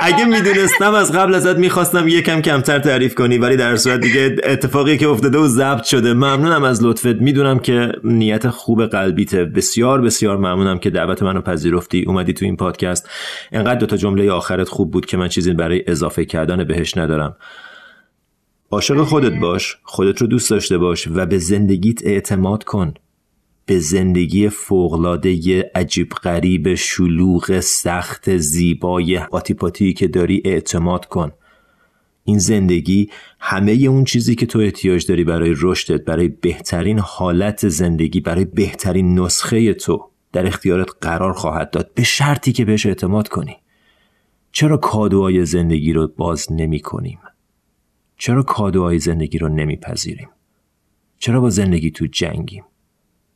اگه 0.00 0.24
می‌دونستم 0.24 0.94
از 0.94 1.12
قبل 1.12 1.34
ازت 1.34 1.56
می‌خواستم 1.56 2.08
یکم 2.08 2.40
کمتر 2.40 2.78
تعریف 2.78 3.14
کنی 3.14 3.38
ولی 3.38 3.56
در 3.56 3.76
صورت 3.76 4.00
دیگه 4.00 4.36
اتفاقی 4.44 4.98
که 4.98 5.08
افتاده 5.08 5.38
و 5.38 5.46
ضبط 5.46 5.84
شده. 5.84 6.14
ممنونم 6.14 6.64
از 6.64 6.84
لطفت. 6.84 7.06
می‌دونم 7.06 7.58
که 7.58 7.92
نیت 8.04 8.48
خوب 8.48 8.86
قلبیته. 8.86 9.44
بسیار 9.44 10.00
بسیار 10.00 10.36
ممنونم 10.36 10.78
که 10.78 10.90
دعوت 10.90 11.22
منو 11.22 11.40
پذیرفتی. 11.40 12.04
اومدی 12.06 12.32
تو 12.32 12.44
این 12.44 12.56
پادکست. 12.56 13.08
انقدر 13.52 13.78
دوتا 13.78 13.96
جمله 13.96 14.30
آخرت 14.30 14.68
خوب 14.68 14.90
بود 14.90 15.06
که 15.06 15.16
من 15.24 15.28
چیزی 15.28 15.52
برای 15.52 15.84
اضافه 15.86 16.24
کردن 16.24 16.64
بهش 16.64 16.96
ندارم. 16.96 17.36
عاشق 18.70 19.02
خودت 19.02 19.40
باش 19.40 19.76
خودت 19.82 20.20
رو 20.20 20.26
دوست 20.26 20.50
داشته 20.50 20.78
باش 20.78 21.08
و 21.08 21.26
به 21.26 21.38
زندگیت 21.38 22.06
اعتماد 22.06 22.64
کن. 22.64 22.94
به 23.66 23.78
زندگی 23.78 24.48
فوقلاده 24.48 25.70
عجیب 25.74 26.08
غریب 26.08 26.74
شلوغ 26.74 27.60
سخت 27.60 28.36
زیبای 28.36 29.18
آتیپاتی 29.18 29.92
که 29.92 30.08
داری 30.08 30.42
اعتماد 30.44 31.06
کن. 31.06 31.32
این 32.24 32.38
زندگی 32.38 33.10
همه 33.40 33.72
اون 33.72 34.04
چیزی 34.04 34.34
که 34.34 34.46
تو 34.46 34.58
احتیاج 34.58 35.06
داری 35.06 35.24
برای 35.24 35.54
رشدت 35.60 36.04
برای 36.04 36.28
بهترین 36.28 36.98
حالت 36.98 37.68
زندگی 37.68 38.20
برای 38.20 38.44
بهترین 38.44 39.18
نسخه 39.18 39.74
تو 39.74 40.10
در 40.32 40.46
اختیارت 40.46 40.88
قرار 41.00 41.32
خواهد 41.32 41.70
داد. 41.70 41.90
به 41.94 42.02
شرطی 42.02 42.52
که 42.52 42.64
بهش 42.64 42.86
اعتماد 42.86 43.28
کنی. 43.28 43.56
چرا 44.56 44.76
کادوهای 44.76 45.46
زندگی 45.46 45.92
رو 45.92 46.08
باز 46.16 46.52
نمی 46.52 46.80
کنیم؟ 46.80 47.18
چرا 48.18 48.42
کادوهای 48.42 48.98
زندگی 48.98 49.38
رو 49.38 49.48
نمیپذیریم؟ 49.48 50.28
چرا 51.18 51.40
با 51.40 51.50
زندگی 51.50 51.90
تو 51.90 52.06
جنگیم؟ 52.06 52.64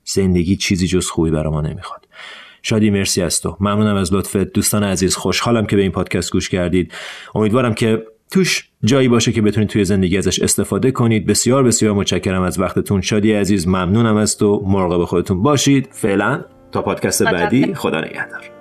زندگی 0.04 0.56
چیزی 0.56 0.86
جز 0.86 1.06
خوبی 1.06 1.30
برای 1.30 1.52
ما 1.52 1.60
نمی‌خواد. 1.60 2.08
شادی 2.62 2.90
مرسی 2.90 3.22
از 3.22 3.40
تو. 3.40 3.56
ممنونم 3.60 3.96
از 3.96 4.14
لطفت 4.14 4.36
دوستان 4.52 4.84
عزیز. 4.84 5.16
خوشحالم 5.16 5.66
که 5.66 5.76
به 5.76 5.82
این 5.82 5.90
پادکست 5.90 6.32
گوش 6.32 6.48
کردید. 6.48 6.92
امیدوارم 7.34 7.74
که 7.74 8.02
توش 8.30 8.68
جایی 8.84 9.08
باشه 9.08 9.32
که 9.32 9.42
بتونید 9.42 9.68
توی 9.68 9.84
زندگی 9.84 10.18
ازش 10.18 10.40
استفاده 10.40 10.90
کنید. 10.90 11.26
بسیار 11.26 11.62
بسیار 11.62 11.94
متشکرم 11.94 12.42
از 12.42 12.60
وقتتون. 12.60 13.00
شادی 13.00 13.32
عزیز 13.32 13.68
ممنونم 13.68 14.16
از 14.16 14.38
تو. 14.38 14.62
مراقب 14.66 15.04
خودتون 15.04 15.42
باشید. 15.42 15.88
فعلا 15.90 16.44
تا 16.72 16.82
پادکست 16.82 17.22
بعدی. 17.22 17.74
خدا 17.74 18.00
نگهدار. 18.00 18.57